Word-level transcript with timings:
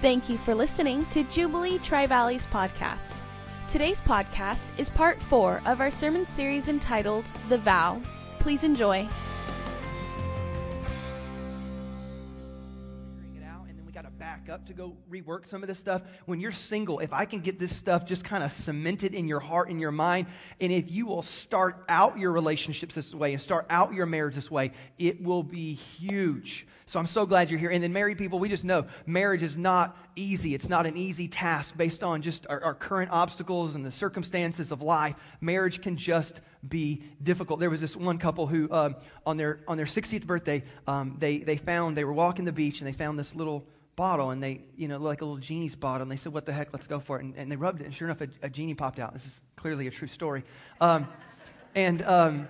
Thank 0.00 0.30
you 0.30 0.38
for 0.38 0.54
listening 0.54 1.04
to 1.06 1.24
Jubilee 1.24 1.78
Tri 1.78 2.06
Valleys 2.06 2.46
podcast. 2.46 3.14
Today's 3.68 4.00
podcast 4.00 4.62
is 4.78 4.88
part 4.88 5.20
four 5.20 5.60
of 5.66 5.80
our 5.82 5.90
sermon 5.90 6.26
series 6.28 6.68
entitled 6.68 7.26
The 7.50 7.58
Vow. 7.58 8.00
Please 8.38 8.64
enjoy. 8.64 9.06
Up 14.50 14.66
to 14.66 14.72
go 14.72 14.96
rework 15.10 15.46
some 15.46 15.62
of 15.62 15.68
this 15.68 15.78
stuff. 15.78 16.02
When 16.26 16.40
you're 16.40 16.50
single, 16.50 16.98
if 16.98 17.12
I 17.12 17.24
can 17.24 17.40
get 17.40 17.58
this 17.58 17.74
stuff 17.74 18.04
just 18.04 18.24
kind 18.24 18.42
of 18.42 18.50
cemented 18.50 19.14
in 19.14 19.28
your 19.28 19.38
heart 19.38 19.70
and 19.70 19.80
your 19.80 19.92
mind, 19.92 20.26
and 20.60 20.72
if 20.72 20.90
you 20.90 21.06
will 21.06 21.22
start 21.22 21.84
out 21.88 22.18
your 22.18 22.32
relationships 22.32 22.96
this 22.96 23.14
way 23.14 23.32
and 23.32 23.40
start 23.40 23.66
out 23.70 23.94
your 23.94 24.06
marriage 24.06 24.34
this 24.34 24.50
way, 24.50 24.72
it 24.98 25.22
will 25.22 25.44
be 25.44 25.74
huge. 25.74 26.66
So 26.86 26.98
I'm 26.98 27.06
so 27.06 27.24
glad 27.24 27.50
you're 27.50 27.60
here. 27.60 27.70
And 27.70 27.84
then, 27.84 27.92
married 27.92 28.18
people, 28.18 28.40
we 28.40 28.48
just 28.48 28.64
know 28.64 28.86
marriage 29.06 29.44
is 29.44 29.56
not 29.56 29.96
easy. 30.16 30.54
It's 30.56 30.68
not 30.68 30.86
an 30.86 30.96
easy 30.96 31.28
task 31.28 31.76
based 31.76 32.02
on 32.02 32.20
just 32.20 32.48
our, 32.48 32.60
our 32.64 32.74
current 32.74 33.12
obstacles 33.12 33.76
and 33.76 33.86
the 33.86 33.92
circumstances 33.92 34.72
of 34.72 34.82
life. 34.82 35.14
Marriage 35.40 35.82
can 35.82 35.96
just 35.96 36.40
be 36.68 37.04
difficult. 37.22 37.60
There 37.60 37.70
was 37.70 37.80
this 37.80 37.94
one 37.94 38.18
couple 38.18 38.48
who, 38.48 38.68
um, 38.72 38.96
on 39.24 39.36
their 39.36 39.60
on 39.68 39.76
their 39.76 39.86
60th 39.86 40.26
birthday, 40.26 40.64
um, 40.88 41.16
they 41.20 41.38
they 41.38 41.56
found 41.56 41.96
they 41.96 42.04
were 42.04 42.12
walking 42.12 42.44
the 42.44 42.52
beach 42.52 42.80
and 42.80 42.88
they 42.88 42.92
found 42.92 43.16
this 43.16 43.36
little 43.36 43.64
bottle 44.00 44.30
and 44.30 44.42
they 44.42 44.62
you 44.76 44.88
know 44.88 44.96
like 44.96 45.20
a 45.20 45.24
little 45.26 45.36
genie's 45.36 45.76
bottle 45.76 46.02
and 46.02 46.10
they 46.10 46.16
said 46.16 46.32
what 46.32 46.46
the 46.46 46.52
heck 46.52 46.72
let's 46.72 46.86
go 46.86 46.98
for 46.98 47.18
it 47.18 47.24
and, 47.24 47.36
and 47.36 47.52
they 47.52 47.56
rubbed 47.56 47.82
it 47.82 47.84
and 47.84 47.94
sure 47.94 48.08
enough 48.08 48.22
a, 48.22 48.28
a 48.40 48.48
genie 48.48 48.72
popped 48.72 48.98
out 48.98 49.12
this 49.12 49.26
is 49.26 49.42
clearly 49.56 49.86
a 49.86 49.90
true 49.90 50.08
story 50.08 50.42
um, 50.80 51.06
and 51.74 52.00
um, 52.02 52.48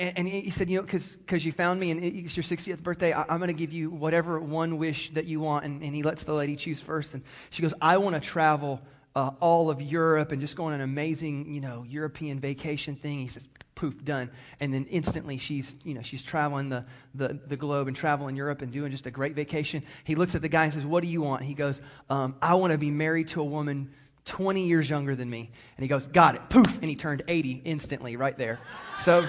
and, 0.00 0.18
and 0.18 0.28
he 0.28 0.50
said, 0.50 0.70
you 0.70 0.76
know, 0.76 0.82
because 0.82 1.44
you 1.44 1.50
found 1.50 1.80
me 1.80 1.90
and 1.90 2.04
it's 2.04 2.36
your 2.36 2.44
60th 2.44 2.84
birthday, 2.84 3.12
I, 3.12 3.34
am 3.34 3.38
going 3.38 3.48
to 3.48 3.52
give 3.52 3.72
you 3.72 3.90
whatever 3.90 4.38
one 4.38 4.78
wish 4.78 5.12
that 5.14 5.24
you 5.24 5.40
want. 5.40 5.64
And, 5.64 5.82
and 5.82 5.92
he 5.92 6.04
lets 6.04 6.22
the 6.22 6.34
lady 6.34 6.54
choose 6.54 6.80
first. 6.80 7.14
And 7.14 7.24
she 7.50 7.62
goes, 7.62 7.74
I 7.80 7.96
want 7.96 8.14
to 8.14 8.20
travel 8.20 8.80
uh, 9.16 9.32
all 9.40 9.70
of 9.70 9.82
Europe 9.82 10.30
and 10.30 10.40
just 10.40 10.54
go 10.54 10.66
on 10.66 10.72
an 10.72 10.82
amazing, 10.82 11.52
you 11.52 11.60
know, 11.60 11.84
European 11.88 12.38
vacation 12.38 12.94
thing. 12.94 13.18
He 13.18 13.26
says, 13.26 13.44
poof, 13.78 14.04
done. 14.04 14.28
And 14.58 14.74
then 14.74 14.86
instantly 14.90 15.38
she's, 15.38 15.74
you 15.84 15.94
know, 15.94 16.02
she's 16.02 16.22
traveling 16.22 16.68
the, 16.68 16.84
the, 17.14 17.38
the 17.46 17.56
globe 17.56 17.86
and 17.86 17.96
traveling 17.96 18.34
Europe 18.34 18.60
and 18.60 18.72
doing 18.72 18.90
just 18.90 19.06
a 19.06 19.10
great 19.10 19.36
vacation. 19.36 19.84
He 20.02 20.16
looks 20.16 20.34
at 20.34 20.42
the 20.42 20.48
guy 20.48 20.64
and 20.64 20.72
says, 20.72 20.84
what 20.84 21.00
do 21.00 21.08
you 21.08 21.22
want? 21.22 21.44
He 21.44 21.54
goes, 21.54 21.80
um, 22.10 22.34
I 22.42 22.54
want 22.54 22.72
to 22.72 22.78
be 22.78 22.90
married 22.90 23.28
to 23.28 23.40
a 23.40 23.44
woman 23.44 23.90
20 24.24 24.66
years 24.66 24.90
younger 24.90 25.14
than 25.14 25.30
me. 25.30 25.50
And 25.76 25.84
he 25.84 25.88
goes, 25.88 26.08
got 26.08 26.34
it, 26.34 26.50
poof. 26.50 26.66
And 26.82 26.90
he 26.90 26.96
turned 26.96 27.22
80 27.28 27.62
instantly 27.64 28.16
right 28.16 28.36
there. 28.36 28.58
So... 28.98 29.26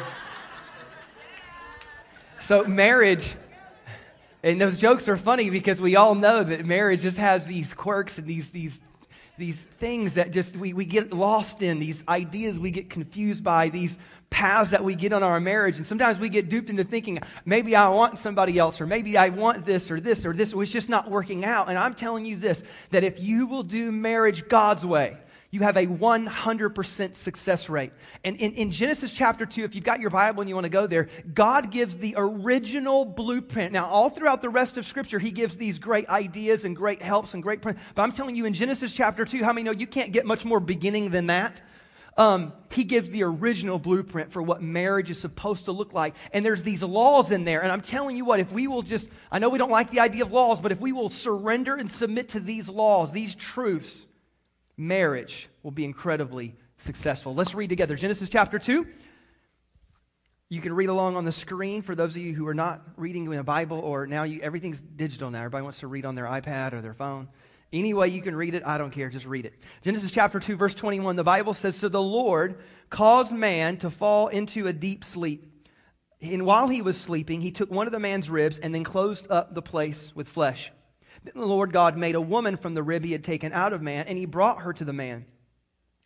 So, 2.42 2.64
marriage, 2.64 3.36
and 4.44 4.62
those 4.62 4.78
jokes 4.78 5.10
are 5.10 5.18
funny 5.18 5.50
because 5.50 5.82
we 5.82 5.98
all 5.98 6.16
know 6.16 6.42
that 6.42 6.66
marriage 6.66 7.02
just 7.02 7.18
has 7.18 7.46
these 7.46 7.74
quirks 7.74 8.18
and 8.18 8.26
these, 8.26 8.50
these, 8.50 8.80
these 9.40 9.66
things 9.80 10.16
that 10.16 10.32
just 10.32 10.56
we, 10.58 10.74
we 10.74 10.86
get 10.86 11.14
lost 11.14 11.62
in, 11.62 11.80
these 11.80 12.04
ideas 12.08 12.60
we 12.60 12.72
get 12.72 12.90
confused 12.90 13.44
by, 13.44 13.70
these 13.70 13.98
paths 14.30 14.72
that 14.72 14.84
we 14.84 14.94
get 14.94 15.14
on 15.14 15.24
our 15.24 15.40
marriage. 15.40 15.78
And 15.78 15.88
sometimes 15.88 16.20
we 16.20 16.30
get 16.30 16.50
duped 16.50 16.70
into 16.70 16.84
thinking, 16.84 17.20
maybe 17.46 17.76
I 17.76 17.88
want 17.90 18.20
somebody 18.20 18.60
else, 18.60 18.80
or 18.80 18.86
maybe 18.86 19.18
I 19.18 19.30
want 19.30 19.66
this 19.66 19.90
or 19.90 20.00
this 20.00 20.26
or 20.26 20.34
this. 20.34 20.54
It's 20.54 20.72
just 20.72 20.90
not 20.90 21.10
working 21.10 21.46
out. 21.46 21.70
And 21.70 21.78
I'm 21.78 21.96
telling 21.96 22.26
you 22.26 22.36
this 22.36 22.64
that 22.92 23.04
if 23.04 23.20
you 23.20 23.48
will 23.48 23.64
do 23.64 23.92
marriage 23.92 24.48
God's 24.50 24.86
way, 24.86 25.18
you 25.52 25.62
have 25.62 25.78
a 25.78 25.88
100% 25.88 27.16
success 27.16 27.70
rate. 27.70 27.92
And 28.24 28.38
in, 28.38 28.54
in, 28.54 28.70
Genesis 28.70 29.12
chapter 29.12 29.48
2, 29.48 29.64
if 29.64 29.74
you've 29.74 29.84
got 29.84 30.00
your 30.00 30.12
Bible 30.12 30.42
and 30.42 30.50
you 30.50 30.54
want 30.54 30.66
to 30.66 30.70
go 30.70 30.86
there, 30.86 31.08
God 31.34 31.72
gives 31.72 31.98
the 31.98 32.14
original 32.18 33.04
blueprint. 33.04 33.74
Now, 33.74 33.88
all 33.88 34.12
throughout 34.12 34.44
the 34.44 34.50
rest 34.50 34.78
of 34.78 34.86
Scripture, 34.86 35.18
He 35.18 35.32
gives 35.32 35.58
these 35.58 35.80
great 35.80 36.08
ideas 36.08 36.66
and 36.66 36.76
great 36.76 37.02
helps 37.02 37.34
and 37.34 37.42
great. 37.42 37.62
But 37.62 37.78
I'm 37.98 38.12
telling 38.12 38.36
you, 38.36 38.46
in 38.46 38.54
Genesis 38.54 38.94
chapter 38.94 39.26
2, 39.26 39.44
how 39.44 39.52
many 39.52 39.64
know 39.64 39.72
you 39.72 39.88
can't 39.88 40.12
get 40.12 40.26
much 40.26 40.46
more 40.46 40.60
beginning 40.60 41.10
than 41.10 41.28
that? 41.28 41.62
Um, 42.16 42.52
he 42.70 42.84
gives 42.84 43.10
the 43.10 43.24
original 43.24 43.80
blueprint 43.80 44.34
for 44.34 44.44
what 44.44 44.62
marriage 44.62 45.10
is 45.10 45.18
supposed 45.18 45.66
to 45.66 45.72
look 45.72 45.94
like. 45.94 46.16
And 46.34 46.46
there's 46.46 46.64
these 46.64 46.84
laws 46.84 47.32
in 47.32 47.46
there. 47.46 47.64
And 47.64 47.72
I'm 47.72 47.82
telling 47.82 48.18
you 48.18 48.26
what, 48.26 48.42
if 48.42 48.52
we 48.52 48.68
will 48.68 48.82
just, 48.82 49.08
I 49.32 49.40
know 49.40 49.48
we 49.48 49.58
don't 49.58 49.72
like 49.72 49.90
the 49.90 50.02
idea 50.02 50.26
of 50.26 50.32
laws, 50.34 50.60
but 50.60 50.74
if 50.74 50.82
we 50.82 50.92
will 50.92 51.10
surrender 51.10 51.76
and 51.76 51.90
submit 51.90 52.30
to 52.30 52.42
these 52.42 52.68
laws, 52.68 53.14
these 53.14 53.36
truths, 53.36 54.06
marriage 54.80 55.50
will 55.62 55.72
be 55.72 55.84
incredibly 55.84 56.56
successful. 56.78 57.36
Let's 57.36 57.54
read 57.54 57.70
together 57.70 57.96
Genesis 57.96 58.30
chapter 58.30 58.58
2. 58.58 58.88
You 60.48 60.62
can 60.62 60.74
read 60.74 60.90
along 60.90 61.18
on 61.18 61.26
the 61.26 61.32
screen 61.32 61.82
for 61.82 61.94
those 61.94 62.16
of 62.16 62.22
you 62.22 62.34
who 62.34 62.48
are 62.48 62.54
not 62.54 62.82
reading 62.96 63.32
in 63.32 63.38
a 63.38 63.44
Bible 63.44 63.78
or 63.78 64.08
now 64.08 64.24
you, 64.24 64.40
everything's 64.42 64.82
digital 64.82 65.30
now. 65.30 65.40
Everybody 65.40 65.64
wants 65.64 65.80
to 65.80 65.88
read 65.88 66.06
on 66.06 66.16
their 66.16 66.26
iPad 66.26 66.74
or 66.74 66.82
their 66.82 66.94
phone. 66.94 67.28
Any 67.72 67.94
way 67.94 68.08
you 68.08 68.22
can 68.22 68.36
read 68.36 68.56
it, 68.56 68.64
I 68.66 68.78
don't 68.80 68.90
care. 68.90 69.10
Just 69.10 69.28
read 69.28 69.46
it. 69.46 69.54
Genesis 69.84 70.10
chapter 70.10 70.40
2, 70.40 70.56
verse 70.56 70.74
21, 70.74 71.18
the 71.18 71.24
Bible 71.24 71.54
says 71.54 71.76
So 71.76 71.90
the 71.90 72.02
Lord 72.02 72.60
caused 72.90 73.32
man 73.32 73.78
to 73.78 73.92
fall 73.92 74.30
into 74.30 74.68
a 74.68 74.74
deep 74.74 75.04
sleep. 75.04 75.46
And 76.22 76.46
while 76.46 76.68
he 76.68 76.82
was 76.82 76.98
sleeping, 76.98 77.42
he 77.42 77.52
took 77.52 77.70
one 77.70 77.86
of 77.86 77.94
the 77.94 78.00
man's 78.00 78.30
ribs 78.30 78.58
and 78.58 78.74
then 78.74 78.84
closed 78.84 79.28
up 79.30 79.54
the 79.54 79.62
place 79.62 80.14
with 80.16 80.28
flesh. 80.28 80.72
Then 81.34 81.42
the 81.42 81.48
Lord 81.48 81.72
God 81.72 81.96
made 81.96 82.16
a 82.16 82.22
woman 82.22 82.58
from 82.58 82.74
the 82.74 82.82
rib 82.82 83.04
he 83.04 83.12
had 83.12 83.24
taken 83.24 83.54
out 83.54 83.72
of 83.72 83.84
man, 83.84 84.08
and 84.08 84.18
he 84.18 84.26
brought 84.26 84.64
her 84.64 84.74
to 84.74 84.84
the 84.84 84.94
man. 84.94 85.26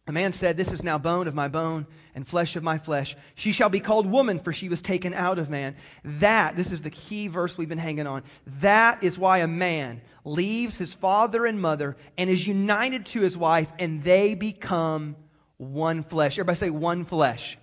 The 0.06 0.12
man 0.12 0.34
said, 0.34 0.58
This 0.58 0.74
is 0.74 0.84
now 0.84 0.98
bone 0.98 1.30
of 1.30 1.34
my 1.34 1.48
bone 1.48 1.88
and 2.14 2.28
flesh 2.28 2.58
of 2.58 2.64
my 2.64 2.78
flesh. 2.78 3.16
She 3.36 3.54
shall 3.54 3.70
be 3.70 3.80
called 3.80 4.06
woman, 4.06 4.40
for 4.40 4.52
she 4.52 4.68
was 4.68 4.82
taken 4.82 5.14
out 5.14 5.40
of 5.40 5.50
man. 5.50 5.78
That, 6.04 6.58
this 6.58 6.74
is 6.74 6.82
the 6.82 6.90
key 6.90 7.30
verse 7.30 7.58
we've 7.58 7.70
been 7.70 7.78
hanging 7.78 8.06
on. 8.06 8.24
That 8.60 9.02
is 9.02 9.18
why 9.18 9.38
a 9.38 9.48
man 9.48 10.02
leaves 10.26 10.78
his 10.78 10.94
father 10.94 11.46
and 11.46 11.62
mother 11.62 11.96
and 12.18 12.30
is 12.30 12.46
united 12.46 13.06
to 13.08 13.22
his 13.22 13.38
wife, 13.38 13.70
and 13.80 14.04
they 14.04 14.36
become 14.36 15.16
one 15.56 16.04
flesh. 16.04 16.34
Everybody 16.34 16.58
say 16.58 16.70
one 16.70 17.06
flesh. 17.06 17.58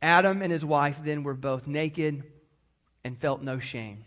Adam 0.00 0.40
and 0.40 0.52
his 0.52 0.64
wife 0.64 0.98
then 1.02 1.24
were 1.24 1.34
both 1.34 1.66
naked 1.66 2.22
and 3.02 3.18
felt 3.18 3.42
no 3.42 3.58
shame. 3.58 4.04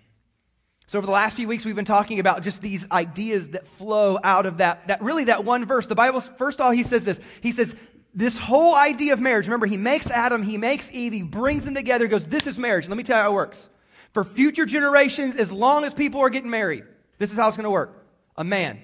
So 0.88 0.98
over 0.98 1.06
the 1.06 1.12
last 1.12 1.36
few 1.36 1.50
weeks, 1.50 1.66
we've 1.66 1.76
been 1.76 1.84
talking 1.84 2.20
about 2.20 2.44
just 2.44 2.62
these 2.62 2.90
ideas 2.92 3.50
that 3.50 3.68
flow 3.68 4.20
out 4.24 4.46
of 4.46 4.58
that, 4.60 4.88
that 4.88 5.02
really 5.02 5.26
that 5.26 5.44
one 5.44 5.66
verse. 5.66 5.86
The 5.86 5.96
Bible, 5.96 6.22
first 6.22 6.60
of 6.60 6.66
all, 6.66 6.72
he 6.72 6.84
says 6.84 7.04
this. 7.04 7.20
He 7.42 7.52
says, 7.52 7.76
this 8.14 8.38
whole 8.38 8.74
idea 8.74 9.12
of 9.12 9.20
marriage, 9.20 9.46
remember, 9.46 9.66
he 9.66 9.76
makes 9.76 10.10
Adam, 10.10 10.42
he 10.42 10.58
makes 10.58 10.90
Eve, 10.92 11.12
he 11.12 11.24
brings 11.24 11.66
them 11.66 11.76
together, 11.76 12.08
goes, 12.08 12.26
this 12.26 12.48
is 12.48 12.58
marriage. 12.58 12.88
Let 12.88 12.98
me 12.98 13.04
tell 13.04 13.18
you 13.18 13.24
how 13.24 13.32
it 13.32 13.34
works. 13.34 13.68
For 14.14 14.24
future 14.24 14.66
generations, 14.66 15.36
as 15.36 15.52
long 15.52 15.84
as 15.84 15.94
people 15.94 16.22
are 16.22 16.30
getting 16.30 16.50
married, 16.50 16.86
this 17.20 17.32
is 17.32 17.38
how 17.38 17.50
it's 17.50 17.58
going 17.58 17.66
to 17.66 17.70
work. 17.70 18.08
A 18.38 18.44
man 18.46 18.80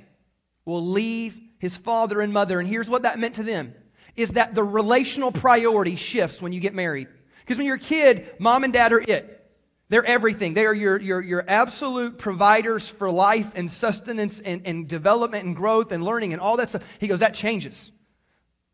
will 0.65 0.85
leave 0.85 1.39
his 1.57 1.77
father 1.77 2.19
and 2.19 2.33
mother, 2.33 2.59
and 2.59 2.67
here's 2.67 2.89
what 2.89 3.03
that 3.03 3.17
meant 3.17 3.35
to 3.35 3.43
them, 3.43 3.73
is 4.17 4.31
that 4.31 4.53
the 4.53 4.63
relational 4.63 5.31
priority 5.31 5.95
shifts 5.95 6.41
when 6.41 6.51
you 6.51 6.59
get 6.59 6.73
married. 6.73 7.07
Because 7.39 7.57
when 7.57 7.65
you're 7.65 7.77
a 7.77 7.79
kid, 7.79 8.29
mom 8.39 8.65
and 8.65 8.73
dad 8.73 8.91
are 8.91 8.99
it. 8.99 9.42
They're 9.89 10.05
everything. 10.05 10.53
They 10.53 10.65
are 10.65 10.73
your, 10.73 10.99
your, 10.99 11.21
your 11.21 11.45
absolute 11.47 12.17
providers 12.17 12.87
for 12.87 13.11
life 13.11 13.51
and 13.55 13.71
sustenance 13.71 14.39
and, 14.39 14.61
and 14.65 14.87
development 14.87 15.45
and 15.45 15.55
growth 15.55 15.91
and 15.91 16.03
learning 16.03 16.33
and 16.33 16.41
all 16.41 16.57
that 16.57 16.69
stuff. 16.69 16.83
He 16.99 17.07
goes, 17.07 17.19
that 17.19 17.33
changes. 17.33 17.91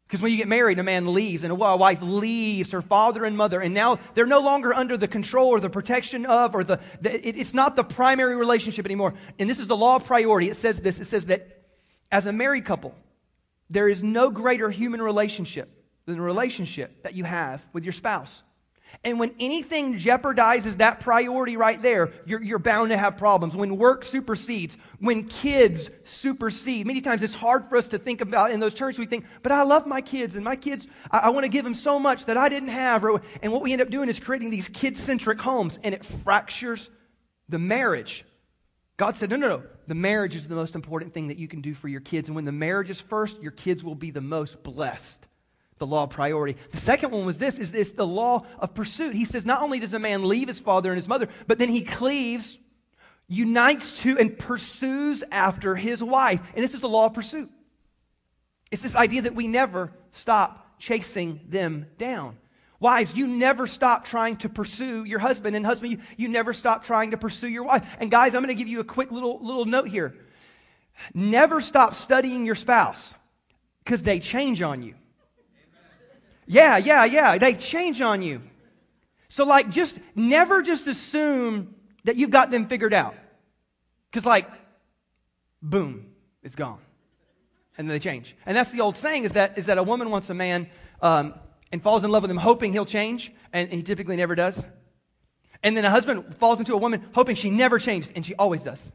Because 0.10 0.24
when 0.24 0.32
you 0.32 0.40
get 0.40 0.48
married, 0.48 0.80
a 0.80 0.84
man 0.84 1.14
leaves 1.14 1.44
and 1.44 1.52
a 1.52 1.56
wife 1.56 2.02
leaves 2.02 2.72
her 2.72 2.82
father 2.82 3.26
and 3.26 3.38
mother, 3.38 3.62
and 3.62 3.76
now 3.76 4.00
they're 4.16 4.26
no 4.26 4.40
longer 4.40 4.74
under 4.74 4.98
the 4.98 5.08
control 5.08 5.50
or 5.50 5.60
the 5.60 5.70
protection 5.70 6.26
of, 6.26 6.56
or 6.56 6.64
the, 6.64 6.80
the 7.00 7.28
it, 7.28 7.38
it's 7.38 7.54
not 7.54 7.76
the 7.76 7.84
primary 7.84 8.36
relationship 8.36 8.88
anymore. 8.88 9.14
And 9.38 9.48
this 9.48 9.60
is 9.60 9.68
the 9.68 9.78
law 9.78 9.98
of 9.98 10.06
priority. 10.06 10.50
It 10.50 10.58
says 10.58 10.82
this 10.82 11.00
it 11.00 11.06
says 11.06 11.28
that 11.28 11.62
as 12.12 12.26
a 12.26 12.34
married 12.34 12.66
couple, 12.66 12.96
there 13.70 13.88
is 13.88 14.02
no 14.02 14.32
greater 14.32 14.72
human 14.72 15.00
relationship 15.00 15.70
than 16.08 16.16
the 16.16 16.22
relationship 16.22 17.04
that 17.04 17.14
you 17.14 17.24
have 17.24 17.62
with 17.72 17.84
your 17.84 17.94
spouse. 17.94 18.42
And 19.04 19.18
when 19.18 19.34
anything 19.40 19.98
jeopardizes 19.98 20.78
that 20.78 21.00
priority 21.00 21.56
right 21.56 21.82
there, 21.82 22.12
you're, 22.26 22.44
you're 22.44 22.60
bound 22.60 22.90
to 22.90 22.98
have 22.98 23.18
problems. 23.18 23.56
When 23.56 23.78
work 23.78 24.04
supersedes, 24.04 24.76
when 25.00 25.24
kids 25.28 25.90
supersede, 26.04 26.86
many 26.86 27.00
times 27.00 27.24
it's 27.24 27.34
hard 27.34 27.70
for 27.70 27.78
us 27.78 27.88
to 27.90 27.98
think 27.98 28.20
about 28.20 28.52
in 28.52 28.60
those 28.60 28.74
terms. 28.74 29.00
We 29.00 29.06
think, 29.06 29.26
but 29.42 29.54
I 29.54 29.64
love 29.64 29.88
my 29.88 30.02
kids, 30.02 30.36
and 30.36 30.44
my 30.44 30.58
kids, 30.58 30.86
I, 31.12 31.20
I 31.20 31.30
want 31.30 31.46
to 31.46 31.50
give 31.50 31.64
them 31.64 31.76
so 31.76 31.98
much 31.98 32.26
that 32.26 32.36
I 32.36 32.50
didn't 32.50 32.70
have. 32.70 33.06
And 33.42 33.54
what 33.54 33.62
we 33.62 33.72
end 33.72 33.82
up 33.82 33.90
doing 33.90 34.10
is 34.10 34.20
creating 34.20 34.50
these 34.50 34.68
kid 34.68 34.98
centric 34.98 35.40
homes, 35.40 35.80
and 35.82 35.96
it 35.96 36.04
fractures 36.04 36.90
the 37.48 37.60
marriage. 37.60 38.26
God 38.98 39.16
said, 39.16 39.30
no, 39.30 39.38
no, 39.38 39.48
no. 39.48 39.64
The 39.88 39.96
marriage 39.96 40.36
is 40.36 40.46
the 40.46 40.56
most 40.56 40.76
important 40.76 41.14
thing 41.14 41.30
that 41.30 41.38
you 41.38 41.48
can 41.48 41.62
do 41.62 41.74
for 41.74 41.88
your 41.88 42.02
kids. 42.02 42.28
And 42.28 42.36
when 42.36 42.46
the 42.46 42.52
marriage 42.52 42.90
is 42.90 43.00
first, 43.00 43.42
your 43.42 43.54
kids 43.54 43.82
will 43.82 43.96
be 43.96 44.12
the 44.12 44.20
most 44.20 44.62
blessed 44.62 45.26
the 45.80 45.88
law 45.88 46.04
of 46.04 46.12
priority. 46.12 46.58
The 46.72 46.78
second 46.78 47.12
one 47.12 47.26
was 47.26 47.38
this 47.38 47.58
is 47.58 47.72
this 47.72 47.92
the 47.92 48.06
law 48.06 48.46
of 48.60 48.74
pursuit. 48.74 49.16
He 49.16 49.26
says 49.26 49.46
not 49.46 49.62
only 49.62 49.80
does 49.80 49.94
a 49.94 50.00
man 50.00 50.28
leave 50.28 50.48
his 50.48 50.60
father 50.60 50.92
and 50.92 50.98
his 50.98 51.08
mother, 51.08 51.28
but 51.48 51.58
then 51.58 51.70
he 51.70 51.82
cleaves, 51.82 52.58
unites 53.28 54.00
to 54.02 54.18
and 54.18 54.38
pursues 54.38 55.24
after 55.32 55.76
his 55.76 56.04
wife. 56.04 56.42
And 56.54 56.64
this 56.64 56.74
is 56.74 56.82
the 56.82 56.90
law 56.90 57.08
of 57.08 57.14
pursuit. 57.14 57.50
It's 58.72 58.84
this 58.84 58.96
idea 58.96 59.24
that 59.24 59.36
we 59.36 59.48
never 59.48 59.92
stop 60.12 60.78
chasing 60.78 61.42
them 61.50 61.88
down. 61.98 62.38
Wives, 62.80 63.14
you 63.14 63.28
never 63.28 63.68
stop 63.68 64.06
trying 64.06 64.38
to 64.38 64.48
pursue 64.48 65.04
your 65.04 65.20
husband, 65.20 65.56
and 65.56 65.66
husband, 65.66 65.92
you, 65.92 66.00
you 66.16 66.28
never 66.30 66.54
stop 66.54 66.86
trying 66.86 67.12
to 67.12 67.18
pursue 67.18 67.50
your 67.50 67.64
wife. 67.64 67.86
And 68.00 68.10
guys, 68.10 68.34
I'm 68.34 68.42
going 68.42 68.56
to 68.56 68.58
give 68.58 68.70
you 68.70 68.80
a 68.80 68.86
quick 68.86 69.12
little 69.12 69.40
little 69.42 69.66
note 69.66 69.90
here. 69.90 70.16
Never 71.14 71.62
stop 71.62 71.96
studying 71.96 72.46
your 72.46 72.56
spouse 72.56 73.14
because 73.84 74.04
they 74.04 74.20
change 74.20 74.62
on 74.62 74.82
you. 74.82 74.96
Yeah, 76.52 76.78
yeah, 76.78 77.06
yeah. 77.06 77.38
They 77.38 77.54
change 77.54 78.02
on 78.02 78.24
you. 78.24 78.42
So, 79.30 79.46
like, 79.46 79.70
just 79.70 79.96
never 80.16 80.64
just 80.64 80.88
assume 80.88 81.76
that 82.06 82.16
you've 82.16 82.32
got 82.32 82.50
them 82.50 82.66
figured 82.66 82.92
out. 82.92 83.14
Because, 84.10 84.26
like, 84.26 84.50
boom, 85.62 86.08
it's 86.42 86.56
gone. 86.56 86.80
And 87.78 87.88
then 87.88 87.94
they 87.94 88.00
change. 88.00 88.36
And 88.48 88.58
that's 88.58 88.72
the 88.72 88.82
old 88.82 88.98
saying 88.98 89.26
is 89.26 89.34
that, 89.34 89.60
is 89.60 89.68
that 89.68 89.78
a 89.78 89.84
woman 89.84 90.10
wants 90.10 90.32
a 90.32 90.34
man 90.34 90.68
um, 91.04 91.36
and 91.72 91.84
falls 91.84 92.04
in 92.04 92.10
love 92.10 92.24
with 92.24 92.32
him 92.32 92.38
hoping 92.38 92.74
he'll 92.74 92.84
change, 92.84 93.32
and 93.54 93.72
he 93.72 93.84
typically 93.84 94.16
never 94.16 94.34
does. 94.34 94.66
And 95.62 95.78
then 95.78 95.86
a 95.86 95.92
husband 95.92 96.36
falls 96.38 96.58
into 96.58 96.74
a 96.74 96.78
woman 96.78 97.06
hoping 97.14 97.36
she 97.36 97.52
never 97.52 97.78
changed, 97.78 98.12
and 98.16 98.26
she 98.26 98.34
always 98.34 98.64
does. 98.64 98.92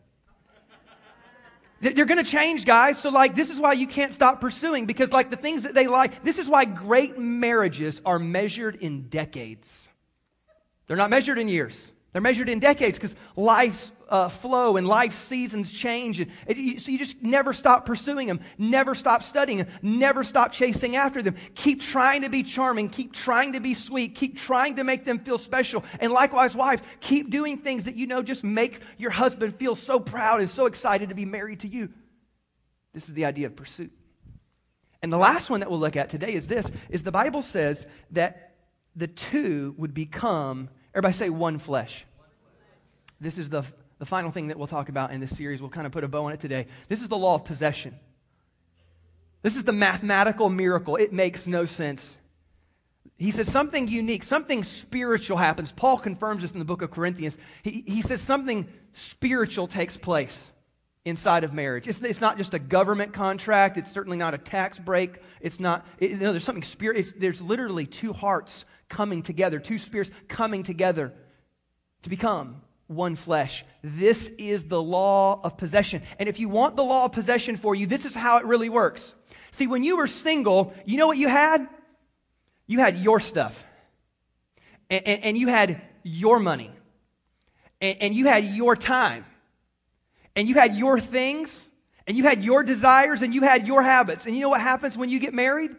You're 1.81 2.07
going 2.07 2.23
to 2.25 2.31
change, 2.31 2.65
guys. 2.65 2.99
So, 2.99 3.11
like, 3.11 3.35
this 3.35 3.51
is 3.51 3.61
why 3.61 3.73
you 3.73 3.87
can't 3.87 4.15
stop 4.15 4.41
pursuing 4.41 4.87
because, 4.87 5.13
like, 5.13 5.31
the 5.31 5.37
things 5.37 5.63
that 5.63 5.75
they 5.75 5.87
like, 5.87 6.25
this 6.25 6.39
is 6.39 6.49
why 6.49 6.65
great 6.65 7.19
marriages 7.19 8.01
are 8.07 8.19
measured 8.19 8.77
in 8.77 9.09
decades. 9.09 9.89
They're 10.87 10.97
not 10.97 11.11
measured 11.11 11.39
in 11.39 11.49
years. 11.49 11.91
They're 12.15 12.23
measured 12.23 12.49
in 12.49 12.61
decades 12.61 12.97
because 12.97 13.17
life's 13.35 13.91
uh, 14.09 14.29
flow 14.29 14.77
and 14.77 14.87
life's 14.87 15.17
seasons 15.17 15.69
change. 15.69 16.21
And 16.21 16.31
it, 16.47 16.81
so 16.81 16.93
you 16.93 16.99
just 16.99 17.21
never 17.21 17.53
stop 17.53 17.85
pursuing 17.85 18.29
them, 18.29 18.39
never 18.57 18.95
stop 18.95 19.25
studying 19.25 19.59
them, 19.59 19.67
never 19.83 20.23
stop 20.23 20.53
chasing 20.53 20.95
after 20.95 21.23
them. 21.23 21.35
Keep 21.57 21.83
trying 21.83 22.23
to 22.23 22.29
be 22.29 22.45
charming, 22.45 22.89
keep 22.89 23.13
trying 23.13 23.55
to 23.55 23.61
be 23.61 23.75
sweet, 23.75 24.15
keep 24.15 24.39
trying 24.39 24.77
to 24.77 24.85
make 24.85 25.05
them 25.05 25.19
feel 25.19 25.39
special. 25.39 25.85
And 25.99 26.13
likewise, 26.13 26.55
wives, 26.55 26.83
keep 27.01 27.31
doing 27.31 27.59
things 27.59 27.87
that 27.87 27.97
you 27.97 28.07
know 28.07 28.23
just 28.23 28.45
make 28.45 28.79
your 28.97 29.11
husband 29.11 29.57
feel 29.57 29.75
so 29.75 29.99
proud 29.99 30.41
and 30.41 30.49
so 30.49 30.67
excited 30.67 31.09
to 31.09 31.17
be 31.17 31.25
married 31.25 31.61
to 31.61 31.69
you. 31.69 31.89
This 32.93 33.09
is 33.09 33.15
the 33.15 33.25
idea 33.25 33.49
of 33.49 33.57
pursuit. 33.57 33.91
And 35.03 35.11
the 35.11 35.19
last 35.19 35.51
one 35.51 35.59
that 35.61 35.69
we'll 35.69 35.81
look 35.81 35.97
at 35.97 36.11
today 36.11 36.35
is 36.35 36.47
this 36.47 36.71
is 36.91 37.03
the 37.03 37.11
Bible 37.11 37.43
says 37.43 37.85
that 38.13 38.55
the 38.95 39.09
two 39.09 39.75
would 39.79 39.95
become 39.95 40.69
Everybody 40.95 41.15
say 41.15 41.29
one 41.29 41.59
flesh. 41.59 42.07
This 43.21 43.39
is 43.39 43.49
the, 43.49 43.65
the 43.99 44.07
final 44.07 44.31
thing 44.31 44.49
that 44.49 44.59
we'll 44.59 44.69
talk 44.69 44.89
about 44.89 45.13
in 45.13 45.21
this 45.21 45.37
series. 45.37 45.61
We'll 45.61 45.71
kind 45.71 45.87
of 45.87 45.93
put 45.93 46.05
a 46.05 46.09
bow 46.09 46.27
on 46.27 46.33
it 46.33 46.41
today. 46.41 46.67
This 46.89 47.03
is 47.03 47.09
the 47.09 47.17
law 47.17 47.35
of 47.35 47.45
possession. 47.45 47.99
This 49.43 49.57
is 49.57 49.65
the 49.65 49.73
mathematical 49.73 50.49
miracle. 50.49 50.97
It 50.97 51.13
makes 51.13 51.47
no 51.47 51.65
sense. 51.65 52.17
He 53.17 53.31
says 53.31 53.51
something 53.51 53.89
unique, 53.89 54.25
something 54.25 54.65
spiritual 54.65 55.37
happens. 55.37 55.73
Paul 55.73 55.99
confirms 55.99 56.43
this 56.43 56.53
in 56.53 56.59
the 56.59 56.65
book 56.65 56.83
of 56.83 56.91
Corinthians. 56.91 57.37
He, 57.63 57.85
he 57.87 58.03
says 58.03 58.21
something 58.21 58.67
spiritual 58.93 59.67
takes 59.67 59.97
place 59.97 60.51
inside 61.05 61.45
of 61.45 61.53
marriage. 61.53 61.87
It's, 61.87 62.01
it's 62.01 62.21
not 62.21 62.39
just 62.39 62.55
a 62.55 62.59
government 62.59 63.13
contract. 63.13 63.77
It's 63.77 63.91
certainly 63.91 64.17
not 64.17 64.35
a 64.35 64.39
tax 64.39 64.79
break. 64.79 65.21
It's 65.41 65.61
not, 65.61 65.87
it, 65.99 66.13
you 66.13 66.17
know, 66.17 66.33
there's 66.33 66.45
something 66.45 66.65
spirit. 66.65 67.15
There's 67.19 67.43
literally 67.43 67.87
two 67.87 68.13
hearts 68.13 68.65
coming 68.89 69.23
together, 69.23 69.59
two 69.61 69.79
spirits 69.79 70.11
coming 70.29 70.63
together 70.63 71.13
to 72.03 72.11
become 72.11 72.63
one 72.87 73.17
flesh. 73.17 73.65
This 73.83 74.29
is 74.39 74.65
the 74.65 74.83
law 74.83 75.41
of 75.43 75.57
possession. 75.57 76.03
And 76.19 76.29
if 76.29 76.39
you 76.39 76.49
want 76.49 76.77
the 76.77 76.85
law 76.85 77.07
of 77.07 77.13
possession 77.13 77.57
for 77.57 77.75
you, 77.75 77.87
this 77.87 78.05
is 78.05 78.15
how 78.15 78.39
it 78.39 78.45
really 78.45 78.69
works. 78.69 79.15
See, 79.53 79.67
when 79.67 79.85
you 79.85 79.99
were 79.99 80.07
single, 80.07 80.75
you 80.85 80.97
know 80.97 81.07
what 81.07 81.19
you 81.19 81.29
had? 81.29 81.69
You 82.67 82.79
had 82.79 82.99
your 82.99 83.21
stuff. 83.21 83.63
And, 84.89 85.07
and, 85.07 85.25
and 85.25 85.39
you 85.39 85.49
had 85.49 85.83
your 86.03 86.39
money. 86.39 86.71
And, 87.81 87.99
and 88.01 88.15
you 88.15 88.27
had 88.27 88.45
your 88.45 88.75
time. 88.75 89.25
And 90.37 90.49
you 90.49 90.55
had 90.55 90.77
your 90.77 91.01
things. 91.01 91.69
And 92.07 92.17
you 92.17 92.25
had 92.25 92.45
your 92.45 92.63
desires. 92.63 93.23
And 93.23 93.35
you 93.35 93.43
had 93.43 93.67
your 93.67 93.83
habits. 93.83 94.27
And 94.27 94.35
you 94.35 94.43
know 94.43 94.51
what 94.51 94.61
happens 94.61 94.97
when 94.97 95.09
you 95.09 95.19
get 95.19 95.35
married? 95.35 95.75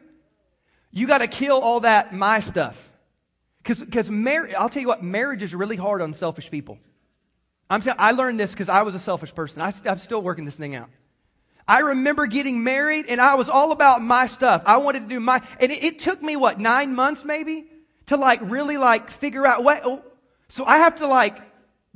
You 0.92 1.08
got 1.08 1.20
to 1.20 1.28
kill 1.28 1.60
all 1.60 1.82
that 1.82 2.14
my 2.14 2.40
stuff. 2.40 2.78
Because 3.64 4.12
marriage, 4.12 4.54
I'll 4.54 4.70
tell 4.70 4.82
you 4.82 4.88
what, 4.88 5.04
marriage 5.04 5.42
is 5.42 5.56
really 5.56 5.76
hard 5.76 6.02
on 6.02 6.14
selfish 6.14 6.52
people. 6.52 6.78
I'm 7.70 7.82
tell, 7.82 7.96
I 7.98 8.12
learned 8.12 8.40
this 8.40 8.52
because 8.52 8.70
I 8.70 8.84
was 8.84 8.94
a 8.94 9.00
selfish 9.00 9.34
person. 9.34 9.62
I, 9.62 9.74
I'm 9.86 9.98
still 9.98 10.22
working 10.22 10.46
this 10.46 10.56
thing 10.56 10.76
out. 10.76 10.90
I 11.68 11.80
remember 11.80 12.28
getting 12.28 12.64
married 12.64 13.06
and 13.10 13.20
I 13.20 13.36
was 13.36 13.50
all 13.50 13.72
about 13.72 14.02
my 14.02 14.28
stuff. 14.28 14.62
I 14.68 14.78
wanted 14.78 15.00
to 15.02 15.08
do 15.08 15.20
my, 15.20 15.42
and 15.60 15.72
it, 15.72 15.84
it 15.84 16.00
took 16.00 16.22
me 16.22 16.36
what, 16.36 16.60
nine 16.60 16.94
months 16.94 17.26
maybe 17.26 17.66
to 18.06 18.18
like 18.18 18.40
really 18.44 18.78
like 18.78 19.10
figure 19.10 19.48
out 19.48 19.64
what, 19.64 19.82
oh, 19.84 20.04
so 20.48 20.64
I 20.64 20.78
have 20.78 20.98
to 20.98 21.08
like 21.08 21.40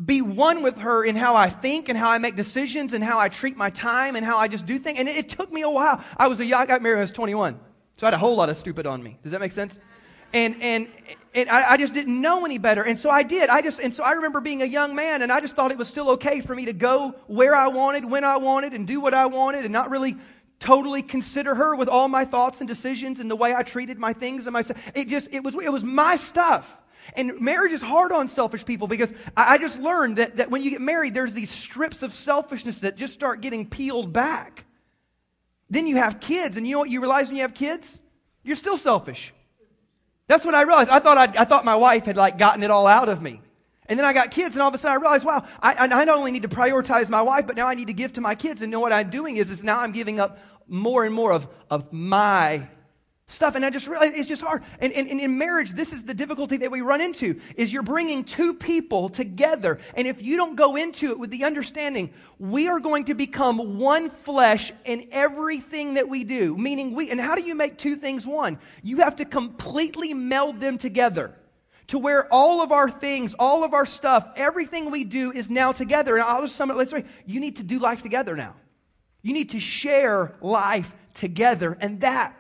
be 0.04 0.22
one 0.22 0.64
with 0.64 0.78
her 0.78 1.04
in 1.04 1.16
how 1.16 1.36
I 1.36 1.50
think 1.50 1.90
and 1.90 1.98
how 1.98 2.10
I 2.10 2.20
make 2.20 2.36
decisions 2.36 2.94
and 2.94 3.04
how 3.04 3.20
I 3.20 3.28
treat 3.28 3.58
my 3.58 3.70
time 3.70 4.16
and 4.16 4.26
how 4.26 4.38
I 4.38 4.48
just 4.48 4.66
do 4.66 4.80
things. 4.80 4.98
And 4.98 5.10
it, 5.10 5.18
it 5.18 5.30
took 5.30 5.52
me 5.52 5.62
a 5.62 5.70
while. 5.70 6.02
I 6.16 6.28
was 6.28 6.40
a 6.40 6.46
young, 6.46 6.62
I 6.62 6.66
got 6.66 6.82
married 6.82 6.96
when 6.96 7.02
I 7.02 7.04
was 7.04 7.12
21. 7.12 7.60
So 7.98 8.06
I 8.06 8.08
had 8.08 8.14
a 8.14 8.18
whole 8.18 8.36
lot 8.36 8.50
of 8.50 8.58
stupid 8.58 8.88
on 8.88 9.04
me. 9.04 9.18
Does 9.24 9.34
that 9.34 9.42
make 9.42 9.52
sense? 9.52 9.78
And, 10.32 10.62
and, 10.62 10.88
and 11.34 11.50
I, 11.50 11.72
I, 11.72 11.78
just 11.78 11.94
didn't 11.94 12.22
know 12.22 12.46
any 12.46 12.60
better. 12.60 12.84
And 12.84 12.98
so 12.98 13.10
I 13.10 13.24
did. 13.24 13.50
I 13.50 13.62
just, 13.62 13.80
and 13.80 13.94
so 13.94 14.04
I 14.04 14.12
remember 14.14 14.40
being 14.42 14.62
a 14.62 14.66
young 14.66 14.96
man 14.96 15.22
and 15.22 15.32
I 15.32 15.42
just 15.42 15.56
thought 15.56 15.72
it 15.72 15.78
was 15.78 15.88
still 15.88 16.12
okay 16.12 16.40
for 16.40 16.56
me 16.56 16.66
to 16.66 16.74
go 16.74 17.16
where 17.28 17.56
I 17.56 17.68
wanted, 17.68 18.06
when 18.06 18.24
I 18.24 18.38
wanted, 18.38 18.74
and 18.74 18.88
do 18.88 19.02
what 19.02 19.14
I 19.14 19.26
wanted 19.26 19.66
and 19.66 19.74
not 19.74 19.90
really 19.90 20.18
totally 20.60 21.02
consider 21.02 21.56
her 21.56 21.76
with 21.76 21.90
all 21.90 22.08
my 22.08 22.26
thoughts 22.26 22.62
and 22.62 22.68
decisions 22.68 23.20
and 23.20 23.30
the 23.30 23.36
way 23.36 23.56
I 23.56 23.64
treated 23.64 23.98
my 23.98 24.14
things 24.14 24.46
and 24.46 24.54
myself. 24.54 24.80
It 24.94 25.08
just, 25.08 25.34
it 25.34 25.44
was, 25.44 25.56
it 25.56 25.72
was 25.72 25.84
my 25.84 26.16
stuff. 26.16 26.78
And 27.16 27.40
marriage 27.42 27.72
is 27.72 27.82
hard 27.82 28.12
on 28.12 28.30
selfish 28.30 28.66
people 28.66 28.88
because 28.88 29.12
I, 29.36 29.58
just 29.58 29.80
learned 29.80 30.18
that, 30.18 30.38
that 30.38 30.50
when 30.50 30.62
you 30.62 30.70
get 30.70 30.82
married, 30.82 31.14
there's 31.14 31.34
these 31.34 31.50
strips 31.50 32.04
of 32.04 32.14
selfishness 32.14 32.80
that 32.80 32.96
just 32.98 33.14
start 33.14 33.42
getting 33.42 33.68
peeled 33.68 34.14
back. 34.14 34.66
Then 35.70 35.88
you 35.88 35.98
have 35.98 36.20
kids, 36.20 36.58
and 36.58 36.68
you 36.68 36.74
know 36.74 36.80
what 36.80 36.90
you 36.90 37.00
realize 37.00 37.28
when 37.28 37.36
you 37.36 37.44
have 37.44 37.54
kids? 37.54 38.00
You're 38.44 38.56
still 38.56 38.78
selfish. 38.78 39.34
That's 40.28 40.46
what 40.46 40.56
I 40.56 40.62
realized. 40.64 40.90
I 40.90 41.00
thought, 41.00 41.18
I'd, 41.18 41.38
i 41.38 41.46
thought 41.46 41.66
my 41.66 41.76
wife 41.76 42.06
had 42.06 42.18
like 42.18 42.38
gotten 42.38 42.64
it 42.64 42.72
all 42.72 42.88
out 42.88 43.10
of 43.10 43.22
me. 43.22 43.42
And 43.86 44.00
then 44.00 44.06
I 44.06 44.14
got 44.14 44.30
kids, 44.30 44.56
and 44.56 44.62
all 44.62 44.70
of 44.70 44.76
a 44.76 44.78
sudden 44.78 44.98
I 44.98 45.02
realized, 45.02 45.26
wow, 45.26 45.46
I, 45.62 45.74
I 45.74 45.88
not 45.88 46.10
only 46.10 46.32
need 46.32 46.44
to 46.44 46.48
prioritize 46.48 47.10
my 47.10 47.24
wife, 47.24 47.48
but 47.48 47.56
now 47.56 47.68
I 47.68 47.74
need 47.74 47.88
to 47.88 47.94
give 47.94 48.14
to 48.14 48.22
my 48.22 48.36
kids. 48.36 48.62
And 48.62 48.72
know 48.72 48.80
what 48.80 48.94
I'm 48.94 49.10
doing 49.10 49.38
is, 49.38 49.50
is 49.50 49.64
now 49.64 49.80
I'm 49.80 49.92
giving 49.92 50.20
up 50.20 50.38
more 50.68 51.06
and 51.06 51.14
more 51.14 51.32
of, 51.32 51.48
of 51.72 51.92
my 51.92 52.68
stuff. 53.30 53.56
And 53.56 53.64
I 53.64 53.70
just 53.70 53.88
realized 53.88 54.18
it's 54.18 54.28
just 54.28 54.42
hard. 54.42 54.64
And, 54.80 54.92
and, 54.92 55.08
and, 55.08 55.22
in 55.22 55.38
marriage, 55.38 55.72
this 55.72 55.94
is 55.94 56.04
the 56.04 56.14
difficulty 56.14 56.58
that 56.58 56.72
we 56.72 56.82
run 56.82 57.00
into 57.00 57.40
is 57.56 57.72
you're 57.72 57.84
bringing 57.84 58.24
two 58.24 58.54
people 58.54 59.08
together. 59.08 59.80
And 59.96 60.08
if 60.08 60.22
you 60.22 60.36
don't 60.36 60.56
go 60.56 60.76
into 60.76 61.12
it 61.12 61.20
with 61.20 61.30
the 61.30 61.46
understanding, 61.46 62.12
we 62.40 62.68
are 62.68 62.80
going 62.80 63.06
to 63.06 63.14
become 63.14 63.78
one 63.78 64.10
flesh 64.10 64.74
in 64.84 65.08
everything 65.12 65.94
that 65.94 66.10
we 66.10 66.24
do. 66.24 66.58
Meaning 66.58 66.94
we, 66.94 67.12
and 67.12 67.22
how 67.22 67.36
do 67.36 67.44
you 67.44 67.56
make 67.56 67.78
two 67.78 67.96
things 67.96 68.26
one? 68.26 68.58
You 68.84 68.98
have 68.98 69.16
to 69.18 69.26
completely 69.26 70.14
meld 70.14 70.60
them 70.60 70.78
together 70.78 71.36
to 71.88 72.00
where 72.00 72.32
all 72.32 72.62
of 72.62 72.72
our 72.72 72.90
things, 72.90 73.36
all 73.38 73.64
of 73.64 73.74
our 73.74 73.86
stuff, 73.86 74.28
everything 74.36 74.92
we 74.92 75.04
do 75.04 75.32
is 75.32 75.50
now 75.50 75.72
together. 75.72 76.16
And 76.16 76.24
I'll 76.24 76.42
just 76.42 76.56
sum 76.56 76.72
it, 76.72 76.78
let's 76.78 76.92
say, 76.92 77.06
you 77.26 77.40
need 77.40 77.58
to 77.58 77.64
do 77.64 77.80
life 77.80 78.02
together 78.02 78.36
now. 78.36 78.56
You 79.22 79.34
need 79.34 79.52
to 79.52 79.60
share 79.60 80.36
life 80.42 80.94
together. 81.14 81.78
And 81.80 82.02
that 82.02 82.36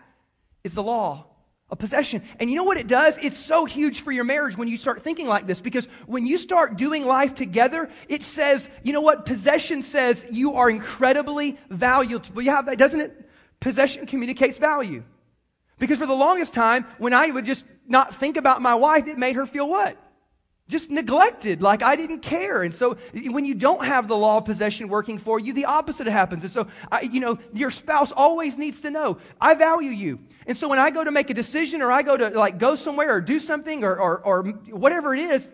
is 0.63 0.73
the 0.73 0.83
law 0.83 1.25
of 1.69 1.77
possession. 1.77 2.23
And 2.39 2.49
you 2.49 2.55
know 2.55 2.63
what 2.63 2.77
it 2.77 2.87
does? 2.87 3.17
It's 3.19 3.37
so 3.37 3.65
huge 3.65 4.01
for 4.01 4.11
your 4.11 4.23
marriage 4.23 4.57
when 4.57 4.67
you 4.67 4.77
start 4.77 5.03
thinking 5.03 5.27
like 5.27 5.45
this 5.45 5.61
because 5.61 5.87
when 6.07 6.25
you 6.25 6.37
start 6.37 6.77
doing 6.77 7.05
life 7.05 7.35
together, 7.35 7.89
it 8.07 8.23
says, 8.23 8.69
you 8.83 8.91
know 8.91 9.01
what? 9.01 9.25
Possession 9.25 9.83
says 9.83 10.25
you 10.31 10.55
are 10.55 10.69
incredibly 10.69 11.57
valuable. 11.69 12.41
You 12.41 12.51
have 12.51 12.65
that, 12.65 12.77
doesn't 12.77 12.99
it? 12.99 13.29
Possession 13.59 14.05
communicates 14.05 14.57
value. 14.57 15.03
Because 15.77 15.99
for 15.99 16.05
the 16.05 16.13
longest 16.13 16.53
time, 16.53 16.85
when 16.97 17.13
I 17.13 17.27
would 17.27 17.45
just 17.45 17.63
not 17.87 18.15
think 18.15 18.37
about 18.37 18.61
my 18.61 18.75
wife, 18.75 19.07
it 19.07 19.17
made 19.17 19.35
her 19.35 19.45
feel 19.45 19.67
what? 19.67 19.97
Just 20.69 20.91
neglected, 20.91 21.63
like 21.63 21.81
I 21.81 21.95
didn't 21.95 22.19
care. 22.19 22.61
And 22.61 22.73
so 22.73 22.95
when 23.31 23.43
you 23.43 23.55
don't 23.55 23.83
have 23.83 24.07
the 24.07 24.15
law 24.15 24.37
of 24.37 24.45
possession 24.45 24.87
working 24.87 25.17
for 25.17 25.39
you, 25.39 25.51
the 25.51 25.65
opposite 25.65 26.05
happens. 26.07 26.43
And 26.43 26.51
so, 26.51 26.67
I, 26.91 27.01
you 27.01 27.19
know, 27.19 27.39
your 27.53 27.71
spouse 27.71 28.11
always 28.11 28.57
needs 28.57 28.79
to 28.81 28.91
know, 28.91 29.17
I 29.41 29.55
value 29.55 29.89
you. 29.89 30.19
And 30.45 30.55
so 30.55 30.69
when 30.69 30.79
I 30.79 30.91
go 30.91 31.03
to 31.03 31.11
make 31.11 31.31
a 31.31 31.33
decision 31.33 31.81
or 31.81 31.91
I 31.91 32.03
go 32.03 32.15
to 32.15 32.29
like 32.29 32.59
go 32.59 32.75
somewhere 32.75 33.15
or 33.15 33.21
do 33.21 33.39
something 33.39 33.83
or, 33.83 33.99
or, 33.99 34.19
or 34.19 34.43
whatever 34.69 35.15
it 35.15 35.19
is, 35.19 35.51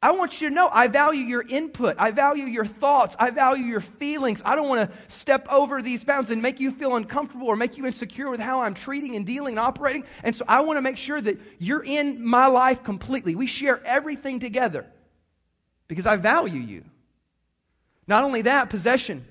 I 0.00 0.12
want 0.12 0.40
you 0.40 0.48
to 0.48 0.54
know 0.54 0.68
I 0.72 0.86
value 0.86 1.24
your 1.24 1.42
input. 1.42 1.96
I 1.98 2.12
value 2.12 2.44
your 2.44 2.66
thoughts. 2.66 3.16
I 3.18 3.30
value 3.30 3.64
your 3.64 3.80
feelings. 3.80 4.40
I 4.44 4.54
don't 4.54 4.68
want 4.68 4.88
to 4.88 4.96
step 5.12 5.48
over 5.50 5.82
these 5.82 6.04
bounds 6.04 6.30
and 6.30 6.40
make 6.40 6.60
you 6.60 6.70
feel 6.70 6.94
uncomfortable 6.94 7.48
or 7.48 7.56
make 7.56 7.76
you 7.76 7.84
insecure 7.84 8.30
with 8.30 8.38
how 8.38 8.62
I'm 8.62 8.74
treating 8.74 9.16
and 9.16 9.26
dealing 9.26 9.54
and 9.54 9.58
operating. 9.58 10.04
And 10.22 10.36
so 10.36 10.44
I 10.46 10.60
want 10.60 10.76
to 10.76 10.82
make 10.82 10.98
sure 10.98 11.20
that 11.20 11.40
you're 11.58 11.82
in 11.84 12.24
my 12.24 12.46
life 12.46 12.84
completely. 12.84 13.34
We 13.34 13.48
share 13.48 13.84
everything 13.84 14.38
together 14.38 14.86
because 15.88 16.06
I 16.06 16.16
value 16.16 16.60
you. 16.60 16.84
Not 18.06 18.22
only 18.22 18.42
that, 18.42 18.70
possession 18.70 19.26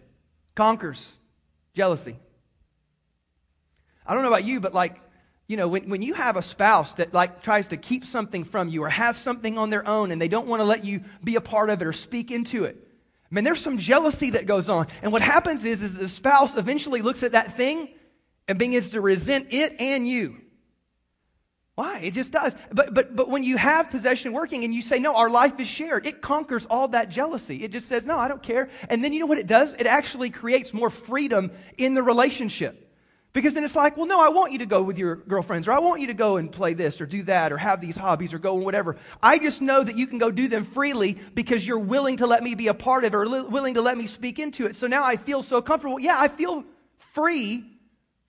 conquers 0.54 1.16
jealousy. 1.74 2.18
I 4.06 4.14
don't 4.14 4.24
know 4.24 4.30
about 4.30 4.44
you, 4.44 4.60
but 4.60 4.74
like 4.74 5.00
you 5.48 5.56
know, 5.56 5.68
when, 5.70 5.90
when 5.90 6.02
you 6.02 6.14
have 6.14 6.36
a 6.36 6.42
spouse 6.42 6.94
that 6.94 7.14
like 7.14 7.42
tries 7.42 7.70
to 7.70 7.78
keep 7.78 8.06
something 8.06 8.44
from 8.44 8.68
you 8.68 8.84
or 8.84 8.90
has 8.90 9.16
something 9.16 9.58
on 9.58 9.70
their 9.70 9.88
own 9.88 10.12
and 10.12 10.22
they 10.22 10.28
don't 10.28 10.48
want 10.48 10.60
to 10.60 10.66
let 10.66 10.84
you 10.84 11.02
be 11.24 11.36
a 11.36 11.42
part 11.42 11.70
of 11.70 11.82
it 11.82 11.88
or 11.88 11.94
speak 11.94 12.32
into 12.32 12.66
it, 12.66 12.76
I 13.32 13.36
mean, 13.36 13.44
there's 13.44 13.62
some 13.62 13.78
jealousy 13.78 14.32
that 14.32 14.46
goes 14.46 14.70
on. 14.70 14.88
And 15.02 15.12
what 15.12 15.22
happens 15.22 15.64
is, 15.64 15.82
is 15.82 15.94
the 15.94 16.10
spouse 16.10 16.56
eventually 16.56 17.02
looks 17.02 17.24
at 17.24 17.34
that 17.34 17.58
thing 17.58 17.90
and 18.48 18.58
begins 18.58 18.92
to 18.92 19.02
resent 19.02 19.48
it 19.52 19.76
and 19.80 20.08
you. 20.08 20.38
Why? 21.76 22.00
It 22.00 22.14
just 22.14 22.32
does. 22.32 22.56
But, 22.72 22.94
but, 22.94 23.16
but 23.16 23.30
when 23.30 23.44
you 23.44 23.56
have 23.56 23.90
possession 23.92 24.34
working 24.34 24.64
and 24.64 24.74
you 24.74 24.82
say, 24.82 25.00
no, 25.00 25.16
our 25.16 25.30
life 25.30 25.60
is 25.60 25.68
shared, 25.68 26.08
it 26.08 26.22
conquers 26.22 26.66
all 26.66 26.88
that 26.90 27.10
jealousy. 27.10 27.64
It 27.64 27.72
just 27.72 27.88
says, 27.88 28.06
no, 28.06 28.18
I 28.18 28.28
don't 28.28 28.42
care. 28.42 28.70
And 28.90 29.04
then 29.04 29.14
you 29.14 29.20
know 29.20 29.28
what 29.28 29.38
it 29.38 29.48
does? 29.48 29.74
It 29.74 29.86
actually 29.86 30.30
creates 30.30 30.74
more 30.74 30.90
freedom 30.90 31.52
in 31.78 31.94
the 31.94 32.02
relationship. 32.02 32.87
Because 33.34 33.54
then 33.54 33.64
it's 33.64 33.76
like, 33.76 33.98
well, 33.98 34.08
no, 34.08 34.20
I 34.20 34.30
want 34.30 34.52
you 34.52 34.60
to 34.60 34.66
go 34.66 34.82
with 34.82 34.98
your 34.98 35.16
girlfriends, 35.16 35.68
or 35.68 35.72
I 35.72 35.80
want 35.80 36.02
you 36.02 36.08
to 36.08 36.14
go 36.14 36.38
and 36.38 36.52
play 36.52 36.74
this, 36.74 37.00
or 37.00 37.06
do 37.06 37.22
that, 37.24 37.52
or 37.52 37.58
have 37.58 37.82
these 37.82 37.96
hobbies, 37.96 38.34
or 38.34 38.40
go 38.40 38.56
and 38.56 38.66
whatever. 38.66 38.96
I 39.22 39.38
just 39.38 39.62
know 39.62 39.84
that 39.84 39.96
you 39.96 40.08
can 40.08 40.18
go 40.18 40.32
do 40.32 40.48
them 40.48 40.66
freely 40.66 41.20
because 41.36 41.68
you're 41.68 41.78
willing 41.78 42.18
to 42.18 42.26
let 42.26 42.42
me 42.42 42.56
be 42.56 42.68
a 42.68 42.74
part 42.74 43.04
of 43.04 43.14
it, 43.14 43.16
or 43.16 43.28
li- 43.28 43.42
willing 43.44 43.76
to 43.76 43.82
let 43.82 43.98
me 43.98 44.08
speak 44.08 44.40
into 44.40 44.66
it. 44.66 44.76
So 44.76 44.88
now 44.88 45.04
I 45.04 45.18
feel 45.18 45.44
so 45.44 45.62
comfortable. 45.62 46.00
Yeah, 46.00 46.16
I 46.18 46.30
feel 46.30 46.64
free 47.14 47.64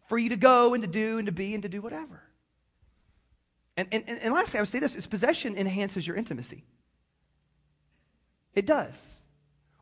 for 0.09 0.19
you 0.19 0.31
to 0.31 0.37
go 0.37 0.75
and 0.75 0.83
to 0.83 0.89
do 0.89 1.19
and 1.19 1.27
to 1.27 1.33
be 1.33 1.55
and 1.55 1.63
to 1.63 1.69
do 1.69 1.81
whatever. 1.81 2.23
And, 3.77 3.89
and, 3.93 4.05
and 4.09 4.35
lastly, 4.35 4.59
I 4.59 4.63
would 4.63 4.69
say 4.69 4.81
this 4.81 4.97
is 4.97 5.07
possession 5.07 5.57
enhances 5.57 6.07
your 6.07 6.17
intimacy. 6.17 6.65
It 8.55 8.67
does. 8.67 9.15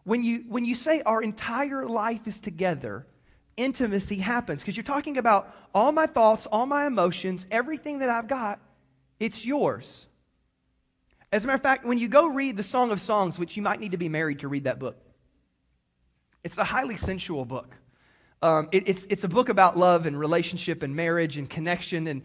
When 0.05 0.23
you, 0.23 0.45
when 0.49 0.67
you 0.67 0.75
say 0.75 1.01
our 1.01 1.23
entire 1.23 1.87
life 1.87 2.29
is 2.29 2.39
together, 2.39 3.07
intimacy 3.57 4.17
happens 4.17 4.63
because 4.63 4.77
you're 4.77 4.85
talking 4.85 5.19
about 5.19 5.55
all 5.75 5.93
my 5.93 6.07
thoughts, 6.07 6.47
all 6.47 6.67
my 6.67 6.87
emotions, 6.87 7.47
everything 7.51 8.01
that 8.01 8.11
I've 8.11 8.29
got, 8.29 8.61
it's 9.19 9.45
yours. 9.45 10.07
As 11.33 11.45
a 11.45 11.47
matter 11.47 11.57
of 11.57 11.63
fact, 11.63 11.85
when 11.85 11.99
you 11.99 12.09
go 12.09 12.29
read 12.29 12.57
the 12.57 12.63
Song 12.63 12.91
of 12.91 13.01
Songs, 13.01 13.39
which 13.39 13.57
you 13.57 13.63
might 13.63 13.81
need 13.81 13.93
to 13.93 13.97
be 13.97 14.09
married 14.09 14.41
to 14.41 14.49
read 14.49 14.65
that 14.65 14.79
book, 14.79 14.97
it's 16.45 16.59
a 16.59 16.65
highly 16.65 16.97
sensual 16.97 17.45
book. 17.45 17.75
Um, 18.43 18.69
it, 18.71 18.89
it's, 18.89 19.07
it's 19.11 19.25
a 19.25 19.29
book 19.29 19.49
about 19.49 19.77
love 19.77 20.07
and 20.07 20.19
relationship 20.19 20.83
and 20.83 20.95
marriage 20.95 21.37
and 21.37 21.49
connection. 21.49 22.07
And, 22.07 22.23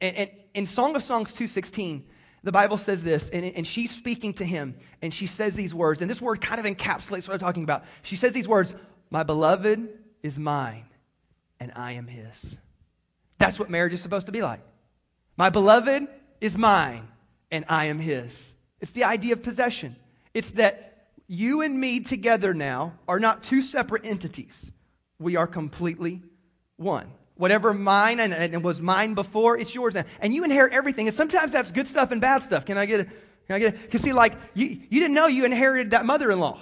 and, 0.00 0.16
and 0.16 0.30
in 0.54 0.66
Song 0.66 0.94
of 0.94 1.02
Songs 1.02 1.32
2.16, 1.32 2.02
the 2.44 2.52
Bible 2.52 2.76
says 2.76 3.02
this, 3.02 3.30
and, 3.30 3.44
and 3.44 3.66
she's 3.66 3.90
speaking 3.90 4.34
to 4.34 4.44
him, 4.44 4.76
and 5.00 5.12
she 5.12 5.26
says 5.26 5.56
these 5.56 5.74
words, 5.74 6.02
and 6.02 6.10
this 6.10 6.20
word 6.20 6.42
kind 6.42 6.60
of 6.60 6.66
encapsulates 6.66 7.26
what 7.26 7.30
I'm 7.30 7.38
talking 7.38 7.64
about. 7.64 7.84
She 8.02 8.16
says 8.16 8.32
these 8.32 8.46
words, 8.46 8.74
My 9.10 9.22
beloved 9.22 9.88
is 10.24 10.38
mine, 10.38 10.86
and 11.60 11.70
I 11.76 11.92
am 11.92 12.08
his. 12.08 12.56
That's 13.38 13.58
what 13.58 13.70
marriage 13.70 13.92
is 13.92 14.00
supposed 14.00 14.26
to 14.26 14.32
be 14.32 14.42
like. 14.42 14.60
My 15.36 15.50
beloved 15.50 16.08
is 16.40 16.56
mine, 16.56 17.06
and 17.52 17.64
I 17.68 17.84
am 17.86 18.00
his. 18.00 18.52
It's 18.80 18.92
the 18.92 19.04
idea 19.04 19.34
of 19.34 19.42
possession. 19.42 19.94
It's 20.32 20.52
that 20.52 21.08
you 21.28 21.60
and 21.60 21.78
me 21.78 22.00
together 22.00 22.54
now 22.54 22.94
are 23.06 23.20
not 23.20 23.44
two 23.44 23.60
separate 23.60 24.06
entities. 24.06 24.70
We 25.18 25.36
are 25.36 25.46
completely 25.46 26.22
one. 26.76 27.10
Whatever 27.36 27.74
mine 27.74 28.18
and, 28.18 28.32
and 28.32 28.64
was 28.64 28.80
mine 28.80 29.14
before, 29.14 29.58
it's 29.58 29.74
yours 29.74 29.94
now. 29.94 30.04
And 30.20 30.34
you 30.34 30.44
inherit 30.44 30.72
everything. 30.72 31.06
And 31.06 31.16
sometimes 31.16 31.52
that's 31.52 31.70
good 31.70 31.86
stuff 31.86 32.12
and 32.12 32.20
bad 32.20 32.42
stuff. 32.42 32.64
Can 32.64 32.78
I 32.78 32.86
get 32.86 33.00
it? 33.00 33.08
Can 33.46 33.56
I 33.56 33.58
get 33.58 33.74
it? 33.74 33.82
Because 33.82 34.00
see, 34.00 34.12
like, 34.12 34.34
you, 34.54 34.66
you 34.66 35.00
didn't 35.00 35.14
know 35.14 35.26
you 35.26 35.44
inherited 35.44 35.90
that 35.90 36.06
mother-in-law. 36.06 36.60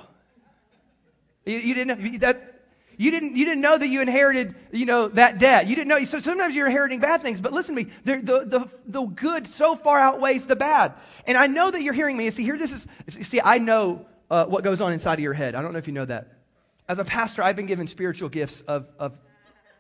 You, 1.47 1.59
you 1.59 1.75
didn't 1.75 2.01
know 2.01 2.19
that. 2.19 2.52
You 2.97 3.11
didn't, 3.11 3.37
you 3.37 3.45
didn't 3.45 3.63
know 3.63 3.77
that 3.77 3.89
you 3.89 4.01
inherited, 4.01 4.55
you 4.71 4.87
know, 4.87 5.09
that 5.09 5.39
debt. 5.39 5.67
You 5.67 5.75
didn't 5.75 5.89
know. 5.89 6.05
So 6.05 6.21
sometimes 6.21 6.55
you're 6.55 6.67
inheriting 6.67 7.01
bad 7.01 7.23
things. 7.23 7.41
But 7.41 7.53
listen 7.53 7.75
to 7.75 7.85
me. 7.85 7.91
The, 8.05 8.45
the, 8.45 8.71
the, 8.87 9.03
good 9.07 9.47
so 9.47 9.75
far 9.75 9.99
outweighs 9.99 10.47
the 10.47 10.57
bad. 10.57 10.95
And 11.27 11.37
I 11.37 11.47
know 11.47 11.71
that 11.71 11.83
you're 11.83 11.95
hearing 11.95 12.17
me. 12.17 12.31
See, 12.31 12.45
here 12.45 12.59
this 12.59 12.73
is, 12.73 12.87
see, 13.27 13.41
I 13.43 13.59
know 13.59 14.07
uh, 14.31 14.45
what 14.47 14.65
goes 14.65 14.81
on 14.81 14.93
inside 14.93 15.15
of 15.15 15.21
your 15.21 15.33
head. 15.33 15.55
I 15.55 15.63
don't 15.63 15.73
know 15.73 15.79
if 15.79 15.87
you 15.87 15.93
know 15.93 16.05
that. 16.05 16.39
As 16.89 16.99
a 16.99 17.05
pastor, 17.05 17.43
I've 17.43 17.57
been 17.57 17.67
given 17.67 17.87
spiritual 17.87 18.29
gifts 18.29 18.61
of, 18.63 18.87
of 18.99 19.19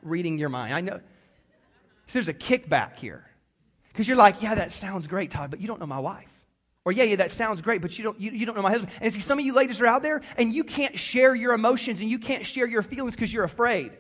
reading 0.03 0.39
your 0.39 0.49
mind. 0.49 0.75
I 0.75 0.81
know. 0.81 1.01
So 2.07 2.15
there's 2.15 2.29
a 2.29 2.35
kickback 2.35 2.97
here. 2.97 3.25
Because 3.89 4.09
you're 4.09 4.17
like, 4.17 4.41
yeah, 4.41 4.55
that 4.55 4.73
sounds 4.73 5.07
great, 5.07 5.31
Todd, 5.31 5.51
but 5.51 5.61
you 5.61 5.69
don't 5.69 5.79
know 5.79 5.87
my 5.87 5.99
wife. 5.99 6.32
Or 6.85 6.91
yeah, 6.91 7.05
yeah, 7.05 7.17
that 7.17 7.31
sounds 7.31 7.61
great, 7.61 7.81
but 7.81 7.97
you 7.97 8.03
don't, 8.03 8.21
you, 8.21 8.33
you 8.33 8.45
don't 8.45 8.57
know 8.57 8.63
my 8.63 8.71
husband. 8.71 8.91
And 9.01 9.13
see, 9.13 9.21
some 9.21 9.39
of 9.39 9.45
you 9.45 9.53
ladies 9.53 9.81
are 9.81 9.87
out 9.87 10.03
there 10.03 10.21
and 10.37 10.53
you 10.53 10.65
can't 10.65 10.99
share 10.99 11.35
your 11.35 11.53
emotions 11.53 12.01
and 12.01 12.11
you 12.11 12.19
can't 12.19 12.45
share 12.45 12.67
your 12.67 12.83
feelings 12.83 13.15
because 13.15 13.33
you're 13.33 13.45
afraid. 13.45 13.93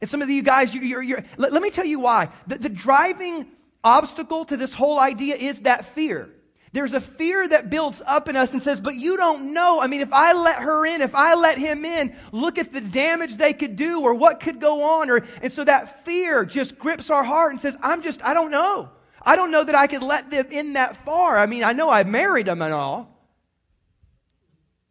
And 0.00 0.10
some 0.10 0.20
of 0.20 0.28
you 0.28 0.42
guys, 0.42 0.74
you, 0.74 0.82
you're, 0.82 1.02
you're, 1.02 1.24
let, 1.38 1.52
let 1.52 1.62
me 1.62 1.70
tell 1.70 1.86
you 1.86 2.00
why. 2.00 2.28
The, 2.46 2.58
the 2.58 2.68
driving 2.68 3.46
obstacle 3.82 4.44
to 4.46 4.56
this 4.58 4.74
whole 4.74 5.00
idea 5.00 5.36
is 5.36 5.60
that 5.60 5.86
fear. 5.86 6.28
There's 6.72 6.92
a 6.92 7.00
fear 7.00 7.48
that 7.48 7.70
builds 7.70 8.02
up 8.04 8.28
in 8.28 8.36
us 8.36 8.52
and 8.52 8.60
says, 8.60 8.80
but 8.82 8.94
you 8.94 9.16
don't 9.16 9.54
know. 9.54 9.80
I 9.80 9.86
mean, 9.86 10.02
if 10.02 10.12
I 10.12 10.34
let 10.34 10.60
her 10.60 10.84
in, 10.84 11.00
if 11.00 11.14
I 11.14 11.34
let 11.34 11.56
him 11.56 11.86
in, 11.86 12.14
look 12.32 12.58
at 12.58 12.74
the 12.74 12.82
damage 12.82 13.38
they 13.38 13.54
could 13.54 13.76
do 13.76 14.02
or 14.02 14.12
what 14.12 14.40
could 14.40 14.60
go 14.60 14.82
on. 14.82 15.08
Or, 15.08 15.24
and 15.40 15.50
so 15.50 15.64
that 15.64 16.04
fear 16.04 16.44
just 16.44 16.78
grips 16.78 17.08
our 17.08 17.24
heart 17.24 17.52
and 17.52 17.60
says, 17.60 17.74
I'm 17.80 18.02
just, 18.02 18.22
I 18.22 18.34
don't 18.34 18.50
know. 18.50 18.90
I 19.28 19.36
don't 19.36 19.50
know 19.50 19.62
that 19.62 19.74
I 19.74 19.88
could 19.88 20.02
let 20.02 20.30
them 20.30 20.46
in 20.50 20.72
that 20.72 21.04
far. 21.04 21.36
I 21.36 21.44
mean, 21.44 21.62
I 21.62 21.74
know 21.74 21.90
I 21.90 22.02
married 22.02 22.46
them 22.46 22.62
and 22.62 22.72
all, 22.72 23.14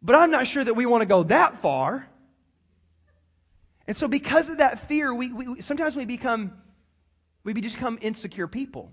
but 0.00 0.14
I'm 0.14 0.30
not 0.30 0.46
sure 0.46 0.62
that 0.62 0.74
we 0.74 0.86
want 0.86 1.02
to 1.02 1.06
go 1.06 1.24
that 1.24 1.58
far. 1.58 2.06
And 3.88 3.96
so 3.96 4.06
because 4.06 4.48
of 4.48 4.58
that 4.58 4.86
fear, 4.86 5.12
we, 5.12 5.32
we 5.32 5.60
sometimes 5.60 5.96
we 5.96 6.04
become, 6.04 6.52
we 7.42 7.52
become 7.52 7.98
insecure 8.00 8.46
people. 8.46 8.92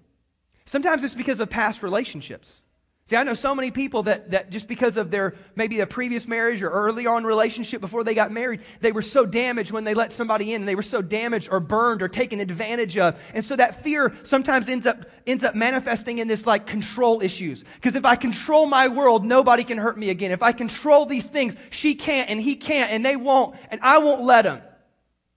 Sometimes 0.65 1.03
it's 1.03 1.13
because 1.13 1.39
of 1.39 1.47
past 1.47 1.83
relationships. 1.83 2.63
See, 3.07 3.15
I 3.15 3.21
know 3.21 3.35
so 3.35 3.53
many 3.53 3.69
people 3.69 4.01
that, 4.03 4.31
that 4.31 4.50
just 4.50 4.67
because 4.67 4.97
of 4.97 5.12
their 5.12 5.35
maybe 5.55 5.79
a 5.79 5.85
previous 5.85 6.27
marriage 6.27 6.63
or 6.63 6.71
early 6.71 7.05
on 7.05 7.24
relationship 7.24 7.79
before 7.79 8.03
they 8.03 8.15
got 8.15 8.31
married, 8.31 8.62
they 8.81 8.91
were 8.91 9.03
so 9.03 9.27
damaged 9.27 9.69
when 9.69 9.83
they 9.83 9.93
let 9.93 10.12
somebody 10.12 10.55
in 10.55 10.63
and 10.63 10.67
they 10.67 10.74
were 10.74 10.81
so 10.81 11.03
damaged 11.03 11.50
or 11.51 11.59
burned 11.59 12.01
or 12.01 12.07
taken 12.07 12.39
advantage 12.39 12.97
of. 12.97 13.15
And 13.35 13.45
so 13.45 13.55
that 13.57 13.83
fear 13.83 14.15
sometimes 14.24 14.67
ends 14.67 14.88
up, 14.88 15.05
ends 15.27 15.43
up 15.43 15.53
manifesting 15.53 16.17
in 16.17 16.27
this 16.27 16.47
like 16.47 16.65
control 16.65 17.21
issues. 17.21 17.63
Because 17.75 17.95
if 17.95 18.05
I 18.05 18.15
control 18.15 18.65
my 18.65 18.88
world, 18.88 19.24
nobody 19.24 19.63
can 19.63 19.77
hurt 19.77 20.00
me 20.00 20.09
again. 20.09 20.31
If 20.31 20.41
I 20.41 20.51
control 20.51 21.05
these 21.05 21.27
things, 21.27 21.55
she 21.69 21.93
can't 21.93 22.27
and 22.31 22.41
he 22.41 22.55
can't 22.55 22.89
and 22.89 23.05
they 23.05 23.15
won't 23.15 23.55
and 23.69 23.79
I 23.83 24.00
won't 24.00 24.24
let 24.24 24.45
them. 24.45 24.63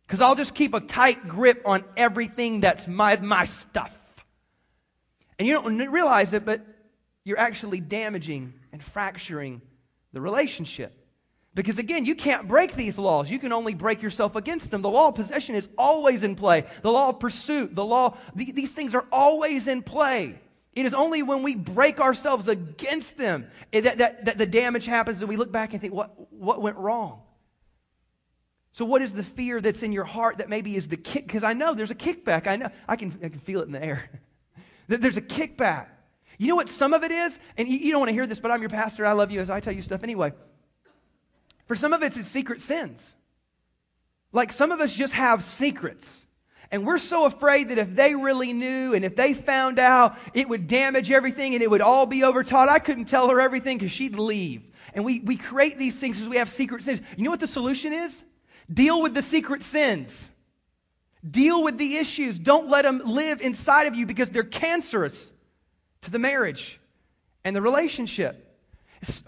Because 0.07 0.23
I'll 0.23 0.37
just 0.37 0.55
keep 0.55 0.73
a 0.73 0.81
tight 0.81 1.29
grip 1.29 1.61
on 1.67 1.85
everything 1.99 2.61
that's 2.61 2.89
my, 2.89 3.19
my 3.19 3.45
stuff. 3.45 3.93
And 5.39 5.47
you 5.47 5.53
don't 5.53 5.77
realize 5.77 6.33
it, 6.33 6.47
but 6.47 6.63
you're 7.29 7.39
actually 7.39 7.79
damaging 7.79 8.55
and 8.73 8.83
fracturing 8.83 9.61
the 10.15 10.21
relationship. 10.21 10.95
Because 11.55 11.79
again, 11.79 12.07
you 12.07 12.15
can't 12.15 12.49
break 12.49 12.75
these 12.75 12.97
laws. 12.97 13.31
You 13.31 13.39
can 13.39 13.53
only 13.53 13.75
break 13.75 14.01
yourself 14.01 14.35
against 14.35 14.71
them. 14.71 14.81
The 14.81 14.89
law 14.89 15.09
of 15.09 15.15
possession 15.15 15.55
is 15.55 15.69
always 15.77 16.23
in 16.23 16.37
play. 16.37 16.65
The 16.81 16.91
law 16.91 17.11
of 17.11 17.21
pursuit, 17.21 17.75
the 17.75 17.85
law, 17.85 18.17
the, 18.35 18.51
these 18.51 18.73
things 18.73 18.95
are 18.95 19.05
always 19.13 19.69
in 19.69 19.83
play. 19.83 20.41
It 20.73 20.87
is 20.87 20.95
only 20.95 21.23
when 21.23 21.43
we 21.43 21.55
break 21.55 22.01
ourselves 22.01 22.49
against 22.49 23.19
them 23.19 23.47
eh, 23.75 23.83
that, 23.83 23.99
that, 23.99 24.25
that 24.25 24.39
the 24.39 24.47
damage 24.47 24.87
happens 24.87 25.21
and 25.21 25.29
we 25.29 25.37
look 25.37 25.53
back 25.53 25.75
and 25.75 25.83
think, 25.83 25.93
what, 25.93 26.33
what 26.33 26.63
went 26.63 26.79
wrong? 26.79 27.21
So, 28.73 28.87
what 28.87 29.03
is 29.03 29.13
the 29.13 29.25
fear 29.25 29.61
that's 29.61 29.83
in 29.83 29.93
your 29.93 30.05
heart 30.05 30.39
that 30.39 30.49
maybe 30.49 30.77
is 30.77 30.89
the 30.89 30.97
kick? 30.97 31.27
Because 31.27 31.45
I 31.45 31.53
know 31.53 31.75
there's 31.75 31.91
a 31.91 31.95
kickback. 31.95 32.47
I 32.47 32.57
know 32.57 32.71
I 32.89 32.97
can, 32.97 33.19
I 33.23 33.29
can 33.29 33.41
feel 33.41 33.61
it 33.61 33.67
in 33.67 33.73
the 33.73 33.85
air. 33.85 34.09
there's 34.89 35.19
a 35.19 35.23
kickback. 35.23 35.89
You 36.39 36.47
know 36.47 36.57
what 36.57 36.69
some 36.69 36.95
of 36.95 37.03
it 37.03 37.11
is? 37.11 37.39
And 37.57 37.69
you, 37.69 37.79
you 37.79 37.91
don't 37.91 38.01
want 38.01 38.11
to 38.11 38.15
hear 38.15 38.27
this, 38.27 38.41
but 38.41 38.51
I'm 38.51 38.61
your 38.61 38.71
pastor. 38.71 39.05
I 39.05 39.13
love 39.13 39.31
you 39.31 39.41
as 39.41 39.51
I 39.51 39.59
tell 39.61 39.73
you 39.73 39.83
stuff 39.83 40.05
anyway. 40.05 40.33
For 41.67 41.75
some 41.75 41.93
of 41.93 42.03
it's, 42.03 42.17
it's 42.17 42.29
secret 42.29 42.63
sins. 42.63 43.15
Like 44.33 44.53
some 44.53 44.73
of 44.73 44.81
us 44.81 44.93
just 44.93 45.15
have 45.15 45.43
secrets. 45.43 46.27
And 46.71 46.87
we're 46.87 46.99
so 46.99 47.25
afraid 47.27 47.71
that 47.71 47.79
if 47.79 47.95
they 47.95 48.15
really 48.15 48.53
knew 48.53 48.95
and 48.95 49.05
if 49.05 49.17
they 49.17 49.35
found 49.35 49.79
out, 49.79 50.17
it 50.33 50.49
would 50.49 50.69
damage 50.69 51.11
everything 51.11 51.55
and 51.55 51.63
it 51.63 51.71
would 51.71 51.81
all 51.81 52.07
be 52.07 52.23
over. 52.23 52.45
Todd, 52.45 52.69
I 52.69 52.79
couldn't 52.79 53.07
tell 53.07 53.29
her 53.31 53.41
everything 53.41 53.79
because 53.79 53.91
she'd 53.91 54.15
leave. 54.15 54.63
And 54.95 55.05
we, 55.05 55.21
we 55.21 55.37
create 55.37 55.79
these 55.79 55.99
things 55.99 56.17
because 56.17 56.29
we 56.29 56.37
have 56.37 56.49
secret 56.49 56.85
sins. 56.85 57.01
You 57.17 57.25
know 57.25 57.31
what 57.31 57.41
the 57.41 57.47
solution 57.47 57.93
is? 57.93 58.23
Deal 58.73 59.03
with 59.03 59.15
the 59.15 59.23
secret 59.23 59.63
sins. 59.63 60.31
Deal 61.29 61.65
with 61.65 61.79
the 61.79 61.97
issues. 61.97 62.39
Don't 62.39 62.69
let 62.69 62.83
them 62.83 63.03
live 63.05 63.41
inside 63.41 63.87
of 63.87 63.95
you 63.95 64.07
because 64.07 64.31
they're 64.31 64.45
cancerous 64.45 65.33
to 66.03 66.11
the 66.11 66.19
marriage 66.19 66.81
and 67.45 67.55
the 67.55 67.63
relationship. 67.63 68.45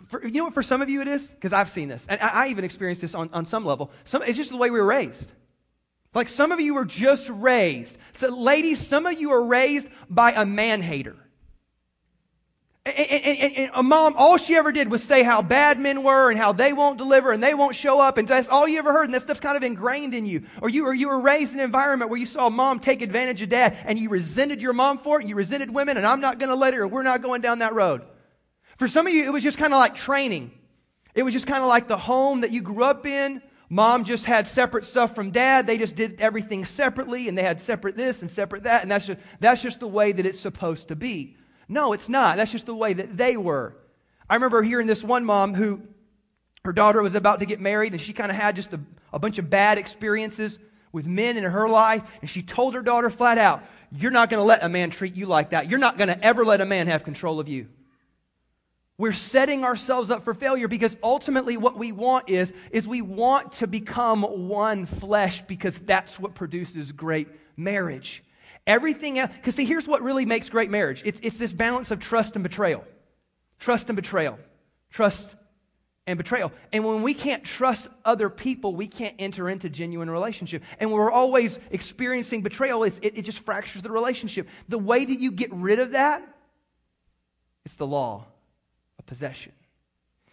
For, 0.09 0.27
you 0.27 0.39
know 0.39 0.45
what, 0.45 0.55
for 0.55 0.62
some 0.62 0.83
of 0.83 0.91
you 0.91 1.00
it 1.00 1.09
is? 1.09 1.29
Because 1.29 1.53
I've 1.53 1.69
seen 1.69 1.89
this. 1.89 2.05
And 2.09 2.21
I, 2.21 2.45
I 2.45 2.47
even 2.49 2.65
experienced 2.65 3.03
this 3.03 3.15
on, 3.15 3.31
on 3.33 3.47
some 3.47 3.65
level. 3.65 3.91
Some, 4.05 4.23
it's 4.23 4.37
just 4.37 4.50
the 4.50 4.57
way 4.57 4.71
we 4.71 4.79
were 4.79 4.87
raised. 4.87 5.31
Like 6.12 6.29
some 6.29 6.50
of 6.50 6.61
you 6.61 6.75
were 6.75 6.85
just 6.85 7.29
raised. 7.29 7.97
So, 8.15 8.29
ladies, 8.29 8.85
some 8.85 9.07
of 9.07 9.21
you 9.21 9.31
are 9.31 9.43
raised 9.43 9.87
by 10.09 10.33
a 10.33 10.45
man 10.45 10.83
hater. 10.83 11.17
And, 13.09 13.25
and, 13.25 13.57
and, 13.57 13.71
a 13.75 13.83
mom, 13.83 14.14
all 14.16 14.37
she 14.37 14.57
ever 14.57 14.73
did 14.73 14.90
was 14.90 15.02
say 15.02 15.23
how 15.23 15.42
bad 15.42 15.80
men 15.80 16.02
were 16.02 16.30
and 16.30 16.38
how 16.38 16.52
they 16.52 16.73
won't 16.73 16.99
deliver 16.99 17.33
and 17.33 17.42
they 17.42 17.54
won't 17.54 17.75
show 17.75 18.00
up. 18.00 18.19
And 18.19 18.28
that's 18.28 18.49
all 18.49 18.69
you 18.69 18.78
ever 18.78 18.92
heard. 18.92 19.04
And 19.04 19.14
that 19.14 19.23
stuff's 19.23 19.40
kind 19.40 19.57
of 19.57 19.62
ingrained 19.62 20.14
in 20.14 20.26
you. 20.26 20.45
Or 20.61 20.69
you, 20.69 20.87
or 20.87 20.95
you 20.95 21.09
were 21.09 21.21
raised 21.21 21.52
in 21.52 21.61
an 21.61 21.64
environment 21.64 22.11
where 22.11 22.19
you 22.19 22.26
saw 22.26 22.50
mom 22.50 22.78
take 22.78 23.00
advantage 23.00 23.40
of 23.42 23.49
dad 23.49 23.78
and 23.87 23.99
you 23.99 24.11
resented 24.11 24.61
your 24.61 24.73
mom 24.73 24.99
for 24.99 25.21
it 25.21 25.26
you 25.26 25.35
resented 25.35 25.73
women 25.73 25.97
and 25.97 26.07
I'm 26.07 26.21
not 26.21 26.38
going 26.38 26.49
to 26.49 26.54
let 26.54 26.75
her 26.75 26.87
we're 26.87 27.02
not 27.02 27.23
going 27.23 27.40
down 27.40 27.61
that 27.61 27.75
road. 27.75 28.02
For 28.78 28.88
some 28.88 29.07
of 29.07 29.12
you, 29.12 29.25
it 29.25 29.33
was 29.33 29.42
just 29.42 29.59
kind 29.59 29.73
of 29.73 29.78
like 29.78 29.95
training. 29.95 30.50
It 31.14 31.23
was 31.23 31.35
just 31.35 31.47
kind 31.47 31.62
of 31.62 31.69
like 31.69 31.88
the 31.88 31.99
home 31.99 32.42
that 32.42 32.50
you 32.50 32.62
grew 32.62 32.85
up 32.85 33.07
in. 33.07 33.42
Mom 33.69 34.04
just 34.04 34.25
had 34.25 34.49
separate 34.49 34.85
stuff 34.85 35.14
from 35.14 35.30
dad. 35.30 35.66
They 35.66 35.78
just 35.78 35.95
did 35.95 36.21
everything 36.21 36.64
separately 36.64 37.28
and 37.28 37.38
they 37.38 37.42
had 37.42 37.61
separate 37.61 37.97
this 37.97 38.21
and 38.21 38.30
separate 38.30 38.64
that. 38.64 38.83
And 38.83 38.90
that's 38.90 39.07
just, 39.07 39.21
that's 39.38 39.62
just 39.62 39.80
the 39.80 39.87
way 39.87 40.12
that 40.12 40.26
it's 40.26 40.40
supposed 40.40 40.88
to 40.88 40.97
be. 40.97 41.37
No, 41.71 41.93
it's 41.93 42.09
not. 42.09 42.37
That's 42.37 42.50
just 42.50 42.67
the 42.67 42.75
way 42.75 42.93
that 42.93 43.17
they 43.17 43.37
were. 43.37 43.77
I 44.29 44.35
remember 44.35 44.61
hearing 44.61 44.89
this 44.89 45.05
one 45.05 45.25
mom 45.25 45.55
who, 45.55 45.81
her 46.65 46.73
daughter 46.73 47.00
was 47.00 47.15
about 47.15 47.39
to 47.41 47.47
get 47.47 47.61
married 47.61 47.93
and 47.93 48.00
she 48.00 48.12
kind 48.12 48.31
of 48.31 48.37
had 48.37 48.57
just 48.57 48.73
a, 48.73 48.81
a 49.12 49.21
bunch 49.21 49.39
of 49.39 49.49
bad 49.49 49.79
experiences 49.79 50.59
with 50.91 51.07
men 51.07 51.37
in 51.37 51.45
her 51.45 51.69
life. 51.69 52.03
And 52.21 52.29
she 52.29 52.43
told 52.43 52.75
her 52.75 52.83
daughter 52.83 53.09
flat 53.09 53.39
out, 53.39 53.62
You're 53.93 54.11
not 54.11 54.31
going 54.31 54.41
to 54.41 54.45
let 54.45 54.65
a 54.65 54.69
man 54.69 54.91
treat 54.91 55.15
you 55.15 55.27
like 55.27 55.50
that. 55.50 55.71
You're 55.71 55.79
not 55.79 55.97
going 55.97 56.09
to 56.09 56.23
ever 56.25 56.45
let 56.45 56.61
a 56.61 56.67
man 56.67 56.89
have 56.89 57.05
control 57.05 57.39
of 57.39 57.49
you. 57.49 57.69
We're 58.99 59.12
setting 59.12 59.65
ourselves 59.65 60.11
up 60.11 60.25
for 60.25 60.35
failure 60.35 60.67
because 60.67 60.97
ultimately 61.05 61.57
what 61.57 61.79
we 61.79 61.93
want 61.93 62.29
is, 62.29 62.53
is 62.73 62.87
we 62.89 63.00
want 63.00 63.53
to 63.55 63.69
become 63.69 64.23
one 64.49 64.87
flesh 64.87 65.41
because 65.43 65.79
that's 65.79 66.19
what 66.19 66.35
produces 66.35 66.91
great 66.91 67.29
marriage. 67.57 68.25
Everything 68.67 69.19
else, 69.19 69.31
because 69.37 69.55
see, 69.55 69.64
here's 69.64 69.88
what 69.88 70.02
really 70.02 70.26
makes 70.26 70.49
great 70.49 70.71
marriage 70.71 71.02
it's, 71.05 71.19
it's 71.23 71.38
this 71.38 71.52
balance 71.52 71.90
of 71.90 72.00
trust 72.00 72.35
and 72.37 72.43
betrayal. 72.43 72.85
Trust 73.59 73.88
and 73.88 73.97
betrayal. 73.97 74.38
Trust 74.90 75.29
and 76.07 76.17
betrayal. 76.17 76.52
And 76.73 76.85
when 76.85 77.02
we 77.02 77.14
can't 77.14 77.45
trust 77.45 77.88
other 78.05 78.29
people, 78.31 78.75
we 78.75 78.88
can't 78.88 79.14
enter 79.19 79.49
into 79.49 79.69
genuine 79.69 80.11
relationship. 80.11 80.62
And 80.79 80.90
when 80.90 81.00
we're 81.00 81.11
always 81.11 81.59
experiencing 81.71 82.43
betrayal, 82.43 82.83
it, 82.85 82.99
it 83.02 83.23
just 83.23 83.40
fractures 83.40 83.83
the 83.83 83.90
relationship. 83.90 84.49
The 84.69 84.79
way 84.79 85.05
that 85.05 85.21
you 85.21 85.31
get 85.31 85.52
rid 85.52 85.79
of 85.79 85.93
that, 85.93 86.23
it's 87.64 87.76
the 87.76 87.87
law 87.87 88.26
of 88.99 89.07
possession. 89.07 89.52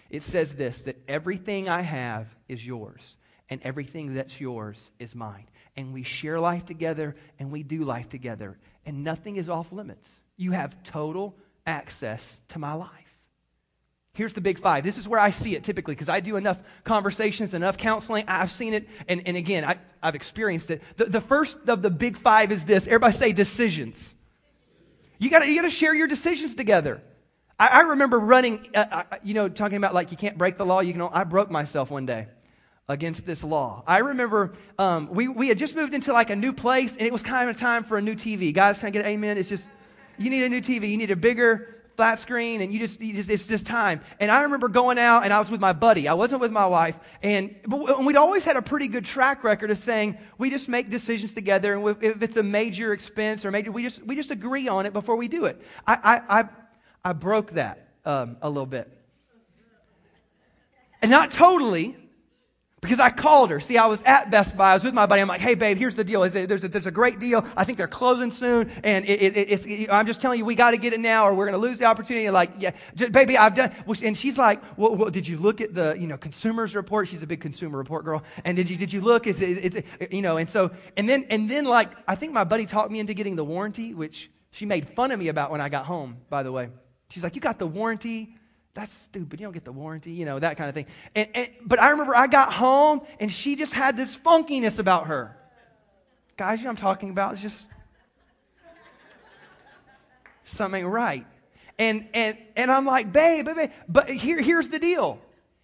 It 0.09 0.23
says 0.23 0.53
this 0.53 0.81
that 0.83 0.97
everything 1.07 1.69
I 1.69 1.81
have 1.81 2.27
is 2.47 2.65
yours, 2.65 3.17
and 3.49 3.61
everything 3.63 4.13
that's 4.13 4.39
yours 4.39 4.91
is 4.99 5.13
mine. 5.13 5.47
And 5.77 5.93
we 5.93 6.03
share 6.03 6.39
life 6.39 6.65
together, 6.65 7.15
and 7.39 7.51
we 7.51 7.63
do 7.63 7.83
life 7.83 8.09
together, 8.09 8.57
and 8.85 9.03
nothing 9.03 9.37
is 9.37 9.47
off 9.47 9.71
limits. 9.71 10.09
You 10.35 10.51
have 10.51 10.75
total 10.83 11.35
access 11.67 12.35
to 12.49 12.59
my 12.59 12.73
life. 12.73 12.89
Here's 14.13 14.33
the 14.33 14.41
big 14.41 14.57
five. 14.57 14.83
This 14.83 14.97
is 14.97 15.07
where 15.07 15.19
I 15.19 15.29
see 15.29 15.55
it 15.55 15.63
typically 15.63 15.93
because 15.93 16.09
I 16.09 16.21
do 16.21 16.37
enough 16.37 16.57
conversations, 16.83 17.53
enough 17.53 17.77
counseling. 17.77 18.25
I've 18.27 18.49
seen 18.49 18.73
it, 18.73 18.89
and, 19.07 19.21
and 19.27 19.37
again, 19.37 19.63
I, 19.63 19.77
have 20.01 20.15
experienced 20.15 20.71
it. 20.71 20.81
The, 20.95 21.05
the 21.05 21.21
first 21.21 21.57
of 21.67 21.83
the 21.83 21.91
big 21.91 22.17
five 22.17 22.51
is 22.51 22.65
this 22.65 22.87
everybody 22.87 23.13
say 23.13 23.31
decisions. 23.31 24.15
You 25.19 25.29
got 25.29 25.47
you 25.47 25.61
to 25.61 25.69
share 25.69 25.93
your 25.93 26.07
decisions 26.07 26.55
together. 26.55 26.99
I, 27.59 27.67
I 27.67 27.81
remember 27.81 28.19
running, 28.19 28.67
uh, 28.73 28.85
uh, 28.89 29.03
you 29.23 29.35
know, 29.35 29.49
talking 29.49 29.77
about 29.77 29.93
like 29.93 30.09
you 30.09 30.17
can't 30.17 30.37
break 30.37 30.57
the 30.57 30.65
law. 30.65 30.79
You 30.79 30.93
can. 30.93 31.01
I 31.13 31.23
broke 31.23 31.51
myself 31.51 31.91
one 31.91 32.07
day 32.07 32.27
against 32.89 33.25
this 33.25 33.43
law. 33.43 33.83
I 33.85 33.99
remember 33.99 34.53
um, 34.79 35.09
we, 35.11 35.27
we 35.27 35.49
had 35.49 35.57
just 35.57 35.75
moved 35.75 35.93
into 35.93 36.13
like 36.13 36.29
a 36.29 36.35
new 36.35 36.53
place, 36.53 36.93
and 36.95 37.01
it 37.01 37.11
was 37.11 37.21
kind 37.21 37.49
of 37.49 37.57
time 37.57 37.83
for 37.83 37.97
a 37.97 38.01
new 38.01 38.15
TV. 38.15 38.53
Guys, 38.53 38.79
can 38.79 38.87
I 38.87 38.91
get 38.91 39.05
amen? 39.05 39.37
It's 39.37 39.49
just, 39.49 39.69
you 40.17 40.29
need 40.29 40.43
a 40.43 40.49
new 40.49 40.61
TV. 40.61 40.89
You 40.89 40.97
need 40.97 41.11
a 41.11 41.15
bigger 41.17 41.75
flat 41.97 42.17
screen, 42.17 42.61
and 42.61 42.71
you 42.71 42.79
just, 42.79 43.01
you 43.01 43.13
just, 43.13 43.29
it's 43.29 43.45
just 43.45 43.65
time. 43.65 43.99
And 44.21 44.31
I 44.31 44.43
remember 44.43 44.69
going 44.69 44.97
out, 44.97 45.23
and 45.23 45.33
I 45.33 45.39
was 45.39 45.51
with 45.51 45.59
my 45.59 45.73
buddy. 45.73 46.07
I 46.07 46.13
wasn't 46.13 46.39
with 46.39 46.51
my 46.51 46.65
wife, 46.65 46.97
and 47.21 47.55
but 47.65 48.05
we'd 48.05 48.15
always 48.15 48.45
had 48.45 48.55
a 48.55 48.61
pretty 48.61 48.87
good 48.87 49.03
track 49.03 49.43
record 49.43 49.69
of 49.69 49.79
saying 49.79 50.17
we 50.37 50.49
just 50.49 50.69
make 50.69 50.89
decisions 50.89 51.33
together, 51.33 51.73
and 51.73 52.03
if 52.03 52.21
it's 52.21 52.37
a 52.37 52.43
major 52.43 52.93
expense 52.93 53.43
or 53.43 53.51
major, 53.51 53.71
we 53.71 53.83
just 53.83 54.01
we 54.03 54.15
just 54.15 54.31
agree 54.31 54.69
on 54.69 54.85
it 54.85 54.93
before 54.93 55.17
we 55.17 55.27
do 55.27 55.45
it. 55.45 55.61
I 55.85 55.93
I, 55.93 56.39
I 56.39 56.49
I 57.03 57.13
broke 57.13 57.51
that 57.53 57.89
um, 58.05 58.37
a 58.41 58.47
little 58.47 58.65
bit. 58.65 58.89
And 61.01 61.11
not 61.11 61.31
totally, 61.31 61.97
because 62.81 62.99
I 62.99 63.09
called 63.09 63.49
her. 63.49 63.59
See, 63.59 63.77
I 63.77 63.87
was 63.87 64.01
at 64.03 64.29
Best 64.29 64.55
Buy. 64.55 64.69
I 64.69 64.73
was 64.75 64.83
with 64.83 64.93
my 64.93 65.07
buddy. 65.07 65.21
I'm 65.21 65.27
like, 65.27 65.41
hey, 65.41 65.55
babe, 65.55 65.79
here's 65.79 65.95
the 65.95 66.03
deal. 66.03 66.21
There's 66.29 66.63
a, 66.63 66.67
there's 66.67 66.85
a 66.85 66.91
great 66.91 67.19
deal. 67.19 67.43
I 67.57 67.63
think 67.63 67.79
they're 67.79 67.87
closing 67.87 68.29
soon. 68.31 68.69
And 68.83 69.03
it, 69.05 69.19
it, 69.19 69.35
it's, 69.35 69.65
it, 69.65 69.89
I'm 69.91 70.05
just 70.05 70.21
telling 70.21 70.37
you, 70.37 70.45
we 70.45 70.53
got 70.53 70.71
to 70.71 70.77
get 70.77 70.93
it 70.93 70.99
now 70.99 71.27
or 71.27 71.33
we're 71.33 71.47
going 71.47 71.59
to 71.59 71.67
lose 71.67 71.79
the 71.79 71.85
opportunity. 71.85 72.29
Like, 72.29 72.51
yeah, 72.59 72.71
just, 72.93 73.11
baby, 73.11 73.35
I've 73.35 73.55
done. 73.55 73.71
And 74.03 74.15
she's 74.15 74.37
like, 74.37 74.61
well, 74.77 74.95
well, 74.95 75.09
did 75.09 75.27
you 75.27 75.39
look 75.39 75.59
at 75.59 75.73
the, 75.73 75.97
you 75.99 76.05
know, 76.05 76.17
consumers 76.17 76.75
report? 76.75 77.07
She's 77.07 77.23
a 77.23 77.27
big 77.27 77.41
consumer 77.41 77.79
report 77.79 78.05
girl. 78.05 78.23
And 78.45 78.55
did 78.55 78.69
you, 78.69 78.77
did 78.77 78.93
you 78.93 79.01
look? 79.01 79.25
Is 79.25 79.41
it, 79.41 79.75
it's, 79.75 80.11
you 80.13 80.21
know, 80.21 80.37
and 80.37 80.47
so, 80.47 80.69
and 80.95 81.09
then, 81.09 81.25
and 81.31 81.49
then 81.49 81.65
like, 81.65 81.89
I 82.07 82.13
think 82.13 82.31
my 82.31 82.43
buddy 82.43 82.67
talked 82.67 82.91
me 82.91 82.99
into 82.99 83.15
getting 83.15 83.35
the 83.35 83.45
warranty, 83.45 83.95
which 83.95 84.29
she 84.51 84.67
made 84.67 84.87
fun 84.89 85.09
of 85.09 85.17
me 85.17 85.29
about 85.29 85.49
when 85.49 85.61
I 85.61 85.69
got 85.69 85.87
home, 85.87 86.17
by 86.29 86.43
the 86.43 86.51
way. 86.51 86.69
She's 87.09 87.23
like, 87.23 87.33
You 87.35 87.41
got 87.41 87.57
the 87.57 87.67
warranty? 87.67 88.35
That's 88.77 88.93
stupid. 88.93 89.39
You 89.39 89.47
don't 89.47 89.53
get 89.53 89.65
the 89.65 89.71
warranty, 89.71 90.11
you 90.11 90.23
know, 90.23 90.37
that 90.37 90.55
kind 90.55 90.69
of 90.69 90.75
thing. 90.75 90.85
And, 91.15 91.27
and, 91.33 91.49
but 91.65 91.81
I 91.81 91.89
remember 91.89 92.15
I 92.15 92.27
got 92.27 92.53
home 92.53 93.01
and 93.19 93.31
she 93.31 93.55
just 93.55 93.73
had 93.73 93.97
this 93.97 94.15
funkiness 94.15 94.77
about 94.77 95.07
her. 95.07 95.35
Guys, 96.37 96.59
you 96.59 96.65
know 96.65 96.69
I'm 96.69 96.75
talking 96.75 97.09
about? 97.09 97.33
It's 97.33 97.41
just 97.41 97.65
something 100.43 100.85
right. 100.85 101.25
And, 101.79 102.07
and, 102.13 102.37
and 102.55 102.69
I'm 102.69 102.85
like, 102.85 103.11
babe, 103.11 103.47
babe, 103.47 103.71
but 103.89 104.11
here, 104.11 104.39
here's 104.39 104.67
the 104.67 104.77
deal. 104.77 105.19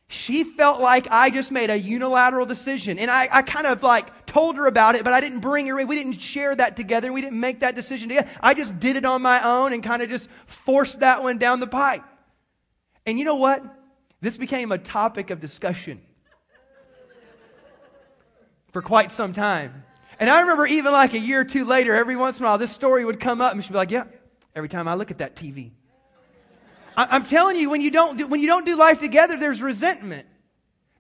She 0.08 0.44
felt 0.44 0.82
like 0.82 1.08
I 1.12 1.30
just 1.30 1.52
made 1.52 1.70
a 1.70 1.78
unilateral 1.78 2.48
decision. 2.48 2.98
And 2.98 3.12
I, 3.12 3.30
I 3.32 3.42
kind 3.44 3.68
of 3.68 3.84
like 3.84 4.26
told 4.26 4.56
her 4.56 4.66
about 4.66 4.96
it, 4.96 5.04
but 5.04 5.14
I 5.14 5.22
didn't 5.22 5.42
bring 5.42 5.68
her 5.68 5.80
in. 5.80 5.88
We 5.88 5.96
didn't 5.96 6.20
share 6.20 6.56
that 6.56 6.76
together. 6.76 7.14
We 7.14 7.22
didn't 7.22 7.40
make 7.40 7.60
that 7.60 7.76
decision 7.76 8.10
together. 8.10 8.28
I 8.42 8.56
just 8.56 8.80
did 8.80 8.96
it 8.96 9.06
on 9.06 9.22
my 9.22 9.48
own 9.48 9.72
and 9.72 9.84
kind 9.84 10.02
of 10.02 10.10
just 10.10 10.30
forced 10.48 11.02
that 11.02 11.22
one 11.22 11.38
down 11.38 11.60
the 11.60 11.68
pipe. 11.68 12.04
And 13.06 13.20
you 13.20 13.26
know 13.26 13.36
what? 13.36 13.64
This 14.22 14.38
became 14.38 14.72
a 14.72 14.78
topic 14.78 15.30
of 15.30 15.42
discussion 15.42 16.02
for 18.72 18.82
quite 18.82 19.12
some 19.12 19.34
time. 19.34 19.84
And 20.20 20.30
I 20.30 20.42
remember 20.42 20.66
even 20.66 20.92
like 20.94 21.14
a 21.14 21.20
year 21.20 21.42
or 21.42 21.46
two 21.46 21.66
later, 21.66 21.94
every 21.94 22.16
once 22.16 22.40
in 22.40 22.46
a 22.46 22.48
while, 22.48 22.58
this 22.58 22.72
story 22.72 23.04
would 23.04 23.20
come 23.20 23.42
up 23.42 23.54
and 23.54 23.64
she'd 23.64 23.72
be 23.72 23.78
like, 23.78 23.92
Yeah, 23.92 24.06
every 24.56 24.70
time 24.70 24.88
I 24.88 24.94
look 24.94 25.12
at 25.12 25.18
that 25.18 25.36
TV. 25.36 25.72
I'm 26.96 27.26
telling 27.26 27.56
you, 27.58 27.72
when 27.72 27.82
you 27.82 27.90
don't 27.90 28.18
do, 28.18 28.28
when 28.28 28.40
you 28.40 28.48
don't 28.48 28.66
do 28.66 28.76
life 28.76 29.00
together, 29.00 29.36
there's 29.36 29.62
resentment. 29.62 30.28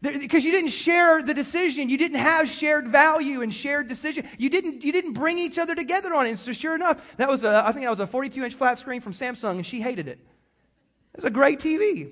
Because 0.02 0.44
you 0.44 0.52
didn't 0.52 0.72
share 0.72 1.22
the 1.22 1.34
decision, 1.34 1.88
you 1.88 1.98
didn't 1.98 2.18
have 2.18 2.50
shared 2.50 2.89
value 2.89 3.42
and 3.42 3.54
shared 3.54 3.88
decision. 3.88 4.28
You 4.38 4.50
didn't, 4.50 4.84
you 4.84 4.92
didn't 4.92 5.13
bring 5.13 5.39
each 5.39 5.58
other 5.58 5.76
together 5.76 6.13
on 6.13 6.26
it. 6.26 6.30
And 6.30 6.39
so, 6.39 6.52
sure 6.52 6.76
enough, 6.76 7.00
that 7.18 7.30
was 7.30 7.44
a, 7.44 7.63
I 7.66 7.72
think 7.72 7.86
that 7.86 7.92
was 7.92 8.02
a 8.02 8.08
42 8.08 8.44
inch 8.44 8.56
flat 8.56 8.80
screen 8.80 9.00
from 9.00 9.13
Samsung, 9.13 9.52
and 9.52 9.66
she 9.66 9.80
hated 9.80 10.10
it. 10.10 10.20
It 11.13 11.17
was 11.17 11.26
a 11.26 11.30
great 11.30 11.60
TV. 11.60 12.12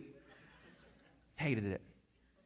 Hated 1.35 1.65
it. 1.65 1.81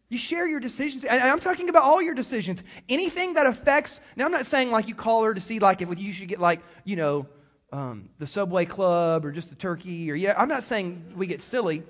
You 0.10 0.18
share 0.18 0.48
your 0.48 0.60
decisions. 0.60 1.04
And 1.04 1.22
I'm 1.22 1.40
talking 1.40 1.68
about 1.70 1.84
all 1.84 2.02
your 2.02 2.14
decisions. 2.14 2.64
Anything 2.88 3.34
that 3.34 3.48
affects, 3.48 4.00
now 4.16 4.26
I'm 4.26 4.32
not 4.32 4.46
saying 4.46 4.72
like 4.72 4.88
you 4.88 4.96
call 4.96 5.24
her 5.24 5.34
to 5.34 5.42
see 5.42 5.60
like 5.60 5.82
if 5.82 6.00
you 6.00 6.14
should 6.14 6.28
get 6.28 6.40
like, 6.40 6.62
you 6.84 6.96
know, 6.96 7.28
um, 7.72 8.10
the 8.20 8.28
Subway 8.28 8.66
Club 8.66 9.26
or 9.26 9.32
just 9.32 9.50
the 9.50 9.56
turkey 9.56 10.10
or 10.12 10.16
yeah, 10.16 10.34
I'm 10.38 10.48
not 10.48 10.64
saying 10.64 11.14
we 11.16 11.28
get 11.28 11.42
silly, 11.42 11.84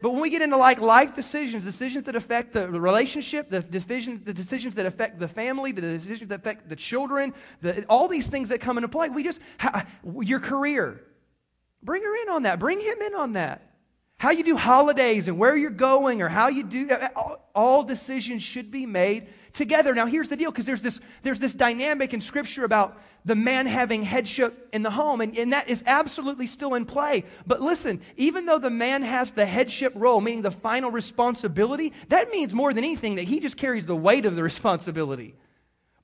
but 0.00 0.10
when 0.10 0.20
we 0.20 0.30
get 0.30 0.42
into 0.42 0.56
like 0.56 0.80
life 0.80 1.14
decisions, 1.14 1.62
decisions 1.62 2.04
that 2.04 2.16
affect 2.16 2.54
the 2.54 2.68
relationship, 2.68 3.50
the 3.50 3.60
decisions, 3.60 4.24
the 4.24 4.34
decisions 4.34 4.74
that 4.74 4.86
affect 4.86 5.20
the 5.20 5.28
family, 5.28 5.70
the 5.70 5.80
decisions 5.80 6.28
that 6.30 6.40
affect 6.40 6.68
the 6.68 6.74
children, 6.74 7.32
the, 7.60 7.84
all 7.84 8.08
these 8.08 8.28
things 8.28 8.48
that 8.48 8.60
come 8.60 8.78
into 8.78 8.88
play, 8.88 9.10
we 9.10 9.22
just 9.22 9.38
your 10.20 10.40
career, 10.40 11.02
bring 11.84 12.02
her 12.02 12.22
in 12.22 12.30
on 12.30 12.42
that, 12.42 12.58
bring 12.58 12.80
him 12.80 13.00
in 13.00 13.14
on 13.14 13.34
that. 13.34 13.71
How 14.22 14.30
you 14.30 14.44
do 14.44 14.56
holidays 14.56 15.26
and 15.26 15.36
where 15.36 15.56
you're 15.56 15.68
going 15.68 16.22
or 16.22 16.28
how 16.28 16.46
you 16.46 16.62
do 16.62 16.88
uh, 16.88 16.94
uh, 16.94 17.08
all, 17.16 17.50
all 17.56 17.82
decisions 17.82 18.44
should 18.44 18.70
be 18.70 18.86
made 18.86 19.26
together. 19.52 19.92
Now 19.96 20.06
here's 20.06 20.28
the 20.28 20.36
deal 20.36 20.52
because 20.52 20.64
there's 20.64 20.80
this 20.80 21.00
there's 21.24 21.40
this 21.40 21.54
dynamic 21.54 22.14
in 22.14 22.20
scripture 22.20 22.64
about 22.64 22.96
the 23.24 23.34
man 23.34 23.66
having 23.66 24.04
headship 24.04 24.68
in 24.72 24.84
the 24.84 24.92
home, 24.92 25.22
and, 25.22 25.36
and 25.36 25.52
that 25.52 25.68
is 25.68 25.82
absolutely 25.88 26.46
still 26.46 26.74
in 26.74 26.84
play. 26.84 27.24
But 27.48 27.62
listen, 27.62 28.00
even 28.16 28.46
though 28.46 28.60
the 28.60 28.70
man 28.70 29.02
has 29.02 29.32
the 29.32 29.44
headship 29.44 29.92
role, 29.96 30.20
meaning 30.20 30.42
the 30.42 30.52
final 30.52 30.92
responsibility, 30.92 31.92
that 32.08 32.30
means 32.30 32.52
more 32.52 32.72
than 32.72 32.84
anything 32.84 33.16
that 33.16 33.24
he 33.24 33.40
just 33.40 33.56
carries 33.56 33.86
the 33.86 33.96
weight 33.96 34.24
of 34.24 34.36
the 34.36 34.42
responsibility. 34.44 35.34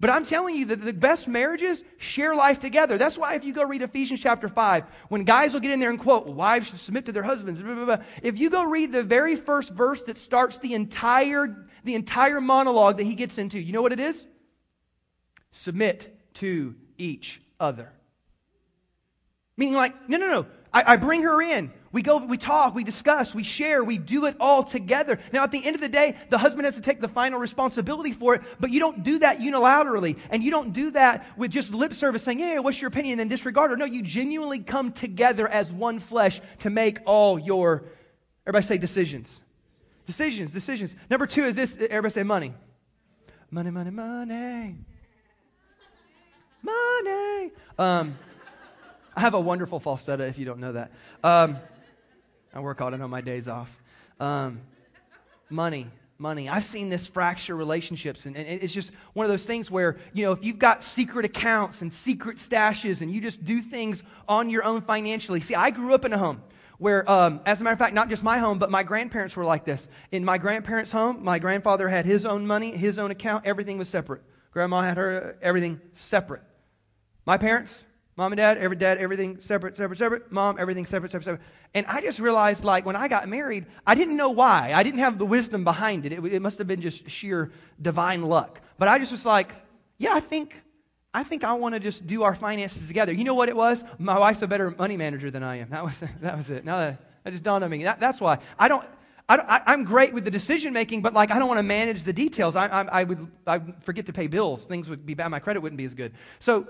But 0.01 0.11
I'm 0.11 0.25
telling 0.25 0.55
you 0.55 0.67
that 0.67 0.81
the 0.81 0.93
best 0.93 1.27
marriages 1.27 1.83
share 1.97 2.35
life 2.35 2.61
together. 2.61 2.99
That's 2.99 3.19
why 3.19 3.35
if 3.35 3.45
you 3.45 3.53
go 3.53 3.65
read 3.65 3.83
Ephesians 3.83 4.21
chapter 4.21 4.49
5, 4.49 4.85
when 5.09 5.25
guys 5.25 5.53
will 5.53 5.61
get 5.61 5.73
in 5.73 5.81
there 5.81 5.91
and 5.91 5.99
quote, 5.99 6.27
wives 6.29 6.69
should 6.69 6.79
submit 6.79 7.07
to 7.07 7.13
their 7.13 7.25
husbands, 7.25 7.61
blah, 7.61 7.75
blah, 7.75 7.85
blah, 7.85 8.05
if 8.23 8.39
you 8.39 8.49
go 8.49 8.65
read 8.65 8.93
the 8.93 9.03
very 9.03 9.35
first 9.35 9.71
verse 9.71 10.03
that 10.03 10.17
starts 10.17 10.59
the 10.59 10.75
entire, 10.75 11.67
the 11.83 11.97
entire 11.97 12.41
monologue 12.41 12.99
that 12.99 13.05
he 13.05 13.17
gets 13.17 13.39
into, 13.39 13.59
you 13.59 13.73
know 13.73 13.83
what 13.83 13.93
it 13.93 13.99
is? 13.99 14.25
Submit 15.51 16.17
to 16.35 16.77
each 16.97 17.41
other. 17.59 17.91
Meaning, 19.57 19.75
like, 19.75 20.09
no, 20.09 20.17
no, 20.19 20.29
no. 20.29 20.47
I, 20.73 20.93
I, 20.95 20.97
bring 20.97 21.23
her 21.23 21.41
in. 21.41 21.73
We 21.93 22.03
go, 22.03 22.19
we 22.19 22.37
talk, 22.37 22.75
we 22.75 22.85
discuss, 22.85 23.35
we 23.35 23.43
share, 23.43 23.83
we 23.83 23.97
do 23.97 24.27
it 24.27 24.37
all 24.39 24.63
together. 24.63 25.19
Now, 25.33 25.43
at 25.43 25.51
the 25.51 25.65
end 25.65 25.75
of 25.75 25.81
the 25.81 25.89
day, 25.89 26.17
the 26.29 26.37
husband 26.37 26.67
has 26.67 26.75
to 26.75 26.83
take 26.83 27.01
the 27.01 27.09
final 27.09 27.41
responsibility 27.41 28.13
for 28.13 28.35
it, 28.35 28.43
but 28.61 28.71
you 28.71 28.79
don't 28.79 29.03
do 29.03 29.19
that 29.21 29.39
unilaterally. 29.39 30.19
And 30.31 30.43
you 30.43 30.51
don't 30.51 30.73
do 30.73 30.91
that 30.91 31.27
with 31.39 31.51
just 31.51 31.71
lip 31.71 31.95
service 31.95 32.23
saying, 32.23 32.41
yeah, 32.41 32.59
what's 32.59 32.81
your 32.81 32.89
opinion, 32.89 33.13
and 33.13 33.21
then 33.21 33.29
disregard 33.29 33.71
her. 33.71 33.77
No, 33.77 33.87
you 33.87 34.03
genuinely 34.03 34.59
come 34.59 34.93
together 34.93 35.49
as 35.49 35.73
one 35.73 35.99
flesh 35.99 36.41
to 36.59 36.71
make 36.71 36.99
all 37.07 37.39
your, 37.39 37.85
everybody 38.47 38.67
say 38.67 38.79
decisions 38.79 39.41
Decisions, 40.09 40.51
decisions. 40.53 40.95
Number 41.11 41.27
two 41.27 41.45
is 41.45 41.55
this 41.55 41.77
everybody 41.79 42.15
say 42.15 42.23
money. 42.23 42.55
Money, 43.51 43.71
money, 43.71 43.91
money. 43.91 44.75
Money. 46.63 47.51
Um, 47.79 48.19
I 49.19 49.21
have 49.23 49.35
a 49.35 49.41
wonderful 49.41 49.81
falsetto 49.81 50.23
if 50.27 50.39
you 50.39 50.45
don't 50.45 50.61
know 50.61 50.75
that. 50.75 50.93
Um, 51.25 51.59
I 52.55 52.61
work 52.61 52.81
on 52.81 52.95
it 52.95 53.01
on 53.01 53.11
my 53.11 53.21
days 53.21 53.49
off. 53.49 53.69
Um, 54.21 54.61
money, 55.51 55.89
money. 56.19 56.49
I've 56.49 56.63
seen 56.63 56.89
this 56.89 57.09
fracture 57.09 57.57
relationships, 57.57 58.27
and, 58.27 58.37
and, 58.37 58.63
it's 58.63 58.73
just 58.73 58.93
one 59.15 59.27
of 59.27 59.31
those 59.31 59.45
things 59.45 59.73
where, 59.73 59.97
you 60.13 60.25
know, 60.25 60.31
if 60.31 60.45
you've 60.45 60.61
got 60.61 60.85
secret 60.85 61.25
accounts 61.25 61.83
and 61.83 61.93
secret 61.93 62.37
stashes 62.37 63.01
and 63.01 63.13
you 63.13 63.21
just 63.21 63.45
do 63.45 63.61
things 63.61 64.05
on 64.29 64.51
your 64.51 64.63
own 64.63 64.83
financially. 64.83 65.41
See, 65.41 65.57
I 65.57 65.71
grew 65.71 65.95
up 65.95 66.05
in 66.05 66.13
a 66.13 66.19
home 66.19 66.41
where, 66.79 67.11
um, 67.11 67.41
as 67.45 67.61
a 67.61 67.65
matter 67.65 67.73
of 67.73 67.81
fact, 67.81 67.95
not 67.95 68.09
just 68.09 68.23
my 68.23 68.39
home, 68.39 68.61
but 68.61 68.71
my 68.71 68.85
grandparents 68.85 69.35
were 69.35 69.45
like 69.45 69.65
this. 69.65 69.89
In 70.13 70.25
my 70.25 70.39
grandparents' 70.39 70.93
home, 70.93 71.25
my 71.25 71.41
grandfather 71.41 71.89
had 71.89 72.07
his 72.07 72.25
own 72.25 72.47
money, 72.47 72.71
his 72.71 73.01
own 73.01 73.11
account, 73.11 73.47
everything 73.47 73.79
was 73.79 73.89
separate. 73.89 74.23
Grandma 74.53 74.83
had 74.83 74.97
her, 74.97 75.37
everything 75.43 75.81
separate. 75.95 76.43
My 77.27 77.37
parents, 77.37 77.83
mom 78.19 78.33
and 78.33 78.37
dad, 78.37 78.59
every 78.59 78.77
dad, 78.77 78.99
everything 78.99 79.41
separate, 79.41 79.77
separate, 79.77 79.97
separate. 79.97 80.33
Mom, 80.33 80.57
everything 80.59 80.85
separate, 80.85 81.13
separate, 81.13 81.25
separate. 81.25 81.41
And 81.73 81.87
I 81.87 82.01
just 82.01 82.19
realized, 82.19 82.65
like, 82.65 82.85
when 82.85 82.97
I 82.97 83.07
got 83.07 83.29
married, 83.29 83.65
I 83.87 83.95
didn't 83.95 84.17
know 84.17 84.31
why. 84.31 84.73
I 84.75 84.83
didn't 84.83 84.99
have 84.99 85.19
the 85.19 85.25
wisdom 85.25 85.63
behind 85.63 86.05
it. 86.05 86.13
It, 86.13 86.25
it 86.25 86.43
must 86.43 86.59
have 86.59 86.67
been 86.67 86.83
just 86.83 87.09
sheer 87.09 87.53
divine 87.81 88.23
luck. 88.23 88.61
But 88.77 88.89
I 88.89 88.99
just 88.99 89.13
was 89.13 89.25
like, 89.25 89.55
yeah, 89.99 90.15
I 90.15 90.21
think 90.21 90.61
I 91.15 91.23
think 91.23 91.45
I 91.45 91.55
want 91.55 91.75
to 91.75 91.81
just 91.81 92.07
do 92.07 92.25
our 92.25 92.35
finances 92.35 92.87
together. 92.87 93.13
You 93.13 93.25
know 93.25 93.35
what 93.35 93.49
it 93.49 93.57
was? 93.57 93.83
My 93.99 94.19
wife's 94.19 94.43
a 94.43 94.47
better 94.47 94.71
money 94.73 94.97
manager 94.97 95.31
than 95.31 95.43
I 95.43 95.57
am. 95.57 95.71
That 95.71 95.85
was, 95.85 95.97
that 96.21 96.37
was 96.37 96.51
it. 96.51 96.65
Now 96.65 96.79
that, 96.79 97.01
that 97.23 97.31
just 97.31 97.45
dawned 97.45 97.65
on 97.65 97.71
me. 97.71 97.85
That, 97.85 98.01
that's 98.01 98.21
why. 98.21 98.39
I 98.59 98.69
don't, 98.69 98.85
I, 99.29 99.75
am 99.75 99.85
great 99.85 100.13
with 100.13 100.25
the 100.25 100.31
decision 100.31 100.73
making, 100.73 101.03
but 101.03 101.15
like 101.15 101.31
I 101.31 101.39
don't 101.39 101.49
want 101.49 101.59
to 101.59 101.63
manage 101.63 102.03
the 102.03 102.13
details. 102.13 102.57
I, 102.57 102.67
I, 102.67 102.83
I, 102.83 103.05
would 103.05 103.31
I 103.47 103.61
forget 103.81 104.07
to 104.07 104.13
pay 104.13 104.27
bills. 104.27 104.65
Things 104.65 104.89
would 104.89 105.07
be 105.07 105.15
bad. 105.15 105.29
My 105.29 105.39
credit 105.39 105.61
wouldn't 105.61 105.77
be 105.77 105.85
as 105.85 105.95
good. 105.95 106.15
So 106.41 106.67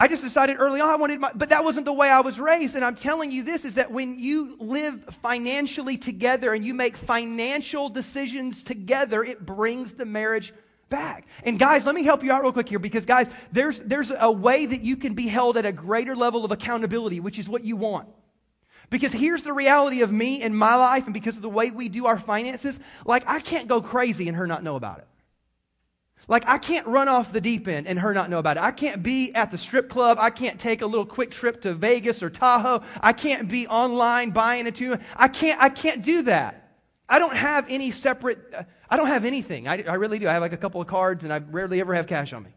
I 0.00 0.08
just 0.08 0.22
decided 0.22 0.56
early 0.58 0.80
on 0.80 0.88
I 0.88 0.96
wanted 0.96 1.20
my, 1.20 1.30
but 1.34 1.50
that 1.50 1.62
wasn't 1.62 1.84
the 1.84 1.92
way 1.92 2.08
I 2.08 2.20
was 2.20 2.40
raised. 2.40 2.74
And 2.74 2.82
I'm 2.82 2.94
telling 2.94 3.30
you 3.30 3.42
this 3.42 3.66
is 3.66 3.74
that 3.74 3.92
when 3.92 4.18
you 4.18 4.56
live 4.58 5.04
financially 5.22 5.98
together 5.98 6.54
and 6.54 6.64
you 6.64 6.72
make 6.72 6.96
financial 6.96 7.90
decisions 7.90 8.62
together, 8.62 9.22
it 9.22 9.44
brings 9.44 9.92
the 9.92 10.06
marriage 10.06 10.54
back. 10.88 11.26
And 11.44 11.58
guys, 11.58 11.84
let 11.84 11.94
me 11.94 12.02
help 12.02 12.24
you 12.24 12.32
out 12.32 12.42
real 12.42 12.50
quick 12.50 12.70
here 12.70 12.78
because 12.78 13.04
guys, 13.04 13.28
there's, 13.52 13.80
there's 13.80 14.10
a 14.18 14.32
way 14.32 14.64
that 14.64 14.80
you 14.80 14.96
can 14.96 15.12
be 15.12 15.28
held 15.28 15.58
at 15.58 15.66
a 15.66 15.72
greater 15.72 16.16
level 16.16 16.46
of 16.46 16.50
accountability, 16.50 17.20
which 17.20 17.38
is 17.38 17.46
what 17.46 17.62
you 17.62 17.76
want. 17.76 18.08
Because 18.88 19.12
here's 19.12 19.42
the 19.42 19.52
reality 19.52 20.00
of 20.00 20.10
me 20.10 20.42
and 20.42 20.56
my 20.56 20.76
life, 20.76 21.04
and 21.04 21.14
because 21.14 21.36
of 21.36 21.42
the 21.42 21.48
way 21.48 21.70
we 21.70 21.90
do 21.90 22.06
our 22.06 22.18
finances, 22.18 22.80
like 23.04 23.22
I 23.26 23.38
can't 23.38 23.68
go 23.68 23.82
crazy 23.82 24.28
and 24.28 24.36
her 24.36 24.46
not 24.46 24.64
know 24.64 24.76
about 24.76 24.98
it. 24.98 25.06
Like 26.28 26.48
I 26.48 26.58
can't 26.58 26.86
run 26.86 27.08
off 27.08 27.32
the 27.32 27.40
deep 27.40 27.66
end 27.66 27.86
and 27.86 27.98
her 27.98 28.14
not 28.14 28.30
know 28.30 28.38
about 28.38 28.56
it. 28.56 28.62
I 28.62 28.70
can't 28.70 29.02
be 29.02 29.34
at 29.34 29.50
the 29.50 29.58
strip 29.58 29.88
club. 29.88 30.18
I 30.20 30.30
can't 30.30 30.60
take 30.60 30.82
a 30.82 30.86
little 30.86 31.06
quick 31.06 31.30
trip 31.30 31.62
to 31.62 31.74
Vegas 31.74 32.22
or 32.22 32.30
Tahoe. 32.30 32.82
I 33.00 33.12
can't 33.12 33.48
be 33.48 33.66
online 33.66 34.30
buying 34.30 34.66
a 34.66 34.70
tune. 34.70 35.00
I 35.16 35.28
can't, 35.28 35.60
I 35.60 35.68
can't 35.68 36.02
do 36.02 36.22
that. 36.22 36.60
I 37.08 37.18
don't 37.18 37.34
have 37.34 37.66
any 37.68 37.90
separate, 37.90 38.38
uh, 38.56 38.62
I 38.88 38.96
don't 38.96 39.08
have 39.08 39.24
anything. 39.24 39.66
I, 39.66 39.82
I 39.82 39.94
really 39.94 40.20
do. 40.20 40.28
I 40.28 40.32
have 40.32 40.42
like 40.42 40.52
a 40.52 40.56
couple 40.56 40.80
of 40.80 40.86
cards 40.86 41.24
and 41.24 41.32
I 41.32 41.38
rarely 41.38 41.80
ever 41.80 41.94
have 41.94 42.06
cash 42.06 42.32
on 42.32 42.44
me. 42.44 42.50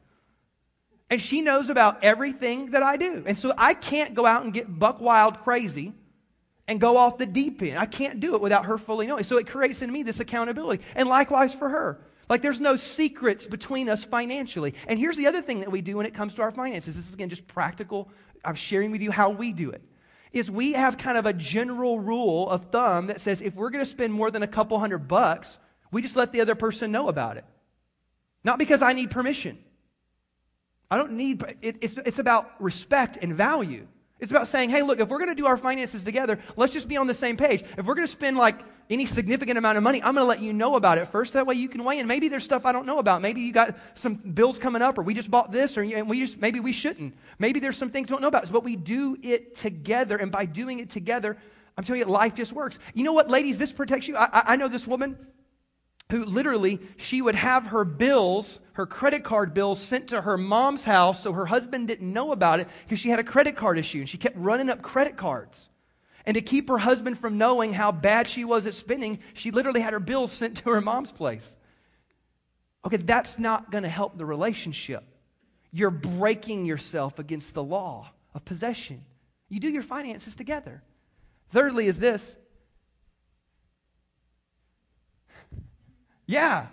And 1.10 1.22
she 1.22 1.42
knows 1.42 1.70
about 1.70 2.04
everything 2.04 2.72
that 2.72 2.84
I 2.84 2.98
do. 2.98 3.24
And 3.26 3.38
so 3.38 3.54
I 3.58 3.74
can't 3.74 4.14
go 4.14 4.26
out 4.26 4.44
and 4.44 4.54
get 4.54 4.80
buck 4.80 5.02
wild 5.02 5.40
crazy 5.42 5.94
and 6.68 6.80
go 6.80 6.98
off 6.98 7.18
the 7.18 7.26
deep 7.26 7.62
end. 7.62 7.78
I 7.78 7.86
can't 7.86 8.20
do 8.20 8.36
it 8.36 8.42
without 8.42 8.66
her 8.66 8.78
fully 8.78 9.08
knowing. 9.08 9.24
So 9.24 9.38
it 9.38 9.48
creates 9.48 9.82
in 9.82 9.92
me 9.92 10.04
this 10.04 10.20
accountability. 10.20 10.84
And 10.96 11.10
likewise 11.10 11.54
for 11.54 11.70
her. 11.70 12.00
Like 12.30 12.42
there's 12.42 12.60
no 12.60 12.78
secrets 12.78 13.46
between 13.46 13.90
us 13.90 14.04
financially. 14.04 14.74
And 14.88 14.98
here's 14.98 15.18
the 15.18 15.28
other 15.28 15.42
thing 15.42 15.60
that 15.60 15.72
we 15.72 15.82
do 15.82 15.98
when 15.98 16.06
it 16.06 16.14
comes 16.14 16.34
to 16.36 16.42
our 16.42 16.52
finances. 16.52 16.96
This 16.96 17.08
is 17.08 17.14
again 17.14 17.30
just 17.30 17.48
practical. 17.48 18.10
I'm 18.46 18.56
sharing 18.56 18.92
with 18.92 19.02
you 19.02 19.12
how 19.12 19.30
we 19.30 19.52
do 19.52 19.72
it 19.72 19.82
is 20.34 20.50
we 20.50 20.74
have 20.74 20.98
kind 20.98 21.18
of 21.18 21.26
a 21.26 21.34
general 21.34 22.00
rule 22.00 22.50
of 22.50 22.66
thumb 22.66 23.08
that 23.08 23.22
says 23.22 23.40
if 23.40 23.54
we're 23.54 23.70
going 23.70 23.86
to 23.86 23.90
spend 23.90 24.12
more 24.12 24.32
than 24.32 24.42
a 24.42 24.48
couple 24.48 24.78
hundred 24.80 25.08
bucks, 25.08 25.60
we 25.92 26.02
just 26.02 26.16
let 26.16 26.32
the 26.32 26.42
other 26.42 26.56
person 26.56 26.92
know 26.92 27.08
about 27.08 27.38
it. 27.38 27.46
Not 28.44 28.58
because 28.58 28.82
I 28.82 28.94
need 28.94 29.12
permission. 29.12 29.60
I 30.90 30.98
don't 30.98 31.14
need, 31.14 31.44
it, 31.62 31.78
it's, 31.82 31.98
it's 31.98 32.20
about 32.20 32.52
respect 32.60 33.20
and 33.22 33.36
value. 33.36 33.88
It's 34.20 34.32
about 34.32 34.48
saying, 34.48 34.70
hey, 34.70 34.82
look, 34.82 35.00
if 35.00 35.08
we're 35.08 35.18
going 35.18 35.30
to 35.30 35.36
do 35.36 35.46
our 35.46 35.58
finances 35.58 36.04
together, 36.04 36.40
let's 36.58 36.74
just 36.74 36.88
be 36.88 36.98
on 36.98 37.08
the 37.08 37.14
same 37.14 37.38
page. 37.38 37.64
If 37.78 37.86
we're 37.86 37.96
going 37.96 38.08
to 38.08 38.12
spend 38.12 38.38
like 38.38 38.62
any 38.90 39.06
significant 39.06 39.58
amount 39.58 39.78
of 39.78 39.84
money, 39.84 40.02
I'm 40.04 40.16
going 40.16 40.24
to 40.24 40.28
let 40.28 40.42
you 40.42 40.54
know 40.54 40.76
about 40.76 40.98
it 40.98 41.08
first. 41.08 41.34
That 41.34 41.48
way 41.48 41.56
you 41.56 41.70
can 41.70 41.84
weigh 41.84 42.00
in. 42.00 42.08
Maybe 42.08 42.28
there's 42.28 42.44
stuff 42.44 42.66
I 42.66 42.72
don't 42.72 42.86
know 42.86 43.00
about. 43.00 43.22
Maybe 43.22 43.42
you 43.42 43.52
got 43.52 43.78
some 43.96 44.16
bills 44.16 44.60
coming 44.60 44.82
up, 44.82 44.98
or 44.98 45.04
we 45.04 45.14
just 45.14 45.32
bought 45.32 45.52
this, 45.52 45.78
or 45.78 45.82
and 45.82 46.10
we 46.10 46.20
just 46.20 46.38
maybe 46.38 46.60
we 46.60 46.72
shouldn't. 46.72 47.16
Maybe 47.40 47.60
there's 47.60 47.78
some 47.78 47.90
things 47.90 48.10
we 48.10 48.14
don't 48.14 48.22
know 48.22 48.28
about. 48.28 48.52
But 48.52 48.64
we 48.64 48.76
do 48.76 49.18
it 49.22 49.56
together, 49.56 50.18
and 50.18 50.32
by 50.32 50.46
doing 50.46 50.80
it 50.80 50.90
together, 50.90 51.38
I'm 51.78 51.84
telling 51.84 52.02
you, 52.02 52.06
life 52.06 52.36
just 52.36 52.54
works. 52.54 52.78
You 52.94 53.04
know 53.04 53.14
what, 53.14 53.30
ladies? 53.30 53.58
This 53.58 53.72
protects 53.72 54.08
you. 54.08 54.16
I, 54.16 54.54
I 54.54 54.56
know 54.56 54.68
this 54.68 54.86
woman 54.86 55.18
who 56.12 56.26
literally 56.26 56.80
she 56.98 57.22
would 57.22 57.36
have 57.36 57.68
her 57.68 57.84
bills, 57.84 58.60
her 58.74 58.86
credit 58.86 59.24
card 59.24 59.54
bills 59.54 59.82
sent 59.82 60.10
to 60.10 60.22
her 60.22 60.38
mom's 60.38 60.84
house 60.84 61.24
so 61.24 61.34
her 61.34 61.46
husband 61.46 61.88
didn't 61.88 62.12
know 62.12 62.32
about 62.32 62.60
it 62.60 62.68
because 62.84 63.00
she 63.00 63.10
had 63.10 63.20
a 63.20 63.24
credit 63.24 63.56
card 63.56 63.80
issue 63.80 64.00
and 64.00 64.10
she 64.10 64.18
kept 64.18 64.38
running 64.38 64.70
up 64.70 64.82
credit 64.82 65.18
cards. 65.18 65.70
And 66.26 66.36
to 66.36 66.42
keep 66.42 66.70
her 66.70 66.78
husband 66.78 67.20
from 67.20 67.38
knowing 67.38 67.74
how 67.74 67.92
bad 67.92 68.28
she 68.28 68.46
was 68.46 68.66
at 68.66 68.74
spending, 68.74 69.20
she 69.34 69.52
literally 69.52 69.82
had 69.82 69.94
her 69.94 70.00
bills 70.00 70.32
sent 70.32 70.58
to 70.58 70.70
her 70.70 70.82
mom's 70.82 71.12
place. 71.12 71.58
Okay, 72.86 72.98
that's 72.98 73.40
not 73.40 73.72
going 73.72 73.84
to 73.84 73.90
help 73.90 74.18
the 74.18 74.26
relationship. 74.26 75.04
You're 75.72 75.90
breaking 75.90 76.66
yourself 76.66 77.20
against 77.20 77.54
the 77.54 77.64
law 77.64 78.12
of 78.34 78.46
possession. 78.46 79.04
You 79.50 79.60
do 79.60 79.70
your 79.70 79.84
finances 79.84 80.36
together. 80.36 80.82
Thirdly, 81.52 81.88
is 81.88 82.00
this. 82.00 82.36
Yeah. 86.26 86.68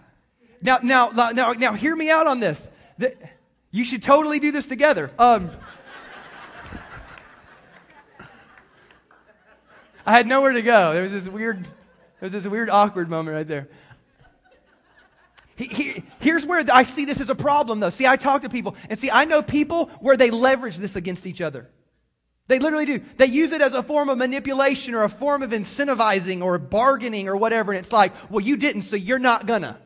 Now, 0.62 0.78
now, 0.82 1.10
now, 1.10 1.52
now, 1.52 1.74
hear 1.74 1.94
me 1.94 2.10
out 2.10 2.26
on 2.26 2.40
this. 2.40 2.68
You 3.70 3.84
should 3.84 4.02
totally 4.02 4.40
do 4.40 4.52
this 4.52 4.66
together. 4.66 5.10
Um, 5.18 5.50
I 10.10 10.14
had 10.14 10.26
nowhere 10.26 10.50
to 10.50 10.62
go. 10.62 10.92
There 10.92 11.04
was 11.04 11.12
this 11.12 11.28
weird, 11.28 11.62
there 11.62 11.70
was 12.22 12.32
this 12.32 12.44
weird 12.44 12.68
awkward 12.68 13.08
moment 13.08 13.36
right 13.36 13.46
there. 13.46 13.68
He, 15.54 15.66
he, 15.66 16.02
here's 16.18 16.44
where 16.44 16.64
I 16.72 16.82
see 16.82 17.04
this 17.04 17.20
as 17.20 17.28
a 17.28 17.34
problem, 17.36 17.78
though. 17.78 17.90
See, 17.90 18.08
I 18.08 18.16
talk 18.16 18.42
to 18.42 18.48
people, 18.48 18.74
and 18.88 18.98
see, 18.98 19.08
I 19.08 19.24
know 19.24 19.40
people 19.40 19.86
where 20.00 20.16
they 20.16 20.32
leverage 20.32 20.78
this 20.78 20.96
against 20.96 21.26
each 21.26 21.40
other. 21.40 21.70
They 22.48 22.58
literally 22.58 22.86
do. 22.86 23.04
They 23.18 23.26
use 23.26 23.52
it 23.52 23.62
as 23.62 23.72
a 23.72 23.84
form 23.84 24.08
of 24.08 24.18
manipulation 24.18 24.96
or 24.96 25.04
a 25.04 25.08
form 25.08 25.44
of 25.44 25.50
incentivizing 25.50 26.42
or 26.42 26.58
bargaining 26.58 27.28
or 27.28 27.36
whatever. 27.36 27.70
And 27.70 27.78
it's 27.78 27.92
like, 27.92 28.12
well, 28.32 28.40
you 28.40 28.56
didn't, 28.56 28.82
so 28.82 28.96
you're 28.96 29.20
not 29.20 29.46
gonna. 29.46 29.78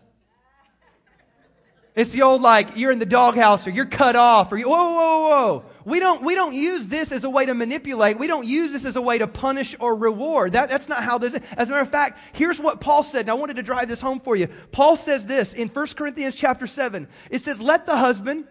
It's 1.94 2.12
the 2.12 2.22
old 2.22 2.40
like, 2.40 2.78
you're 2.78 2.92
in 2.92 2.98
the 2.98 3.04
doghouse 3.04 3.66
or 3.66 3.70
you're 3.70 3.84
cut 3.84 4.16
off 4.16 4.50
or 4.52 4.56
you, 4.56 4.70
whoa, 4.70 4.92
whoa, 4.94 5.28
whoa. 5.28 5.64
We 5.84 6.00
don't, 6.00 6.22
we 6.22 6.34
don't 6.34 6.54
use 6.54 6.86
this 6.86 7.12
as 7.12 7.24
a 7.24 7.30
way 7.30 7.44
to 7.44 7.52
manipulate. 7.52 8.18
We 8.18 8.26
don't 8.26 8.46
use 8.46 8.72
this 8.72 8.86
as 8.86 8.96
a 8.96 9.02
way 9.02 9.18
to 9.18 9.26
punish 9.26 9.76
or 9.78 9.94
reward. 9.94 10.52
That, 10.52 10.70
that's 10.70 10.88
not 10.88 11.02
how 11.02 11.18
this 11.18 11.34
is. 11.34 11.40
As 11.56 11.68
a 11.68 11.72
matter 11.72 11.82
of 11.82 11.90
fact, 11.90 12.18
here's 12.32 12.58
what 12.58 12.80
Paul 12.80 13.02
said, 13.02 13.22
and 13.22 13.30
I 13.30 13.34
wanted 13.34 13.56
to 13.56 13.62
drive 13.62 13.88
this 13.88 14.00
home 14.00 14.20
for 14.20 14.34
you. 14.34 14.48
Paul 14.72 14.96
says 14.96 15.26
this 15.26 15.52
in 15.52 15.68
1 15.68 15.86
Corinthians 15.88 16.34
chapter 16.34 16.66
7. 16.66 17.06
It 17.30 17.42
says, 17.42 17.60
Let 17.60 17.84
the 17.84 17.96
husband 17.96 18.46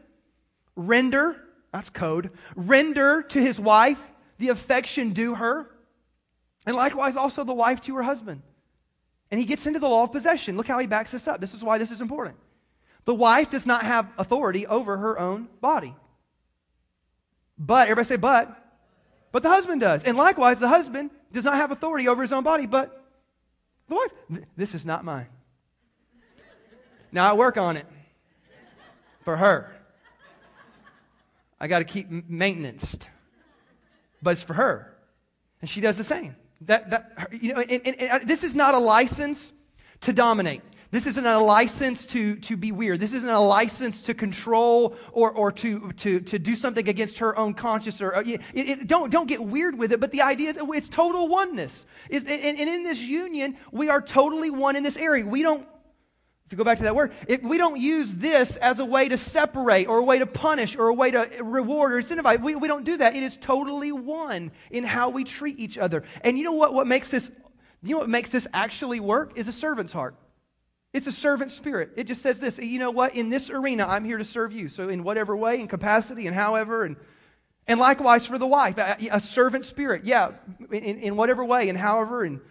render, 0.76 1.36
that's 1.72 1.90
code, 1.90 2.30
render 2.56 3.24
to 3.24 3.40
his 3.40 3.60
wife 3.60 4.02
the 4.38 4.50
affection 4.50 5.14
due 5.14 5.34
her, 5.34 5.70
and 6.68 6.76
likewise 6.76 7.16
also 7.16 7.44
the 7.44 7.54
wife 7.54 7.82
to 7.82 7.96
her 7.96 8.04
husband. 8.04 8.44
And 9.32 9.40
he 9.40 9.46
gets 9.48 9.66
into 9.66 9.80
the 9.80 9.90
law 9.90 10.04
of 10.04 10.12
possession. 10.12 10.56
Look 10.56 10.68
how 10.68 10.78
he 10.78 10.86
backs 10.86 11.12
this 11.12 11.28
up. 11.28 11.42
This 11.42 11.56
is 11.56 11.64
why 11.64 11.80
this 11.80 11.90
is 11.90 12.02
important. 12.02 12.38
The 13.06 13.16
wife 13.16 13.50
does 13.50 13.66
not 13.66 13.84
have 13.84 14.08
authority 14.20 14.68
over 14.68 14.98
her 14.98 15.20
own 15.20 15.50
body. 15.60 15.96
But, 17.58 17.84
everybody 17.84 18.08
say, 18.08 18.16
but. 18.16 18.60
But 19.32 19.44
the 19.44 19.50
husband 19.50 19.82
does. 19.82 20.04
And 20.04 20.18
likewise, 20.18 20.60
the 20.60 20.68
husband 20.68 21.12
does 21.32 21.44
not 21.44 21.56
have 21.56 21.72
authority 21.72 22.08
over 22.08 22.22
his 22.22 22.32
own 22.32 22.44
body, 22.44 22.66
but 22.66 23.04
the 23.88 23.96
wife. 23.96 24.44
This 24.56 24.76
is 24.76 24.86
not 24.86 25.04
mine. 25.04 25.28
Now 27.12 27.30
I 27.30 27.34
work 27.34 27.58
on 27.58 27.78
it 27.78 27.86
for 29.24 29.38
her. 29.38 29.72
I 31.60 31.68
got 31.68 31.80
to 31.80 31.86
keep 31.86 32.10
maintenance, 32.10 32.98
but 34.22 34.32
it's 34.32 34.44
for 34.44 34.54
her, 34.54 34.98
and 35.62 35.70
she 35.70 35.80
does 35.80 35.96
the 35.96 36.04
same. 36.04 36.36
That 36.62 36.90
that 36.90 37.30
you 37.32 37.54
know, 37.54 37.62
and, 37.62 37.82
and, 37.86 38.02
and 38.02 38.12
uh, 38.12 38.20
this 38.26 38.44
is 38.44 38.54
not 38.54 38.74
a 38.74 38.80
license 38.80 39.54
to 40.02 40.12
dominate. 40.12 40.62
This 40.94 41.08
isn't 41.08 41.26
a 41.26 41.40
license 41.40 42.06
to, 42.06 42.36
to 42.36 42.56
be 42.56 42.72
weird. 42.72 43.00
This 43.00 43.14
isn't 43.14 43.28
a 43.28 43.40
license 43.40 44.00
to 44.02 44.14
control 44.14 44.96
or, 45.12 45.32
or 45.32 45.52
to, 45.54 45.92
to, 45.94 46.20
to 46.20 46.38
do 46.38 46.56
something 46.56 46.88
against 46.88 47.18
her 47.18 47.36
own 47.36 47.56
conscience. 47.56 48.00
Or, 48.00 48.16
uh, 48.16 48.22
it, 48.22 48.42
it, 48.54 48.88
don't, 48.88 49.10
don't 49.10 49.28
get 49.28 49.44
weird 49.44 49.76
with 49.76 49.92
it, 49.92 50.00
but 50.00 50.12
the 50.12 50.22
idea 50.22 50.52
is 50.52 50.58
it's 50.60 50.90
total 50.90 51.28
oneness. 51.28 51.88
Is, 52.10 52.26
and, 52.26 52.60
and 52.60 52.70
in 52.70 52.84
this 52.84 53.02
union, 53.02 53.58
we 53.72 53.90
are 53.90 54.04
totally 54.04 54.52
one 54.52 54.76
in 54.76 54.84
this 54.84 54.96
area. 54.96 55.26
We 55.26 55.42
don't, 55.42 55.62
if 56.46 56.52
you 56.52 56.60
go 56.60 56.64
back 56.64 56.78
to 56.78 56.84
that 56.84 56.96
word, 56.96 57.12
we 57.42 57.58
don't 57.58 57.80
use 57.80 58.14
this 58.14 58.56
as 58.58 58.78
a 58.78 58.86
way 58.86 59.10
to 59.10 59.18
separate 59.18 59.88
or 59.88 59.98
a 59.98 60.04
way 60.04 60.20
to 60.20 60.28
punish 60.28 60.76
or 60.76 60.90
a 60.90 60.94
way 60.94 61.10
to 61.10 61.28
reward 61.42 61.94
or 61.94 62.04
incentivize. 62.04 62.40
We, 62.40 62.54
we 62.54 62.68
don't 62.68 62.86
do 62.86 62.98
that. 62.98 63.16
It 63.16 63.24
is 63.24 63.36
totally 63.36 63.92
one 63.92 64.52
in 64.70 64.84
how 64.84 65.10
we 65.10 65.24
treat 65.24 65.58
each 65.58 65.80
other. 65.80 66.04
And 66.22 66.38
you 66.38 66.44
know 66.44 66.52
what, 66.52 66.72
what 66.72 66.86
makes 66.86 67.08
this, 67.08 67.32
you 67.82 67.96
know 67.96 68.02
what 68.02 68.10
makes 68.10 68.30
this 68.30 68.46
actually 68.54 69.00
work 69.00 69.32
is 69.36 69.48
a 69.48 69.52
servant's 69.52 69.92
heart. 69.92 70.18
It's 70.94 71.08
a 71.08 71.12
servant 71.12 71.52
spirit. 71.52 71.92
It 71.96 72.06
just 72.06 72.22
says 72.22 72.40
this, 72.40 72.60
you 72.60 72.78
know 72.78 72.92
what? 72.92 73.16
In 73.16 73.30
this 73.30 73.50
arena, 73.50 73.86
I'm 73.88 74.06
here 74.06 74.20
to 74.20 74.26
serve 74.26 74.54
you. 74.54 74.70
So 74.70 74.90
in 74.90 75.04
whatever 75.04 75.36
way, 75.36 75.60
in 75.60 75.68
capacity, 75.68 76.28
and 76.28 76.36
however, 76.36 76.86
and 76.86 76.96
and 77.66 77.80
likewise 77.80 78.26
for 78.26 78.38
the 78.38 78.48
wife, 78.48 78.78
a, 78.78 79.20
servant 79.22 79.66
spirit. 79.66 80.04
Yeah, 80.04 80.32
in, 80.70 81.00
in 81.00 81.16
whatever 81.16 81.46
way 81.46 81.70
and 81.70 81.78
however, 81.78 82.26
and 82.26 82.42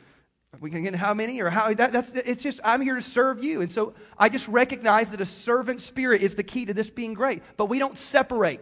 we 0.60 0.70
can 0.70 0.82
get 0.82 0.94
how 0.94 1.12
many 1.12 1.40
or 1.40 1.50
how 1.50 1.72
that, 1.74 1.92
that's 1.92 2.12
it's 2.12 2.42
just 2.42 2.60
I'm 2.64 2.80
here 2.80 2.94
to 2.94 3.02
serve 3.02 3.44
you. 3.44 3.60
And 3.60 3.70
so 3.70 3.94
I 4.18 4.28
just 4.28 4.48
recognize 4.48 5.10
that 5.10 5.20
a 5.20 5.26
servant 5.26 5.80
spirit 5.80 6.22
is 6.22 6.34
the 6.34 6.42
key 6.42 6.64
to 6.64 6.74
this 6.74 6.88
being 6.88 7.12
great. 7.14 7.42
But 7.56 7.66
we 7.66 7.78
don't 7.78 7.98
separate. 7.98 8.60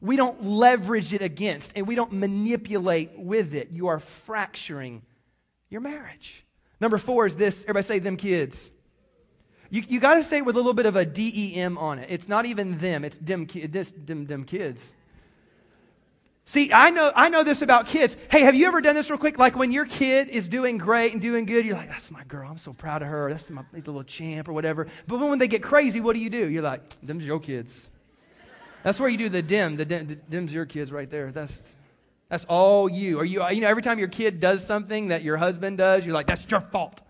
We 0.00 0.16
don't 0.16 0.44
leverage 0.44 1.12
it 1.12 1.22
against 1.22 1.72
and 1.74 1.86
we 1.86 1.94
don't 1.94 2.12
manipulate 2.12 3.18
with 3.18 3.54
it. 3.54 3.70
You 3.70 3.88
are 3.88 3.98
fracturing 3.98 5.02
your 5.70 5.80
marriage. 5.80 6.44
Number 6.80 6.98
four 6.98 7.26
is 7.26 7.34
this. 7.34 7.62
Everybody 7.64 7.86
say 7.86 7.98
them 7.98 8.16
kids. 8.16 8.70
You, 9.70 9.82
you 9.86 10.00
got 10.00 10.14
to 10.14 10.24
say 10.24 10.38
it 10.38 10.44
with 10.44 10.56
a 10.56 10.58
little 10.58 10.74
bit 10.74 10.86
of 10.86 10.96
a 10.96 11.04
D-E-M 11.04 11.76
on 11.76 11.98
it. 11.98 12.08
It's 12.10 12.28
not 12.28 12.46
even 12.46 12.78
them, 12.78 13.04
it's 13.04 13.18
them, 13.18 13.46
this, 13.46 13.92
them, 14.06 14.26
them 14.26 14.44
kids. 14.44 14.94
See, 16.46 16.72
I 16.72 16.88
know, 16.88 17.12
I 17.14 17.28
know 17.28 17.42
this 17.44 17.60
about 17.60 17.86
kids. 17.86 18.16
Hey, 18.30 18.40
have 18.40 18.54
you 18.54 18.66
ever 18.66 18.80
done 18.80 18.94
this 18.94 19.10
real 19.10 19.18
quick? 19.18 19.38
Like 19.38 19.54
when 19.54 19.70
your 19.70 19.84
kid 19.84 20.30
is 20.30 20.48
doing 20.48 20.78
great 20.78 21.12
and 21.12 21.20
doing 21.20 21.44
good, 21.44 21.66
you're 21.66 21.76
like, 21.76 21.90
that's 21.90 22.10
my 22.10 22.24
girl. 22.24 22.48
I'm 22.50 22.56
so 22.56 22.72
proud 22.72 23.02
of 23.02 23.08
her. 23.08 23.30
That's 23.30 23.50
my 23.50 23.62
little 23.74 24.02
champ 24.02 24.48
or 24.48 24.54
whatever. 24.54 24.86
But 25.06 25.20
when 25.20 25.38
they 25.38 25.48
get 25.48 25.62
crazy, 25.62 26.00
what 26.00 26.14
do 26.14 26.20
you 26.20 26.30
do? 26.30 26.48
You're 26.48 26.62
like, 26.62 26.80
them's 27.02 27.26
your 27.26 27.38
kids. 27.38 27.86
That's 28.82 28.98
where 28.98 29.10
you 29.10 29.18
do 29.18 29.28
the 29.28 29.42
dim. 29.42 29.76
The 29.76 29.84
dim, 29.84 30.06
the 30.06 30.14
dim's 30.14 30.50
your 30.50 30.64
kids 30.64 30.90
right 30.90 31.10
there. 31.10 31.30
That's, 31.32 31.60
that's 32.30 32.46
all 32.46 32.88
you. 32.88 33.18
Or 33.18 33.26
you, 33.26 33.46
you 33.50 33.60
know, 33.60 33.68
every 33.68 33.82
time 33.82 33.98
your 33.98 34.08
kid 34.08 34.40
does 34.40 34.64
something 34.64 35.08
that 35.08 35.22
your 35.22 35.36
husband 35.36 35.76
does, 35.76 36.06
you're 36.06 36.14
like, 36.14 36.28
that's 36.28 36.50
your 36.50 36.62
fault. 36.62 37.02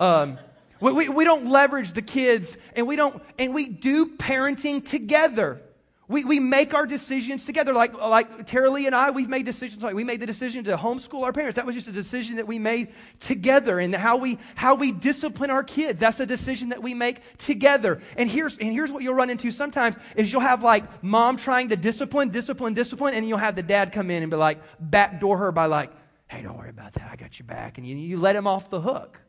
Um, 0.00 0.36
we, 0.80 0.92
we, 0.92 1.08
we 1.08 1.24
don't 1.24 1.46
leverage 1.46 1.92
the 1.92 2.02
kids 2.02 2.56
and 2.74 2.86
we 2.86 2.96
don't, 2.96 3.22
and 3.38 3.54
we 3.54 3.68
do 3.68 4.16
parenting 4.16 4.86
together. 4.86 5.60
We, 6.08 6.24
we 6.24 6.40
make 6.40 6.74
our 6.74 6.86
decisions 6.86 7.44
together. 7.44 7.72
Like, 7.72 7.94
like 7.94 8.44
Tara 8.48 8.68
Lee 8.68 8.86
and 8.86 8.96
I, 8.96 9.10
we've 9.10 9.28
made 9.28 9.46
decisions. 9.46 9.80
Like 9.80 9.94
we 9.94 10.02
made 10.02 10.18
the 10.18 10.26
decision 10.26 10.64
to 10.64 10.76
homeschool 10.76 11.22
our 11.22 11.32
parents. 11.32 11.54
That 11.54 11.66
was 11.66 11.76
just 11.76 11.86
a 11.86 11.92
decision 11.92 12.34
that 12.36 12.48
we 12.48 12.58
made 12.58 12.88
together. 13.20 13.78
And 13.78 13.94
how 13.94 14.16
we, 14.16 14.38
how 14.56 14.74
we 14.74 14.90
discipline 14.90 15.50
our 15.50 15.62
kids, 15.62 16.00
that's 16.00 16.18
a 16.18 16.26
decision 16.26 16.70
that 16.70 16.82
we 16.82 16.94
make 16.94 17.20
together. 17.38 18.02
And 18.16 18.28
here's, 18.28 18.58
and 18.58 18.72
here's 18.72 18.90
what 18.90 19.04
you'll 19.04 19.14
run 19.14 19.30
into 19.30 19.52
sometimes 19.52 19.94
is 20.16 20.32
you'll 20.32 20.40
have 20.40 20.64
like 20.64 21.00
mom 21.00 21.36
trying 21.36 21.68
to 21.68 21.76
discipline, 21.76 22.30
discipline, 22.30 22.74
discipline, 22.74 23.14
and 23.14 23.28
you'll 23.28 23.38
have 23.38 23.54
the 23.54 23.62
dad 23.62 23.92
come 23.92 24.10
in 24.10 24.24
and 24.24 24.30
be 24.32 24.36
like, 24.36 24.58
backdoor 24.80 25.38
her 25.38 25.52
by 25.52 25.66
like, 25.66 25.92
hey, 26.26 26.42
don't 26.42 26.58
worry 26.58 26.70
about 26.70 26.92
that. 26.94 27.08
I 27.12 27.14
got 27.14 27.38
your 27.38 27.46
back. 27.46 27.78
And 27.78 27.86
you, 27.86 27.94
you 27.94 28.18
let 28.18 28.34
him 28.34 28.48
off 28.48 28.68
the 28.68 28.80
hook. 28.80 29.20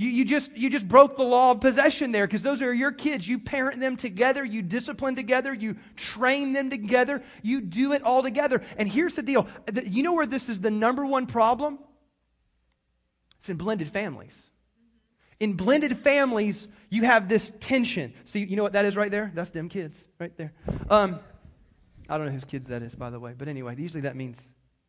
You, 0.00 0.08
you, 0.08 0.24
just, 0.24 0.56
you 0.56 0.70
just 0.70 0.88
broke 0.88 1.18
the 1.18 1.24
law 1.24 1.50
of 1.50 1.60
possession 1.60 2.10
there 2.10 2.26
because 2.26 2.40
those 2.42 2.62
are 2.62 2.72
your 2.72 2.90
kids. 2.90 3.28
You 3.28 3.38
parent 3.38 3.80
them 3.80 3.98
together, 3.98 4.42
you 4.42 4.62
discipline 4.62 5.14
together, 5.14 5.52
you 5.52 5.76
train 5.94 6.54
them 6.54 6.70
together, 6.70 7.22
you 7.42 7.60
do 7.60 7.92
it 7.92 8.02
all 8.02 8.22
together. 8.22 8.62
And 8.78 8.90
here's 8.90 9.14
the 9.14 9.22
deal 9.22 9.46
you 9.84 10.02
know 10.02 10.14
where 10.14 10.24
this 10.24 10.48
is 10.48 10.58
the 10.58 10.70
number 10.70 11.04
one 11.04 11.26
problem? 11.26 11.78
It's 13.40 13.50
in 13.50 13.58
blended 13.58 13.90
families. 13.90 14.50
In 15.38 15.52
blended 15.52 15.98
families, 15.98 16.66
you 16.88 17.02
have 17.02 17.28
this 17.28 17.52
tension. 17.60 18.14
See, 18.24 18.42
you 18.42 18.56
know 18.56 18.62
what 18.62 18.72
that 18.72 18.86
is 18.86 18.96
right 18.96 19.10
there? 19.10 19.30
That's 19.34 19.50
them 19.50 19.68
kids 19.68 19.94
right 20.18 20.34
there. 20.38 20.54
Um, 20.88 21.20
I 22.08 22.16
don't 22.16 22.28
know 22.28 22.32
whose 22.32 22.46
kids 22.46 22.70
that 22.70 22.82
is, 22.82 22.94
by 22.94 23.10
the 23.10 23.20
way. 23.20 23.34
But 23.36 23.48
anyway, 23.48 23.74
usually 23.76 24.00
that 24.00 24.16
means 24.16 24.40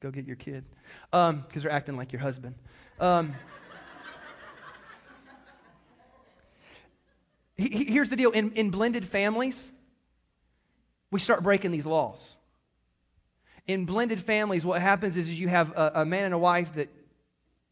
go 0.01 0.09
get 0.09 0.25
your 0.25 0.37
kid 0.37 0.63
because 1.11 1.33
um, 1.33 1.45
they're 1.53 1.69
acting 1.69 1.97
like 1.97 2.13
your 2.13 2.21
husband. 2.21 2.55
Um, 2.97 3.35
Here's 7.61 8.09
the 8.09 8.15
deal 8.15 8.31
in, 8.31 8.53
in 8.53 8.71
blended 8.71 9.07
families, 9.07 9.71
we 11.11 11.19
start 11.19 11.43
breaking 11.43 11.71
these 11.71 11.85
laws. 11.85 12.37
In 13.67 13.85
blended 13.85 14.21
families, 14.21 14.65
what 14.65 14.81
happens 14.81 15.15
is, 15.15 15.27
is 15.27 15.39
you 15.39 15.47
have 15.47 15.71
a, 15.71 15.91
a 15.95 16.05
man 16.05 16.25
and 16.25 16.33
a 16.33 16.37
wife 16.37 16.73
that, 16.75 16.89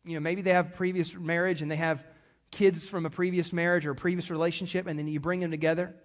you 0.06 0.14
know, 0.14 0.20
maybe 0.20 0.42
they 0.42 0.54
have 0.54 0.76
previous 0.76 1.14
marriage 1.16 1.62
and 1.62 1.72
they 1.72 1.76
have 1.76 2.04
kids 2.52 2.88
from 2.88 3.06
a 3.06 3.10
previous 3.10 3.52
marriage 3.52 3.86
or 3.86 3.92
a 3.92 3.96
previous 3.96 4.30
relationship, 4.30 4.86
and 4.88 5.00
then 5.00 5.08
you 5.08 5.20
bring 5.20 5.40
them 5.40 5.52
together. 5.52 5.96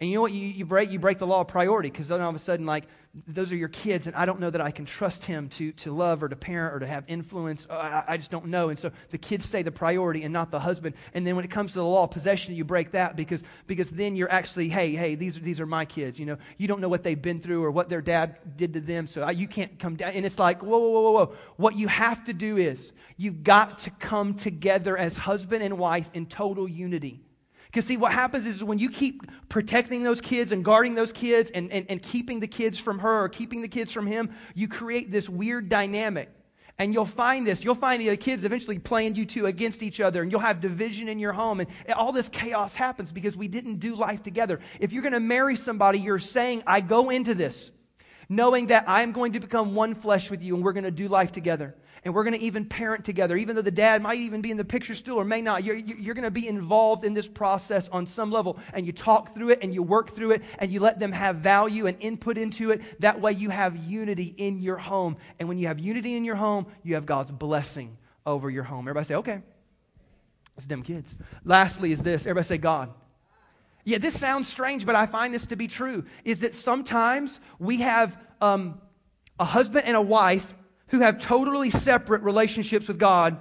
And 0.00 0.10
you 0.10 0.16
know 0.16 0.22
what 0.22 0.32
you, 0.32 0.46
you 0.46 0.64
break? 0.64 0.90
You 0.90 0.98
break 0.98 1.18
the 1.18 1.26
law 1.26 1.40
of 1.40 1.48
priority 1.48 1.90
because 1.90 2.08
then 2.08 2.20
all 2.20 2.30
of 2.30 2.34
a 2.34 2.38
sudden, 2.38 2.66
like, 2.66 2.84
those 3.28 3.52
are 3.52 3.56
your 3.56 3.68
kids, 3.68 4.08
and 4.08 4.16
I 4.16 4.26
don't 4.26 4.40
know 4.40 4.50
that 4.50 4.60
I 4.60 4.72
can 4.72 4.86
trust 4.86 5.24
him 5.24 5.48
to, 5.50 5.70
to 5.72 5.94
love 5.94 6.24
or 6.24 6.28
to 6.28 6.34
parent 6.34 6.74
or 6.74 6.80
to 6.80 6.86
have 6.86 7.04
influence. 7.06 7.64
I, 7.70 8.02
I 8.08 8.16
just 8.16 8.32
don't 8.32 8.46
know. 8.46 8.70
And 8.70 8.78
so 8.78 8.90
the 9.10 9.18
kids 9.18 9.46
stay 9.46 9.62
the 9.62 9.70
priority 9.70 10.24
and 10.24 10.32
not 10.32 10.50
the 10.50 10.58
husband. 10.58 10.96
And 11.14 11.24
then 11.24 11.36
when 11.36 11.44
it 11.44 11.50
comes 11.50 11.72
to 11.72 11.78
the 11.78 11.84
law 11.84 12.04
of 12.04 12.10
possession, 12.10 12.56
you 12.56 12.64
break 12.64 12.90
that 12.90 13.14
because, 13.14 13.44
because 13.68 13.88
then 13.90 14.16
you're 14.16 14.30
actually, 14.32 14.68
hey, 14.68 14.90
hey, 14.90 15.14
these, 15.14 15.38
these 15.38 15.60
are 15.60 15.66
my 15.66 15.84
kids. 15.84 16.18
You 16.18 16.26
know, 16.26 16.38
you 16.58 16.66
don't 16.66 16.80
know 16.80 16.88
what 16.88 17.04
they've 17.04 17.20
been 17.20 17.40
through 17.40 17.62
or 17.62 17.70
what 17.70 17.88
their 17.88 18.02
dad 18.02 18.36
did 18.56 18.72
to 18.72 18.80
them, 18.80 19.06
so 19.06 19.22
I, 19.22 19.30
you 19.30 19.46
can't 19.46 19.78
come 19.78 19.94
down. 19.94 20.10
And 20.10 20.26
it's 20.26 20.40
like, 20.40 20.64
whoa, 20.64 20.78
whoa, 20.78 21.00
whoa, 21.00 21.12
whoa. 21.12 21.34
What 21.56 21.76
you 21.76 21.86
have 21.86 22.24
to 22.24 22.32
do 22.32 22.56
is 22.56 22.90
you've 23.16 23.44
got 23.44 23.78
to 23.80 23.90
come 23.90 24.34
together 24.34 24.98
as 24.98 25.14
husband 25.14 25.62
and 25.62 25.78
wife 25.78 26.10
in 26.14 26.26
total 26.26 26.66
unity. 26.66 27.23
Because, 27.74 27.86
see, 27.86 27.96
what 27.96 28.12
happens 28.12 28.46
is 28.46 28.62
when 28.62 28.78
you 28.78 28.88
keep 28.88 29.22
protecting 29.48 30.04
those 30.04 30.20
kids 30.20 30.52
and 30.52 30.64
guarding 30.64 30.94
those 30.94 31.10
kids 31.10 31.50
and, 31.50 31.72
and, 31.72 31.84
and 31.88 32.00
keeping 32.00 32.38
the 32.38 32.46
kids 32.46 32.78
from 32.78 33.00
her 33.00 33.24
or 33.24 33.28
keeping 33.28 33.62
the 33.62 33.68
kids 33.68 33.90
from 33.90 34.06
him, 34.06 34.30
you 34.54 34.68
create 34.68 35.10
this 35.10 35.28
weird 35.28 35.68
dynamic. 35.68 36.30
And 36.78 36.94
you'll 36.94 37.04
find 37.04 37.44
this. 37.44 37.64
You'll 37.64 37.74
find 37.74 38.00
the 38.00 38.16
kids 38.16 38.44
eventually 38.44 38.78
playing 38.78 39.16
you 39.16 39.26
two 39.26 39.46
against 39.46 39.82
each 39.82 39.98
other, 39.98 40.22
and 40.22 40.30
you'll 40.30 40.40
have 40.40 40.60
division 40.60 41.08
in 41.08 41.18
your 41.18 41.32
home. 41.32 41.58
And 41.58 41.68
all 41.96 42.12
this 42.12 42.28
chaos 42.28 42.76
happens 42.76 43.10
because 43.10 43.36
we 43.36 43.48
didn't 43.48 43.80
do 43.80 43.96
life 43.96 44.22
together. 44.22 44.60
If 44.78 44.92
you're 44.92 45.02
going 45.02 45.12
to 45.12 45.18
marry 45.18 45.56
somebody, 45.56 45.98
you're 45.98 46.20
saying, 46.20 46.62
I 46.68 46.80
go 46.80 47.10
into 47.10 47.34
this 47.34 47.72
knowing 48.28 48.68
that 48.68 48.84
I'm 48.86 49.10
going 49.10 49.32
to 49.32 49.40
become 49.40 49.74
one 49.74 49.96
flesh 49.96 50.30
with 50.30 50.42
you, 50.42 50.54
and 50.54 50.64
we're 50.64 50.72
going 50.72 50.84
to 50.84 50.92
do 50.92 51.08
life 51.08 51.32
together 51.32 51.74
and 52.04 52.14
we're 52.14 52.24
going 52.24 52.38
to 52.38 52.44
even 52.44 52.66
parent 52.66 53.04
together, 53.04 53.36
even 53.36 53.56
though 53.56 53.62
the 53.62 53.70
dad 53.70 54.02
might 54.02 54.18
even 54.18 54.42
be 54.42 54.50
in 54.50 54.56
the 54.56 54.64
picture 54.64 54.94
still 54.94 55.16
or 55.16 55.24
may 55.24 55.40
not. 55.40 55.64
You're, 55.64 55.76
you're 55.76 56.14
going 56.14 56.24
to 56.24 56.30
be 56.30 56.46
involved 56.46 57.04
in 57.04 57.14
this 57.14 57.26
process 57.26 57.88
on 57.88 58.06
some 58.06 58.30
level, 58.30 58.58
and 58.74 58.86
you 58.86 58.92
talk 58.92 59.34
through 59.34 59.50
it 59.50 59.60
and 59.62 59.72
you 59.72 59.82
work 59.82 60.14
through 60.14 60.32
it 60.32 60.42
and 60.58 60.70
you 60.70 60.80
let 60.80 60.98
them 60.98 61.12
have 61.12 61.36
value 61.36 61.86
and 61.86 61.96
input 62.00 62.36
into 62.36 62.70
it. 62.70 62.82
That 63.00 63.20
way, 63.20 63.32
you 63.32 63.48
have 63.48 63.76
unity 63.76 64.34
in 64.36 64.60
your 64.60 64.76
home. 64.76 65.16
And 65.38 65.48
when 65.48 65.58
you 65.58 65.68
have 65.68 65.80
unity 65.80 66.14
in 66.14 66.24
your 66.24 66.36
home, 66.36 66.66
you 66.82 66.94
have 66.94 67.06
God's 67.06 67.30
blessing 67.30 67.96
over 68.26 68.50
your 68.50 68.64
home. 68.64 68.86
Everybody 68.86 69.06
say, 69.06 69.14
okay. 69.16 69.42
It's 70.56 70.66
them 70.66 70.82
kids. 70.82 71.14
Lastly, 71.44 71.90
is 71.92 72.02
this. 72.02 72.22
Everybody 72.22 72.46
say, 72.46 72.58
God. 72.58 72.92
Yeah, 73.82 73.98
this 73.98 74.18
sounds 74.18 74.48
strange, 74.48 74.86
but 74.86 74.94
I 74.94 75.06
find 75.06 75.34
this 75.34 75.46
to 75.46 75.56
be 75.56 75.68
true. 75.68 76.04
Is 76.24 76.40
that 76.40 76.54
sometimes 76.54 77.40
we 77.58 77.78
have 77.78 78.16
um, 78.40 78.80
a 79.38 79.44
husband 79.44 79.86
and 79.86 79.96
a 79.96 80.02
wife 80.02 80.54
who 80.88 81.00
have 81.00 81.18
totally 81.18 81.70
separate 81.70 82.22
relationships 82.22 82.88
with 82.88 82.98
God 82.98 83.36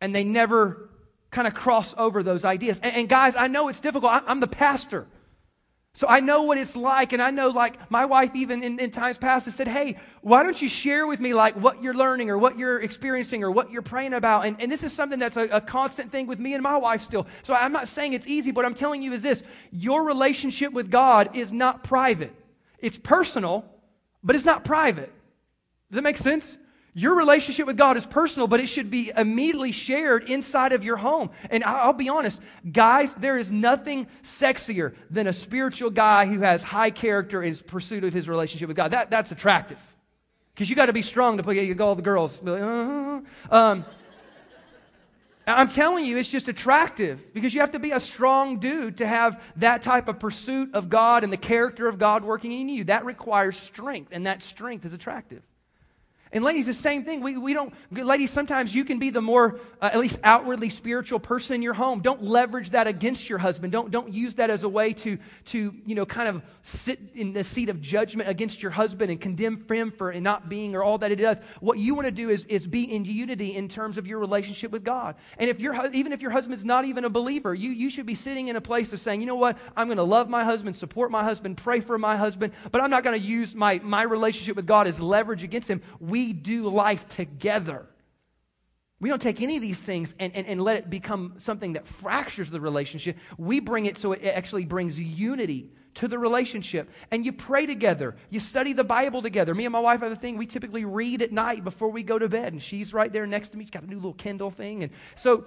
and 0.00 0.14
they 0.14 0.24
never 0.24 0.90
kind 1.30 1.46
of 1.46 1.54
cross 1.54 1.94
over 1.96 2.22
those 2.22 2.44
ideas. 2.44 2.78
And, 2.82 2.94
and 2.94 3.08
guys, 3.08 3.34
I 3.36 3.48
know 3.48 3.68
it's 3.68 3.80
difficult. 3.80 4.12
I, 4.12 4.22
I'm 4.26 4.40
the 4.40 4.46
pastor. 4.46 5.06
So 5.94 6.06
I 6.08 6.20
know 6.20 6.44
what 6.44 6.56
it's 6.56 6.74
like, 6.74 7.12
and 7.12 7.20
I 7.20 7.30
know, 7.30 7.48
like, 7.48 7.90
my 7.90 8.06
wife, 8.06 8.30
even 8.34 8.62
in, 8.62 8.78
in, 8.78 8.90
times 8.90 9.18
past, 9.18 9.44
has 9.44 9.54
said, 9.54 9.68
Hey, 9.68 9.98
why 10.22 10.42
don't 10.42 10.60
you 10.60 10.68
share 10.68 11.06
with 11.06 11.20
me, 11.20 11.34
like, 11.34 11.54
what 11.54 11.82
you're 11.82 11.92
learning 11.92 12.30
or 12.30 12.38
what 12.38 12.56
you're 12.56 12.80
experiencing 12.80 13.44
or 13.44 13.50
what 13.50 13.70
you're 13.70 13.82
praying 13.82 14.14
about? 14.14 14.46
And, 14.46 14.58
and 14.58 14.72
this 14.72 14.82
is 14.82 14.92
something 14.94 15.18
that's 15.18 15.36
a, 15.36 15.48
a 15.48 15.60
constant 15.60 16.10
thing 16.10 16.26
with 16.26 16.38
me 16.38 16.54
and 16.54 16.62
my 16.62 16.78
wife 16.78 17.02
still. 17.02 17.26
So 17.42 17.52
I'm 17.52 17.72
not 17.72 17.88
saying 17.88 18.14
it's 18.14 18.26
easy, 18.26 18.52
but 18.52 18.64
I'm 18.64 18.74
telling 18.74 19.02
you 19.02 19.12
is 19.12 19.22
this 19.22 19.42
your 19.70 20.04
relationship 20.04 20.72
with 20.72 20.90
God 20.90 21.36
is 21.36 21.52
not 21.52 21.84
private. 21.84 22.34
It's 22.78 22.98
personal, 22.98 23.66
but 24.24 24.34
it's 24.34 24.46
not 24.46 24.64
private. 24.64 25.12
Does 25.90 25.96
that 25.96 26.02
make 26.02 26.16
sense? 26.16 26.56
Your 26.94 27.16
relationship 27.16 27.66
with 27.66 27.78
God 27.78 27.96
is 27.96 28.04
personal, 28.04 28.46
but 28.46 28.60
it 28.60 28.66
should 28.66 28.90
be 28.90 29.10
immediately 29.16 29.72
shared 29.72 30.28
inside 30.28 30.74
of 30.74 30.84
your 30.84 30.98
home. 30.98 31.30
And 31.48 31.64
I'll 31.64 31.94
be 31.94 32.10
honest, 32.10 32.40
guys, 32.70 33.14
there 33.14 33.38
is 33.38 33.50
nothing 33.50 34.06
sexier 34.22 34.94
than 35.08 35.26
a 35.26 35.32
spiritual 35.32 35.88
guy 35.88 36.26
who 36.26 36.40
has 36.40 36.62
high 36.62 36.90
character 36.90 37.42
in 37.42 37.48
his 37.48 37.62
pursuit 37.62 38.04
of 38.04 38.12
his 38.12 38.28
relationship 38.28 38.68
with 38.68 38.76
God. 38.76 38.90
That, 38.90 39.10
that's 39.10 39.32
attractive. 39.32 39.78
Because 40.54 40.68
you 40.68 40.76
got 40.76 40.86
to 40.86 40.92
be 40.92 41.00
strong 41.00 41.38
to 41.38 41.42
play 41.42 41.74
all 41.78 41.94
the 41.94 42.02
girls. 42.02 42.38
Uh-huh. 42.46 43.20
Um, 43.50 43.86
I'm 45.46 45.68
telling 45.68 46.04
you, 46.04 46.18
it's 46.18 46.28
just 46.28 46.48
attractive 46.48 47.32
because 47.32 47.54
you 47.54 47.60
have 47.60 47.72
to 47.72 47.78
be 47.78 47.92
a 47.92 48.00
strong 48.00 48.58
dude 48.58 48.98
to 48.98 49.06
have 49.06 49.42
that 49.56 49.82
type 49.82 50.08
of 50.08 50.20
pursuit 50.20 50.74
of 50.74 50.90
God 50.90 51.24
and 51.24 51.32
the 51.32 51.38
character 51.38 51.88
of 51.88 51.98
God 51.98 52.22
working 52.22 52.52
in 52.52 52.68
you. 52.68 52.84
That 52.84 53.06
requires 53.06 53.56
strength, 53.56 54.10
and 54.12 54.26
that 54.26 54.42
strength 54.42 54.84
is 54.84 54.92
attractive. 54.92 55.42
And 56.32 56.42
ladies, 56.42 56.66
the 56.66 56.74
same 56.74 57.04
thing. 57.04 57.20
We, 57.20 57.36
we 57.36 57.52
don't, 57.52 57.74
ladies, 57.90 58.30
sometimes 58.30 58.74
you 58.74 58.84
can 58.84 58.98
be 58.98 59.10
the 59.10 59.20
more, 59.20 59.60
uh, 59.82 59.90
at 59.92 59.98
least 59.98 60.18
outwardly 60.24 60.70
spiritual 60.70 61.20
person 61.20 61.56
in 61.56 61.62
your 61.62 61.74
home. 61.74 62.00
Don't 62.00 62.22
leverage 62.22 62.70
that 62.70 62.86
against 62.86 63.28
your 63.28 63.38
husband. 63.38 63.70
Don't, 63.70 63.90
don't 63.90 64.12
use 64.12 64.34
that 64.36 64.48
as 64.48 64.62
a 64.62 64.68
way 64.68 64.94
to, 64.94 65.18
to, 65.46 65.74
you 65.84 65.94
know, 65.94 66.06
kind 66.06 66.28
of 66.28 66.42
sit 66.64 66.98
in 67.14 67.32
the 67.32 67.44
seat 67.44 67.68
of 67.68 67.82
judgment 67.82 68.28
against 68.28 68.62
your 68.62 68.70
husband 68.70 69.10
and 69.10 69.20
condemn 69.20 69.62
him 69.68 69.90
for 69.90 70.12
not 70.14 70.48
being 70.48 70.74
or 70.74 70.82
all 70.82 70.96
that 70.98 71.10
it 71.10 71.16
does. 71.16 71.36
What 71.60 71.78
you 71.78 71.94
want 71.94 72.06
to 72.06 72.12
do 72.12 72.30
is, 72.30 72.44
is 72.46 72.66
be 72.66 72.94
in 72.94 73.04
unity 73.04 73.56
in 73.56 73.68
terms 73.68 73.98
of 73.98 74.06
your 74.06 74.18
relationship 74.18 74.70
with 74.70 74.84
God. 74.84 75.16
And 75.38 75.50
if 75.50 75.60
your, 75.60 75.74
even 75.92 76.12
if 76.12 76.22
your 76.22 76.30
husband's 76.30 76.64
not 76.64 76.86
even 76.86 77.04
a 77.04 77.10
believer, 77.10 77.54
you, 77.54 77.70
you 77.70 77.90
should 77.90 78.06
be 78.06 78.14
sitting 78.14 78.48
in 78.48 78.56
a 78.56 78.60
place 78.60 78.92
of 78.92 79.00
saying, 79.00 79.20
you 79.20 79.26
know 79.26 79.34
what, 79.34 79.58
I'm 79.76 79.88
going 79.88 79.98
to 79.98 80.02
love 80.02 80.30
my 80.30 80.44
husband, 80.44 80.76
support 80.76 81.10
my 81.10 81.22
husband, 81.22 81.58
pray 81.58 81.80
for 81.80 81.98
my 81.98 82.16
husband, 82.16 82.54
but 82.70 82.80
I'm 82.80 82.90
not 82.90 83.04
going 83.04 83.20
to 83.20 83.26
use 83.26 83.54
my, 83.54 83.80
my 83.82 84.02
relationship 84.02 84.56
with 84.56 84.66
God 84.66 84.86
as 84.86 84.98
leverage 84.98 85.42
against 85.42 85.68
him. 85.68 85.82
We 86.00 86.21
we 86.22 86.32
do 86.32 86.68
life 86.68 87.08
together. 87.08 87.86
We 89.00 89.08
don't 89.08 89.20
take 89.20 89.42
any 89.42 89.56
of 89.56 89.62
these 89.62 89.82
things 89.82 90.14
and, 90.20 90.34
and, 90.36 90.46
and 90.46 90.62
let 90.62 90.76
it 90.76 90.90
become 90.90 91.34
something 91.38 91.72
that 91.72 91.86
fractures 91.86 92.50
the 92.50 92.60
relationship. 92.60 93.16
We 93.36 93.58
bring 93.58 93.86
it 93.86 93.98
so 93.98 94.12
it 94.12 94.24
actually 94.24 94.64
brings 94.64 94.98
unity 94.98 95.72
to 95.94 96.06
the 96.06 96.18
relationship. 96.18 96.88
And 97.10 97.26
you 97.26 97.32
pray 97.32 97.66
together. 97.66 98.14
You 98.30 98.38
study 98.38 98.72
the 98.72 98.84
Bible 98.84 99.20
together. 99.20 99.54
Me 99.54 99.64
and 99.64 99.72
my 99.72 99.80
wife 99.80 100.00
have 100.00 100.12
a 100.12 100.16
thing. 100.16 100.38
We 100.38 100.46
typically 100.46 100.84
read 100.84 101.20
at 101.20 101.32
night 101.32 101.64
before 101.64 101.90
we 101.90 102.04
go 102.04 102.16
to 102.16 102.28
bed. 102.28 102.52
And 102.52 102.62
she's 102.62 102.94
right 102.94 103.12
there 103.12 103.26
next 103.26 103.48
to 103.50 103.58
me. 103.58 103.64
She's 103.64 103.72
got 103.72 103.82
a 103.82 103.86
new 103.88 103.96
little 103.96 104.14
Kindle 104.14 104.52
thing. 104.52 104.84
And 104.84 104.92
so 105.16 105.46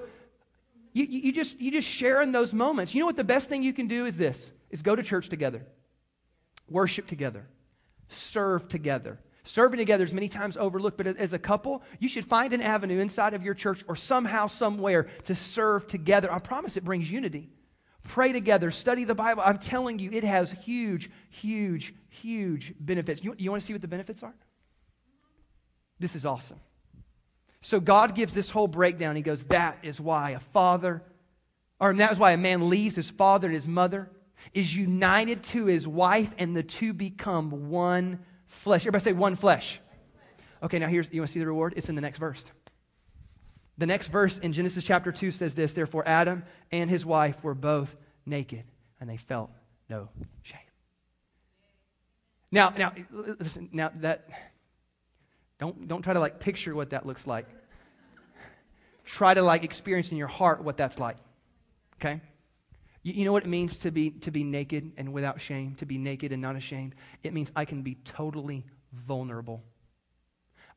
you, 0.92 1.06
you, 1.06 1.32
just, 1.32 1.60
you 1.62 1.72
just 1.72 1.88
share 1.88 2.22
in 2.22 2.34
those 2.34 2.52
moments. 2.52 2.94
You 2.94 3.00
know 3.00 3.06
what 3.06 3.16
the 3.16 3.24
best 3.24 3.48
thing 3.48 3.64
you 3.64 3.74
can 3.74 3.88
do 3.88 4.06
is 4.06 4.18
this, 4.18 4.52
is 4.70 4.82
go 4.82 4.98
to 4.98 5.04
church 5.04 5.30
together. 5.30 5.66
Worship 6.70 7.08
together. 7.08 7.48
Serve 8.10 8.68
together. 8.68 9.18
Serving 9.48 9.78
together 9.78 10.04
is 10.04 10.12
many 10.12 10.28
times 10.28 10.58
overlooked, 10.58 10.98
but 10.98 11.06
as 11.06 11.32
a 11.32 11.40
couple, 11.40 11.84
you 12.00 12.10
should 12.10 12.26
find 12.26 12.52
an 12.52 12.62
avenue 12.62 13.00
inside 13.00 13.36
of 13.36 13.44
your 13.44 13.54
church 13.54 13.84
or 13.88 13.96
somehow, 13.96 14.48
somewhere 14.48 15.04
to 15.26 15.36
serve 15.36 15.88
together. 15.88 16.32
I 16.32 16.40
promise 16.40 16.78
it 16.78 16.84
brings 16.84 17.10
unity. 17.10 17.52
Pray 18.04 18.32
together, 18.32 18.72
study 18.72 19.04
the 19.04 19.14
Bible. 19.14 19.44
I'm 19.46 19.60
telling 19.60 20.00
you, 20.00 20.10
it 20.12 20.24
has 20.24 20.52
huge, 20.52 21.12
huge, 21.30 21.94
huge 22.10 22.74
benefits. 22.80 23.24
You, 23.24 23.36
you 23.38 23.52
want 23.52 23.62
to 23.62 23.68
see 23.68 23.74
what 23.74 23.84
the 23.84 23.88
benefits 23.88 24.24
are? 24.24 24.34
This 26.00 26.16
is 26.16 26.26
awesome. 26.26 26.60
So 27.62 27.80
God 27.80 28.16
gives 28.16 28.34
this 28.34 28.50
whole 28.50 28.68
breakdown. 28.68 29.16
He 29.16 29.22
goes, 29.22 29.44
That 29.46 29.78
is 29.84 30.02
why 30.02 30.32
a 30.32 30.40
father, 30.40 31.04
or 31.80 31.94
that 31.94 32.12
is 32.12 32.18
why 32.18 32.32
a 32.32 32.38
man 32.38 32.68
leaves 32.68 32.96
his 32.96 33.12
father 33.12 33.48
and 33.48 33.56
his 33.56 33.68
mother, 33.68 34.10
is 34.56 34.76
united 34.76 35.44
to 35.44 35.66
his 35.66 35.88
wife, 35.88 36.32
and 36.40 36.56
the 36.56 36.64
two 36.64 36.94
become 36.94 37.70
one 37.70 38.20
flesh. 38.56 38.82
Everybody 38.82 39.04
say 39.04 39.14
one 39.14 39.36
flesh. 39.36 39.80
Okay, 40.64 40.80
now 40.80 40.88
here's, 40.88 41.12
you 41.12 41.22
want 41.22 41.30
to 41.30 41.34
see 41.34 41.40
the 41.40 41.48
reward? 41.48 41.74
It's 41.76 41.90
in 41.90 41.96
the 41.96 42.02
next 42.02 42.18
verse. 42.18 42.44
The 43.78 43.86
next 43.86 44.08
verse 44.08 44.38
in 44.38 44.54
Genesis 44.54 44.84
chapter 44.84 45.12
2 45.12 45.32
says 45.32 45.54
this 45.54 45.74
Therefore, 45.74 46.08
Adam 46.08 46.44
and 46.72 46.90
his 46.90 47.06
wife 47.06 47.44
were 47.44 47.54
both 47.54 47.96
naked, 48.26 48.64
and 49.00 49.10
they 49.10 49.18
felt 49.18 49.52
no 49.90 50.10
shame. 50.42 50.60
Now, 52.52 52.74
now, 52.78 52.94
listen, 53.12 53.70
now 53.74 53.92
that, 53.98 54.30
don't, 55.60 55.88
don't 55.88 56.02
try 56.02 56.14
to 56.14 56.20
like 56.20 56.40
picture 56.40 56.74
what 56.74 56.92
that 56.92 57.06
looks 57.06 57.28
like. 57.28 57.48
try 59.06 59.34
to 59.34 59.42
like 59.42 59.64
experience 59.64 60.10
in 60.10 60.18
your 60.18 60.28
heart 60.28 60.64
what 60.64 60.78
that's 60.78 60.98
like. 60.98 61.18
Okay? 62.00 62.22
You, 63.06 63.14
you 63.14 63.26
know 63.26 63.32
what 63.32 63.44
it 63.44 63.50
means 63.50 63.78
to 63.78 63.92
be, 63.92 64.10
to 64.10 64.32
be 64.32 64.44
naked 64.44 64.92
and 64.98 65.14
without 65.14 65.40
shame, 65.40 65.76
to 65.76 65.86
be 65.86 65.98
naked 65.98 66.34
and 66.34 66.42
not 66.42 66.56
ashamed? 66.56 66.96
It 67.24 67.34
means 67.34 67.52
I 67.56 67.64
can 67.64 67.84
be 67.84 67.96
totally 68.04 68.66
vulnerable. 68.92 69.64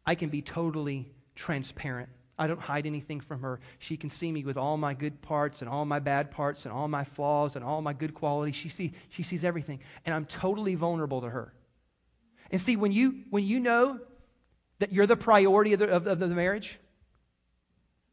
I 0.07 0.15
can 0.15 0.29
be 0.29 0.43
totally 0.43 1.11
transparent. 1.35 2.11
I 2.39 2.47
don't 2.47 2.61
hide 2.61 2.87
anything 2.87 3.21
from 3.21 3.41
her. 3.41 3.61
She 3.79 3.97
can 3.97 4.11
see 4.11 4.31
me 4.31 4.45
with 4.45 4.57
all 4.59 4.77
my 4.77 4.95
good 4.95 5.21
parts 5.23 5.63
and 5.63 5.71
all 5.71 5.85
my 5.87 5.99
bad 5.99 6.31
parts 6.31 6.67
and 6.67 6.73
all 6.73 6.87
my 6.87 7.03
flaws 7.03 7.57
and 7.57 7.65
all 7.65 7.81
my 7.81 7.95
good 7.95 8.15
qualities. 8.15 8.55
She, 8.55 8.69
see, 8.69 8.93
she 9.09 9.23
sees 9.23 9.43
everything. 9.43 9.81
And 10.05 10.15
I'm 10.15 10.27
totally 10.27 10.75
vulnerable 10.75 11.23
to 11.23 11.31
her. 11.31 11.53
And 12.51 12.61
see, 12.61 12.77
when 12.77 12.93
you, 12.93 13.25
when 13.31 13.45
you 13.45 13.59
know 13.59 13.99
that 14.79 14.93
you're 14.93 15.07
the 15.07 15.17
priority 15.17 15.73
of 15.73 15.81
the, 15.81 15.89
of, 15.89 16.07
of 16.07 16.21
the 16.21 16.29
marriage, 16.29 16.79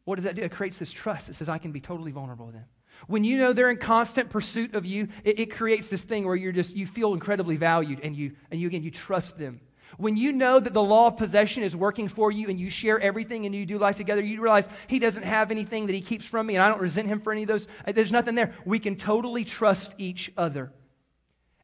what 0.06 0.16
does 0.16 0.24
that 0.24 0.36
do? 0.36 0.42
It 0.42 0.52
creates 0.52 0.78
this 0.78 0.92
trust. 0.92 1.30
It 1.30 1.36
says, 1.36 1.50
I 1.50 1.58
can 1.58 1.72
be 1.72 1.82
totally 1.82 2.12
vulnerable 2.12 2.48
to 2.48 2.54
them. 2.54 2.66
When 3.08 3.24
you 3.24 3.38
know 3.38 3.54
they're 3.54 3.70
in 3.70 3.78
constant 3.78 4.30
pursuit 4.30 4.74
of 4.74 4.86
you, 4.86 5.10
it, 5.24 5.40
it, 5.40 5.52
creates 5.52 5.90
this 5.90 6.04
thing 6.04 6.26
where 6.26 6.36
you're 6.36 6.52
just, 6.52 6.76
you 6.76 6.88
feel 6.88 7.14
incredibly 7.14 7.56
valued 7.56 8.00
and 8.02 8.16
you, 8.16 8.32
and 8.50 8.60
you, 8.60 8.68
again, 8.68 8.84
you 8.84 8.92
trust 8.92 9.38
them. 9.38 9.60
When 9.98 10.18
you 10.18 10.34
know 10.34 10.60
that 10.60 10.74
the 10.74 10.84
law 10.84 11.08
of 11.08 11.18
possession 11.18 11.64
is 11.64 11.76
working 11.76 12.08
for 12.08 12.32
you 12.32 12.50
and 12.50 12.60
you 12.60 12.70
share 12.70 13.00
everything 13.00 13.46
and 13.46 13.56
you 13.56 13.66
do 13.66 13.78
life 13.78 13.96
together, 13.96 14.22
you 14.22 14.42
realize 14.42 14.68
he 14.88 15.00
doesn't 15.00 15.24
have 15.24 15.52
anything 15.52 15.88
that 15.88 15.94
he 15.94 16.02
keeps 16.02 16.26
from 16.26 16.48
me 16.48 16.56
and 16.56 16.64
I 16.64 16.70
don't 16.70 16.82
resent 16.82 17.08
him 17.08 17.22
for 17.22 17.32
any 17.32 17.44
of 17.44 17.48
those. 17.48 17.68
Uh, 17.88 17.92
there's 17.92 18.12
nothing 18.12 18.36
there. 18.36 18.54
We 18.66 18.80
can 18.80 18.96
totally 18.96 19.46
trust 19.46 19.94
each 19.98 20.32
other. 20.36 20.72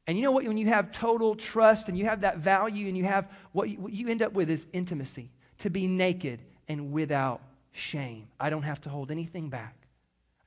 And 0.07 0.17
you 0.17 0.23
know 0.23 0.31
what? 0.31 0.45
When 0.45 0.57
you 0.57 0.67
have 0.67 0.91
total 0.91 1.35
trust 1.35 1.89
and 1.89 1.97
you 1.97 2.05
have 2.05 2.21
that 2.21 2.37
value 2.37 2.87
and 2.87 2.97
you 2.97 3.03
have 3.03 3.27
what 3.51 3.69
you, 3.69 3.77
what 3.77 3.93
you 3.93 4.07
end 4.07 4.21
up 4.21 4.33
with 4.33 4.49
is 4.49 4.65
intimacy, 4.73 5.29
to 5.59 5.69
be 5.69 5.87
naked 5.87 6.41
and 6.67 6.91
without 6.91 7.41
shame. 7.71 8.27
I 8.39 8.49
don't 8.49 8.63
have 8.63 8.81
to 8.81 8.89
hold 8.89 9.11
anything 9.11 9.49
back 9.49 9.80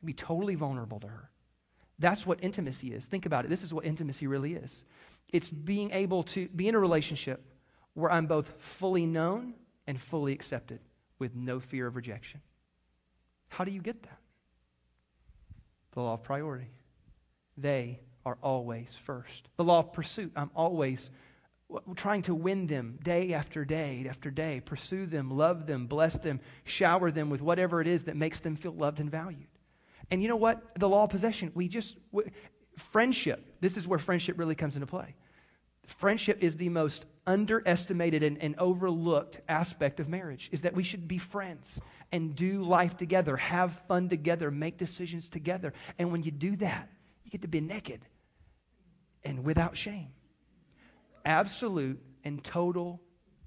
be 0.05 0.12
totally 0.12 0.55
vulnerable 0.55 1.01
to 1.01 1.07
her. 1.09 1.31
That's 1.99 2.27
what 2.27 2.43
intimacy 2.43 2.93
is. 2.93 3.07
Think 3.07 3.27
about 3.27 3.45
it. 3.45 3.49
This 3.49 3.62
is 3.62 3.73
what 3.73 3.85
intimacy 3.85 4.27
really 4.27 4.55
is 4.55 4.85
it's 5.35 5.51
being 5.51 5.90
able 5.90 6.23
to 6.23 6.47
be 6.49 6.69
in 6.69 6.77
a 6.77 6.79
relationship 6.79 7.43
where 7.95 8.11
I'm 8.11 8.27
both 8.27 8.53
fully 8.61 9.05
known 9.05 9.55
and 9.88 10.01
fully 10.01 10.33
accepted 10.33 10.79
with 11.19 11.35
no 11.35 11.59
fear 11.59 11.88
of 11.88 11.97
rejection. 11.97 12.40
How 13.49 13.64
do 13.64 13.73
you 13.73 13.83
get 13.83 14.01
that? 14.05 14.19
The 15.93 16.01
law 16.03 16.14
of 16.14 16.23
priority. 16.23 16.71
They 17.57 17.99
are 18.25 18.38
always 18.43 18.97
first. 19.05 19.49
The 19.57 19.64
law 19.64 19.81
of 19.81 19.93
pursuit. 19.93 20.31
I'm 20.37 20.51
always 20.55 21.11
trying 21.97 22.23
to 22.23 22.35
win 22.35 22.69
them 22.69 22.99
day 23.03 23.33
after 23.33 23.64
day 23.64 24.07
after 24.09 24.31
day. 24.31 24.61
Pursue 24.64 25.07
them, 25.07 25.31
love 25.31 25.67
them, 25.67 25.87
bless 25.88 26.17
them, 26.19 26.38
shower 26.62 27.11
them 27.11 27.29
with 27.29 27.43
whatever 27.43 27.81
it 27.81 27.87
is 27.87 28.05
that 28.05 28.17
makes 28.17 28.40
them 28.40 28.55
feel 28.55 28.73
loved 28.73 29.01
and 29.01 29.11
valued. 29.11 29.49
And 30.11 30.23
you 30.23 30.29
know 30.29 30.37
what? 30.37 30.79
The 30.79 30.88
law 30.88 31.05
of 31.05 31.11
possession, 31.11 31.51
we 31.55 31.69
just, 31.69 31.97
we, 32.12 32.25
friendship, 32.77 33.57
this 33.61 33.77
is 33.77 33.87
where 33.87 33.99
friendship 33.99 34.38
really 34.38 34.55
comes 34.55 34.77
into 34.77 34.87
play. 34.87 35.14
Friendship 35.87 36.38
is 36.40 36.57
the 36.57 36.69
most 36.69 37.05
underestimated 37.27 38.23
and, 38.23 38.38
and, 38.38 38.55
overlooked 38.59 39.40
aspect 39.49 40.01
of 40.01 40.09
marriage 40.09 40.51
is 40.53 40.62
that 40.62 40.75
we 40.75 40.83
should 40.83 41.09
be 41.09 41.19
friends 41.19 41.81
and 42.12 42.35
do 42.35 42.62
life 42.62 42.97
together, 42.97 43.37
have 43.37 43.73
fun 43.88 44.09
together, 44.09 44.51
make 44.51 44.77
decisions 44.77 45.29
together. 45.29 45.73
And 45.99 46.12
when 46.12 46.23
you 46.23 46.31
do 46.31 46.57
that, 46.57 46.90
you 47.25 47.31
get 47.31 47.43
to 47.43 47.49
be 47.49 47.61
naked 47.61 48.01
and 49.25 49.45
without 49.45 49.77
shame. 49.77 50.09
Absolute 51.25 52.01
and 52.25 52.43
total 52.45 53.01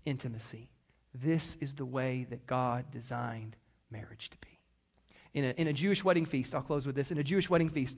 intimacy. 0.05 0.69
This 1.13 1.55
is 1.59 1.73
the 1.73 1.85
way 1.85 2.25
that 2.29 2.47
God 2.47 2.85
designed 2.91 3.55
marriage 3.91 4.29
to 4.29 4.37
be 4.39 4.56
in 5.37 5.45
a, 5.45 5.49
in 5.49 5.67
a 5.67 5.73
Jewish 5.73 6.03
wedding 6.03 6.25
feast, 6.25 6.55
I'll 6.55 6.63
close 6.63 6.87
with 6.87 6.95
this. 6.95 7.11
In 7.11 7.19
a 7.19 7.23
Jewish 7.23 7.47
wedding 7.47 7.69
feast, 7.69 7.95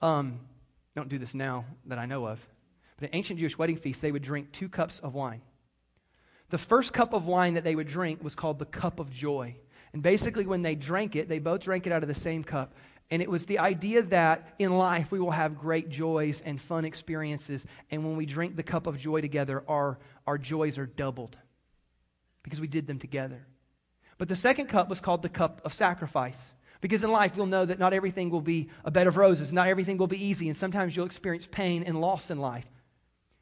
um, 0.00 0.40
don't 0.96 1.10
do 1.10 1.18
this 1.18 1.34
now 1.34 1.66
that 1.84 1.98
I 1.98 2.06
know 2.06 2.26
of, 2.26 2.40
but 2.96 3.10
in 3.10 3.14
ancient 3.14 3.38
Jewish 3.38 3.58
wedding 3.58 3.76
feast, 3.76 4.00
they 4.00 4.10
would 4.10 4.22
drink 4.22 4.50
two 4.50 4.70
cups 4.70 5.00
of 5.00 5.12
wine. 5.12 5.42
The 6.48 6.56
first 6.56 6.94
cup 6.94 7.12
of 7.12 7.26
wine 7.26 7.54
that 7.54 7.64
they 7.64 7.74
would 7.74 7.88
drink 7.88 8.24
was 8.24 8.34
called 8.34 8.58
the 8.58 8.64
cup 8.64 9.00
of 9.00 9.10
joy. 9.10 9.56
And 9.92 10.02
basically, 10.02 10.46
when 10.46 10.62
they 10.62 10.76
drank 10.76 11.14
it, 11.14 11.28
they 11.28 11.40
both 11.40 11.60
drank 11.60 11.86
it 11.86 11.92
out 11.92 12.02
of 12.02 12.08
the 12.08 12.14
same 12.14 12.42
cup. 12.42 12.72
And 13.10 13.20
it 13.20 13.28
was 13.28 13.44
the 13.44 13.58
idea 13.58 14.00
that 14.04 14.54
in 14.58 14.78
life 14.78 15.10
we 15.10 15.20
will 15.20 15.30
have 15.30 15.58
great 15.58 15.90
joys 15.90 16.40
and 16.42 16.58
fun 16.58 16.86
experiences. 16.86 17.66
And 17.90 18.02
when 18.02 18.16
we 18.16 18.24
drink 18.24 18.56
the 18.56 18.62
cup 18.62 18.86
of 18.86 18.98
joy 18.98 19.20
together, 19.20 19.62
our, 19.68 19.98
our 20.26 20.38
joys 20.38 20.78
are 20.78 20.86
doubled 20.86 21.36
because 22.42 22.62
we 22.62 22.66
did 22.66 22.86
them 22.86 22.98
together. 22.98 23.46
But 24.18 24.28
the 24.28 24.36
second 24.36 24.66
cup 24.66 24.88
was 24.88 25.00
called 25.00 25.22
the 25.22 25.28
cup 25.28 25.60
of 25.64 25.72
sacrifice. 25.72 26.54
Because 26.80 27.02
in 27.02 27.10
life, 27.10 27.32
you'll 27.36 27.46
know 27.46 27.64
that 27.64 27.78
not 27.78 27.92
everything 27.92 28.30
will 28.30 28.40
be 28.40 28.68
a 28.84 28.90
bed 28.90 29.06
of 29.06 29.16
roses, 29.16 29.52
not 29.52 29.66
everything 29.68 29.96
will 29.96 30.06
be 30.06 30.24
easy, 30.24 30.48
and 30.48 30.56
sometimes 30.56 30.94
you'll 30.94 31.06
experience 31.06 31.48
pain 31.50 31.82
and 31.82 32.00
loss 32.00 32.30
in 32.30 32.38
life. 32.38 32.66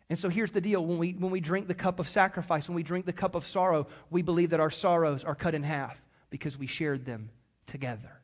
And 0.09 0.19
so 0.19 0.29
here's 0.29 0.53
the 0.53 0.61
deal 0.61 0.85
when 0.85 0.99
we, 0.99 1.13
when 1.13 1.31
we 1.31 1.41
drink 1.41 1.67
the 1.67 1.75
cup 1.75 1.99
of 1.99 2.09
sacrifice, 2.09 2.69
when 2.69 2.77
we 2.77 2.83
drink 2.83 3.05
the 3.05 3.13
cup 3.13 3.35
of 3.35 3.45
sorrow, 3.45 3.89
we 4.09 4.23
believe 4.23 4.51
that 4.51 4.61
our 4.61 4.71
sorrows 4.71 5.25
are 5.25 5.35
cut 5.35 5.55
in 5.55 5.63
half 5.63 6.01
because 6.31 6.57
we 6.57 6.67
shared 6.67 7.05
them 7.05 7.29
together. 7.67 8.21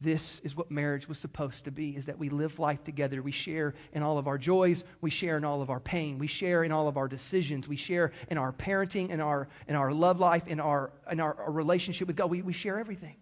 This 0.00 0.40
is 0.44 0.54
what 0.54 0.70
marriage 0.70 1.08
was 1.08 1.18
supposed 1.18 1.64
to 1.64 1.70
be, 1.70 1.96
is 1.96 2.04
that 2.04 2.18
we 2.18 2.28
live 2.28 2.58
life 2.58 2.84
together. 2.84 3.22
We 3.22 3.32
share 3.32 3.74
in 3.94 4.02
all 4.02 4.18
of 4.18 4.28
our 4.28 4.36
joys. 4.36 4.84
We 5.00 5.08
share 5.08 5.38
in 5.38 5.44
all 5.44 5.62
of 5.62 5.70
our 5.70 5.80
pain. 5.80 6.18
We 6.18 6.26
share 6.26 6.64
in 6.64 6.72
all 6.72 6.86
of 6.86 6.98
our 6.98 7.08
decisions. 7.08 7.66
We 7.66 7.76
share 7.76 8.12
in 8.30 8.36
our 8.36 8.52
parenting, 8.52 9.08
in 9.08 9.20
our, 9.20 9.48
in 9.68 9.74
our 9.74 9.90
love 9.92 10.20
life, 10.20 10.48
in 10.48 10.60
our, 10.60 10.92
in 11.10 11.18
our, 11.18 11.34
our 11.40 11.50
relationship 11.50 12.08
with 12.08 12.16
God. 12.16 12.28
We, 12.28 12.42
we 12.42 12.52
share 12.52 12.78
everything. 12.78 13.16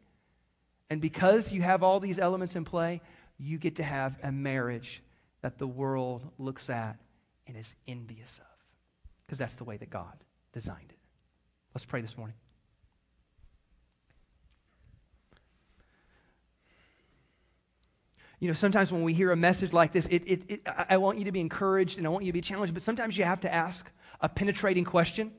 And 0.90 1.00
because 1.00 1.52
you 1.52 1.62
have 1.62 1.84
all 1.84 2.00
these 2.00 2.18
elements 2.18 2.56
in 2.56 2.64
play, 2.64 3.00
you 3.38 3.56
get 3.56 3.76
to 3.76 3.84
have 3.84 4.18
a 4.22 4.32
marriage 4.32 5.00
that 5.42 5.58
the 5.58 5.66
world 5.66 6.28
looks 6.38 6.68
at 6.70 6.96
and 7.46 7.56
is 7.56 7.74
envious 7.86 8.38
of. 8.38 8.46
Because 9.26 9.38
that's 9.38 9.54
the 9.54 9.64
way 9.64 9.76
that 9.76 9.90
God 9.90 10.24
designed 10.52 10.90
it. 10.90 10.98
Let's 11.72 11.84
pray 11.84 12.00
this 12.00 12.16
morning. 12.16 12.36
You 18.40 18.48
know, 18.48 18.54
sometimes 18.54 18.92
when 18.92 19.02
we 19.02 19.14
hear 19.14 19.32
a 19.32 19.36
message 19.36 19.72
like 19.72 19.92
this, 19.92 20.06
it, 20.06 20.22
it, 20.26 20.42
it, 20.48 20.68
I 20.88 20.96
want 20.96 21.18
you 21.18 21.24
to 21.24 21.32
be 21.32 21.40
encouraged 21.40 21.98
and 21.98 22.06
I 22.06 22.10
want 22.10 22.24
you 22.24 22.32
to 22.32 22.36
be 22.36 22.40
challenged, 22.40 22.74
but 22.74 22.82
sometimes 22.82 23.16
you 23.16 23.24
have 23.24 23.40
to 23.40 23.52
ask 23.52 23.86
a 24.20 24.28
penetrating 24.28 24.84
question. 24.84 25.32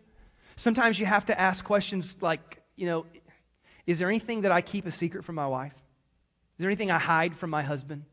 Sometimes 0.55 0.99
you 0.99 1.05
have 1.05 1.25
to 1.25 1.39
ask 1.39 1.63
questions 1.63 2.15
like, 2.21 2.61
you 2.75 2.85
know, 2.87 3.05
is 3.85 3.99
there 3.99 4.07
anything 4.07 4.41
that 4.41 4.51
I 4.51 4.61
keep 4.61 4.85
a 4.85 4.91
secret 4.91 5.25
from 5.25 5.35
my 5.35 5.47
wife? 5.47 5.73
Is 5.73 6.59
there 6.59 6.69
anything 6.69 6.89
I 6.89 6.97
hide 6.97 7.35
from 7.35 7.49
my 7.49 7.61
husband? 7.61 8.05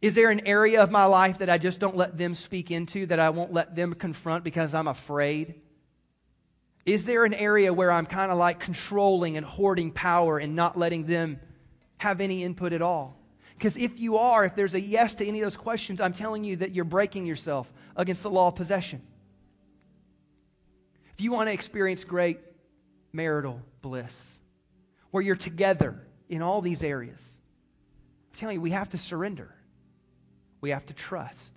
Is 0.00 0.14
there 0.14 0.30
an 0.30 0.46
area 0.46 0.82
of 0.82 0.90
my 0.90 1.04
life 1.04 1.38
that 1.38 1.48
I 1.48 1.58
just 1.58 1.80
don't 1.80 1.96
let 1.96 2.18
them 2.18 2.34
speak 2.34 2.70
into, 2.70 3.06
that 3.06 3.20
I 3.20 3.30
won't 3.30 3.52
let 3.52 3.76
them 3.76 3.94
confront 3.94 4.44
because 4.44 4.74
I'm 4.74 4.88
afraid? 4.88 5.54
Is 6.84 7.04
there 7.04 7.24
an 7.24 7.32
area 7.32 7.72
where 7.72 7.90
I'm 7.90 8.06
kind 8.06 8.30
of 8.30 8.38
like 8.38 8.60
controlling 8.60 9.36
and 9.36 9.46
hoarding 9.46 9.90
power 9.90 10.38
and 10.38 10.54
not 10.54 10.76
letting 10.76 11.06
them 11.06 11.40
have 11.98 12.20
any 12.20 12.44
input 12.44 12.72
at 12.72 12.82
all? 12.82 13.16
Because 13.56 13.76
if 13.76 14.00
you 14.00 14.18
are, 14.18 14.44
if 14.44 14.54
there's 14.54 14.74
a 14.74 14.80
yes 14.80 15.14
to 15.16 15.26
any 15.26 15.40
of 15.40 15.46
those 15.46 15.56
questions, 15.56 16.00
I'm 16.00 16.12
telling 16.12 16.44
you 16.44 16.56
that 16.56 16.72
you're 16.72 16.84
breaking 16.84 17.24
yourself 17.24 17.72
against 17.96 18.22
the 18.22 18.30
law 18.30 18.48
of 18.48 18.56
possession. 18.56 19.00
If 21.12 21.20
you 21.20 21.30
want 21.30 21.48
to 21.48 21.52
experience 21.52 22.02
great 22.02 22.40
marital 23.12 23.60
bliss, 23.80 24.38
where 25.12 25.22
you're 25.22 25.36
together 25.36 26.02
in 26.28 26.42
all 26.42 26.60
these 26.60 26.82
areas, 26.82 27.22
I'm 28.32 28.38
telling 28.38 28.56
you, 28.56 28.60
we 28.60 28.70
have 28.70 28.90
to 28.90 28.98
surrender. 28.98 29.54
We 30.60 30.70
have 30.70 30.86
to 30.86 30.94
trust. 30.94 31.52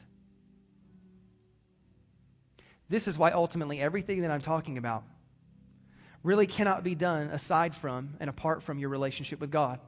This 2.89 3.07
is 3.07 3.17
why 3.17 3.31
ultimately 3.31 3.81
everything 3.81 4.21
that 4.21 4.31
I'm 4.31 4.41
talking 4.41 4.77
about 4.77 5.03
really 6.23 6.47
cannot 6.47 6.83
be 6.83 6.93
done 6.93 7.27
aside 7.27 7.75
from 7.75 8.15
and 8.19 8.29
apart 8.29 8.63
from 8.63 8.79
your 8.79 8.89
relationship 8.89 9.39
with 9.39 9.51
God. 9.51 9.79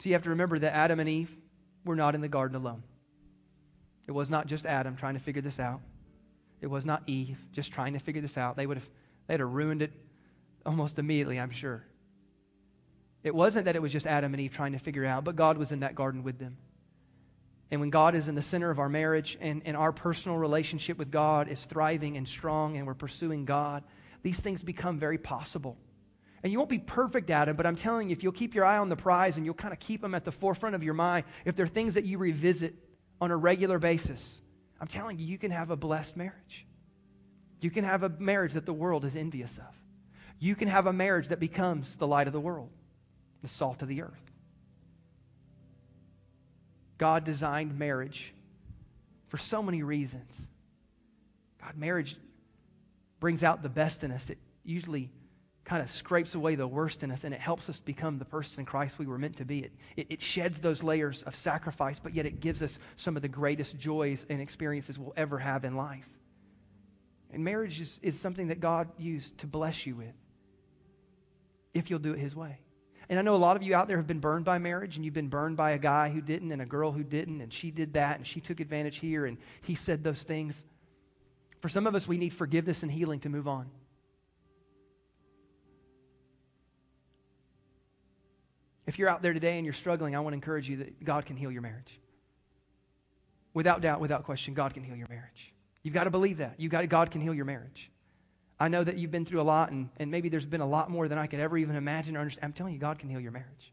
So 0.00 0.08
you 0.08 0.14
have 0.14 0.22
to 0.22 0.30
remember 0.30 0.58
that 0.58 0.74
Adam 0.74 0.98
and 0.98 1.08
Eve 1.08 1.30
were 1.84 1.96
not 1.96 2.14
in 2.14 2.22
the 2.22 2.28
garden 2.28 2.56
alone. 2.56 2.82
It 4.06 4.12
was 4.12 4.30
not 4.30 4.46
just 4.46 4.64
Adam 4.64 4.96
trying 4.96 5.14
to 5.14 5.20
figure 5.20 5.42
this 5.42 5.60
out. 5.60 5.82
It 6.60 6.68
was 6.68 6.86
not 6.86 7.02
Eve 7.06 7.38
just 7.52 7.72
trying 7.72 7.92
to 7.92 7.98
figure 7.98 8.22
this 8.22 8.36
out. 8.38 8.56
They 8.56 8.66
would 8.66 8.78
have 8.78 8.88
they'd 9.26 9.40
have 9.40 9.50
ruined 9.50 9.82
it 9.82 9.92
almost 10.64 10.98
immediately, 10.98 11.38
I'm 11.38 11.50
sure. 11.50 11.84
It 13.22 13.34
wasn't 13.34 13.66
that 13.66 13.76
it 13.76 13.82
was 13.82 13.92
just 13.92 14.06
Adam 14.06 14.32
and 14.32 14.40
Eve 14.40 14.52
trying 14.52 14.72
to 14.72 14.78
figure 14.78 15.04
out, 15.04 15.24
but 15.24 15.36
God 15.36 15.58
was 15.58 15.70
in 15.70 15.80
that 15.80 15.94
garden 15.94 16.22
with 16.22 16.38
them. 16.38 16.56
And 17.70 17.80
when 17.80 17.90
God 17.90 18.14
is 18.14 18.26
in 18.26 18.34
the 18.34 18.42
center 18.42 18.70
of 18.70 18.78
our 18.78 18.88
marriage 18.88 19.38
and, 19.40 19.62
and 19.64 19.76
our 19.76 19.92
personal 19.92 20.38
relationship 20.38 20.98
with 20.98 21.10
God 21.10 21.48
is 21.48 21.62
thriving 21.64 22.16
and 22.16 22.26
strong 22.26 22.78
and 22.78 22.86
we're 22.86 22.94
pursuing 22.94 23.44
God, 23.44 23.84
these 24.22 24.40
things 24.40 24.62
become 24.62 24.98
very 24.98 25.18
possible. 25.18 25.76
And 26.42 26.50
you 26.50 26.58
won't 26.58 26.70
be 26.70 26.78
perfect 26.78 27.30
at 27.30 27.48
it, 27.48 27.56
but 27.56 27.66
I'm 27.66 27.76
telling 27.76 28.08
you, 28.08 28.12
if 28.14 28.22
you'll 28.22 28.32
keep 28.32 28.54
your 28.54 28.64
eye 28.64 28.78
on 28.78 28.88
the 28.88 28.96
prize 28.96 29.36
and 29.36 29.44
you'll 29.44 29.54
kind 29.54 29.74
of 29.74 29.78
keep 29.78 30.00
them 30.00 30.14
at 30.14 30.24
the 30.24 30.32
forefront 30.32 30.74
of 30.74 30.82
your 30.82 30.94
mind, 30.94 31.24
if 31.44 31.54
they're 31.54 31.66
things 31.66 31.94
that 31.94 32.04
you 32.04 32.18
revisit 32.18 32.74
on 33.20 33.30
a 33.30 33.36
regular 33.36 33.78
basis, 33.78 34.40
I'm 34.80 34.86
telling 34.86 35.18
you, 35.18 35.26
you 35.26 35.36
can 35.36 35.50
have 35.50 35.70
a 35.70 35.76
blessed 35.76 36.16
marriage. 36.16 36.66
You 37.60 37.70
can 37.70 37.84
have 37.84 38.02
a 38.02 38.08
marriage 38.08 38.54
that 38.54 38.64
the 38.64 38.72
world 38.72 39.04
is 39.04 39.16
envious 39.16 39.54
of. 39.58 39.74
You 40.38 40.54
can 40.54 40.68
have 40.68 40.86
a 40.86 40.92
marriage 40.92 41.28
that 41.28 41.40
becomes 41.40 41.96
the 41.96 42.06
light 42.06 42.26
of 42.26 42.32
the 42.32 42.40
world, 42.40 42.70
the 43.42 43.48
salt 43.48 43.82
of 43.82 43.88
the 43.88 44.00
earth. 44.00 44.30
God 46.96 47.24
designed 47.24 47.78
marriage 47.78 48.32
for 49.28 49.36
so 49.36 49.62
many 49.62 49.82
reasons. 49.82 50.48
God, 51.60 51.76
marriage 51.76 52.16
brings 53.20 53.42
out 53.42 53.62
the 53.62 53.68
best 53.68 54.02
in 54.02 54.10
us. 54.10 54.30
It 54.30 54.38
usually 54.64 55.10
kind 55.70 55.84
of 55.84 55.92
scrapes 55.92 56.34
away 56.34 56.56
the 56.56 56.66
worst 56.66 57.04
in 57.04 57.12
us 57.12 57.22
and 57.22 57.32
it 57.32 57.38
helps 57.38 57.68
us 57.68 57.78
become 57.78 58.18
the 58.18 58.24
person 58.24 58.58
in 58.58 58.66
Christ 58.66 58.98
we 58.98 59.06
were 59.06 59.18
meant 59.18 59.36
to 59.36 59.44
be. 59.44 59.60
It, 59.60 59.72
it, 59.96 60.06
it, 60.10 60.20
sheds 60.20 60.58
those 60.58 60.82
layers 60.82 61.22
of 61.22 61.36
sacrifice, 61.36 62.00
but 62.02 62.12
yet 62.12 62.26
it 62.26 62.40
gives 62.40 62.60
us 62.60 62.80
some 62.96 63.14
of 63.14 63.22
the 63.22 63.28
greatest 63.28 63.78
joys 63.78 64.26
and 64.28 64.40
experiences 64.40 64.98
we'll 64.98 65.14
ever 65.16 65.38
have 65.38 65.64
in 65.64 65.76
life. 65.76 66.08
And 67.32 67.44
marriage 67.44 67.80
is, 67.80 68.00
is 68.02 68.18
something 68.18 68.48
that 68.48 68.58
God 68.58 68.88
used 68.98 69.38
to 69.38 69.46
bless 69.46 69.86
you 69.86 69.94
with 69.94 70.12
if 71.72 71.88
you'll 71.88 72.00
do 72.00 72.14
it 72.14 72.18
His 72.18 72.34
way. 72.34 72.58
And 73.08 73.16
I 73.16 73.22
know 73.22 73.36
a 73.36 73.38
lot 73.38 73.54
of 73.54 73.62
you 73.62 73.72
out 73.72 73.86
there 73.86 73.98
have 73.98 74.08
been 74.08 74.18
burned 74.18 74.44
by 74.44 74.58
marriage, 74.58 74.96
and 74.96 75.04
you've 75.04 75.14
been 75.14 75.28
burned 75.28 75.56
by 75.56 75.70
a 75.70 75.78
guy 75.78 76.08
who 76.08 76.20
didn't, 76.20 76.50
and 76.50 76.60
a 76.60 76.66
girl 76.66 76.90
who 76.90 77.04
didn't, 77.04 77.42
and 77.42 77.54
she 77.54 77.70
did 77.70 77.92
that, 77.92 78.16
and 78.16 78.26
she 78.26 78.40
took 78.40 78.58
advantage 78.58 78.98
here, 78.98 79.24
and 79.24 79.38
he 79.62 79.76
said 79.76 80.02
those 80.02 80.24
things. 80.24 80.64
For 81.60 81.68
some 81.68 81.86
of 81.86 81.94
us, 81.94 82.08
we 82.08 82.18
need 82.18 82.34
forgiveness 82.34 82.82
and 82.82 82.90
healing 82.90 83.20
to 83.20 83.28
move 83.28 83.46
on. 83.46 83.70
If 88.90 88.98
you're 88.98 89.08
out 89.08 89.22
there 89.22 89.32
today 89.32 89.56
and 89.56 89.64
you're 89.64 89.72
struggling, 89.72 90.16
I 90.16 90.18
want 90.18 90.32
to 90.32 90.34
encourage 90.34 90.68
you 90.68 90.78
that 90.78 91.04
God 91.04 91.24
can 91.24 91.36
heal 91.36 91.52
your 91.52 91.62
marriage. 91.62 92.00
Without 93.54 93.82
doubt, 93.82 94.00
without 94.00 94.24
question, 94.24 94.52
God 94.52 94.74
can 94.74 94.82
heal 94.82 94.96
your 94.96 95.06
marriage. 95.06 95.52
You've 95.84 95.94
got 95.94 96.04
to 96.04 96.10
believe 96.10 96.38
that. 96.38 96.58
You 96.58 96.68
got 96.68 96.80
to, 96.80 96.88
God 96.88 97.12
can 97.12 97.20
heal 97.20 97.32
your 97.32 97.44
marriage. 97.44 97.88
I 98.58 98.66
know 98.66 98.82
that 98.82 98.98
you've 98.98 99.12
been 99.12 99.24
through 99.24 99.42
a 99.42 99.42
lot, 99.42 99.70
and, 99.70 99.90
and 99.98 100.10
maybe 100.10 100.28
there's 100.28 100.44
been 100.44 100.60
a 100.60 100.66
lot 100.66 100.90
more 100.90 101.06
than 101.06 101.18
I 101.18 101.28
could 101.28 101.38
ever 101.38 101.56
even 101.56 101.76
imagine 101.76 102.16
or 102.16 102.20
understand. 102.20 102.46
I'm 102.46 102.52
telling 102.52 102.72
you, 102.72 102.80
God 102.80 102.98
can 102.98 103.08
heal 103.08 103.20
your 103.20 103.30
marriage. 103.30 103.72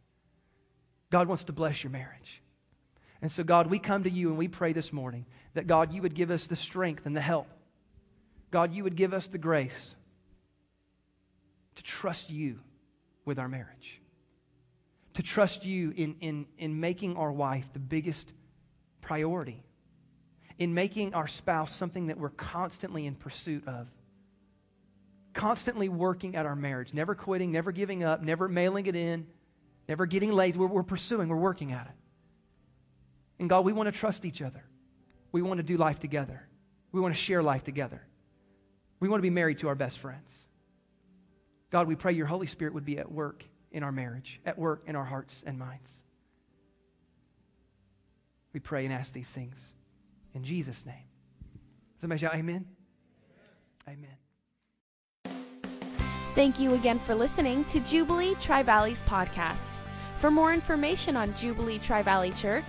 God 1.09 1.27
wants 1.27 1.45
to 1.45 1.51
bless 1.51 1.83
your 1.83 1.89
marriage. 1.89 2.43
And 3.23 3.31
so, 3.31 3.43
God, 3.43 3.71
we 3.71 3.79
come 3.79 4.03
to 4.03 4.11
you 4.11 4.29
and 4.29 4.37
we 4.37 4.47
pray 4.47 4.71
this 4.71 4.93
morning 4.93 5.25
that, 5.55 5.65
God, 5.65 5.91
you 5.93 6.03
would 6.03 6.13
give 6.13 6.29
us 6.29 6.45
the 6.45 6.55
strength 6.55 7.07
and 7.07 7.17
the 7.17 7.21
help. 7.21 7.47
God, 8.51 8.71
you 8.71 8.83
would 8.83 8.95
give 8.95 9.15
us 9.15 9.25
the 9.25 9.39
grace 9.39 9.95
to 11.73 11.81
trust 11.81 12.29
you 12.29 12.59
with 13.25 13.39
our 13.39 13.47
marriage, 13.49 13.99
to 15.17 15.23
trust 15.23 15.65
you 15.65 15.91
in, 15.97 16.15
in, 16.21 16.45
in 16.59 16.79
making 16.79 17.17
our 17.17 17.31
wife 17.31 17.65
the 17.73 17.79
biggest 17.79 18.31
priority, 19.01 19.63
in 20.59 20.75
making 20.75 21.15
our 21.15 21.25
spouse 21.25 21.75
something 21.75 22.05
that 22.07 22.19
we're 22.19 22.29
constantly 22.29 23.07
in 23.07 23.15
pursuit 23.15 23.67
of 23.67 23.87
constantly 25.33 25.89
working 25.89 26.35
at 26.35 26.45
our 26.45 26.55
marriage, 26.55 26.93
never 26.93 27.15
quitting, 27.15 27.51
never 27.51 27.71
giving 27.71 28.03
up, 28.03 28.21
never 28.21 28.47
mailing 28.47 28.85
it 28.85 28.95
in, 28.95 29.25
never 29.89 30.05
getting 30.05 30.31
lazy. 30.31 30.59
We're, 30.59 30.67
we're 30.67 30.83
pursuing, 30.83 31.29
we're 31.29 31.37
working 31.37 31.71
at 31.71 31.87
it. 31.87 31.95
And 33.39 33.49
God, 33.49 33.65
we 33.65 33.73
want 33.73 33.91
to 33.91 33.99
trust 33.99 34.23
each 34.23 34.43
other. 34.43 34.63
We 35.31 35.41
want 35.41 35.57
to 35.57 35.63
do 35.63 35.77
life 35.77 35.97
together. 35.97 36.47
We 36.91 37.01
want 37.01 37.15
to 37.15 37.19
share 37.19 37.41
life 37.41 37.63
together. 37.63 38.03
We 38.99 39.09
want 39.09 39.17
to 39.17 39.23
be 39.23 39.31
married 39.31 39.57
to 39.59 39.67
our 39.69 39.75
best 39.75 39.97
friends. 39.97 40.47
God, 41.71 41.87
we 41.87 41.95
pray 41.95 42.13
your 42.13 42.27
Holy 42.27 42.45
Spirit 42.45 42.75
would 42.75 42.85
be 42.85 42.99
at 42.99 43.11
work 43.11 43.43
in 43.71 43.83
our 43.83 43.91
marriage, 43.91 44.39
at 44.45 44.57
work 44.57 44.83
in 44.87 44.95
our 44.95 45.03
hearts 45.03 45.43
and 45.45 45.59
minds. 45.59 45.91
We 48.53 48.59
pray 48.59 48.85
and 48.85 48.93
ask 48.93 49.13
these 49.13 49.29
things 49.29 49.55
in 50.33 50.43
Jesus' 50.43 50.85
name. 50.85 51.05
Somebody 52.01 52.19
shout, 52.19 52.35
Amen. 52.35 52.65
Amen. 53.87 54.17
Thank 56.35 56.59
you 56.59 56.73
again 56.75 56.99
for 56.99 57.15
listening 57.15 57.63
to 57.65 57.79
Jubilee 57.79 58.35
Tri 58.39 58.61
Valley's 58.61 59.01
podcast. 59.03 59.55
For 60.19 60.29
more 60.29 60.53
information 60.53 61.15
on 61.15 61.33
Jubilee 61.35 61.79
Tri 61.79 62.03
Valley 62.03 62.31
Church, 62.31 62.65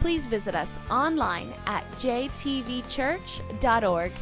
please 0.00 0.26
visit 0.26 0.54
us 0.54 0.78
online 0.90 1.52
at 1.66 1.90
jtvchurch.org. 1.92 4.12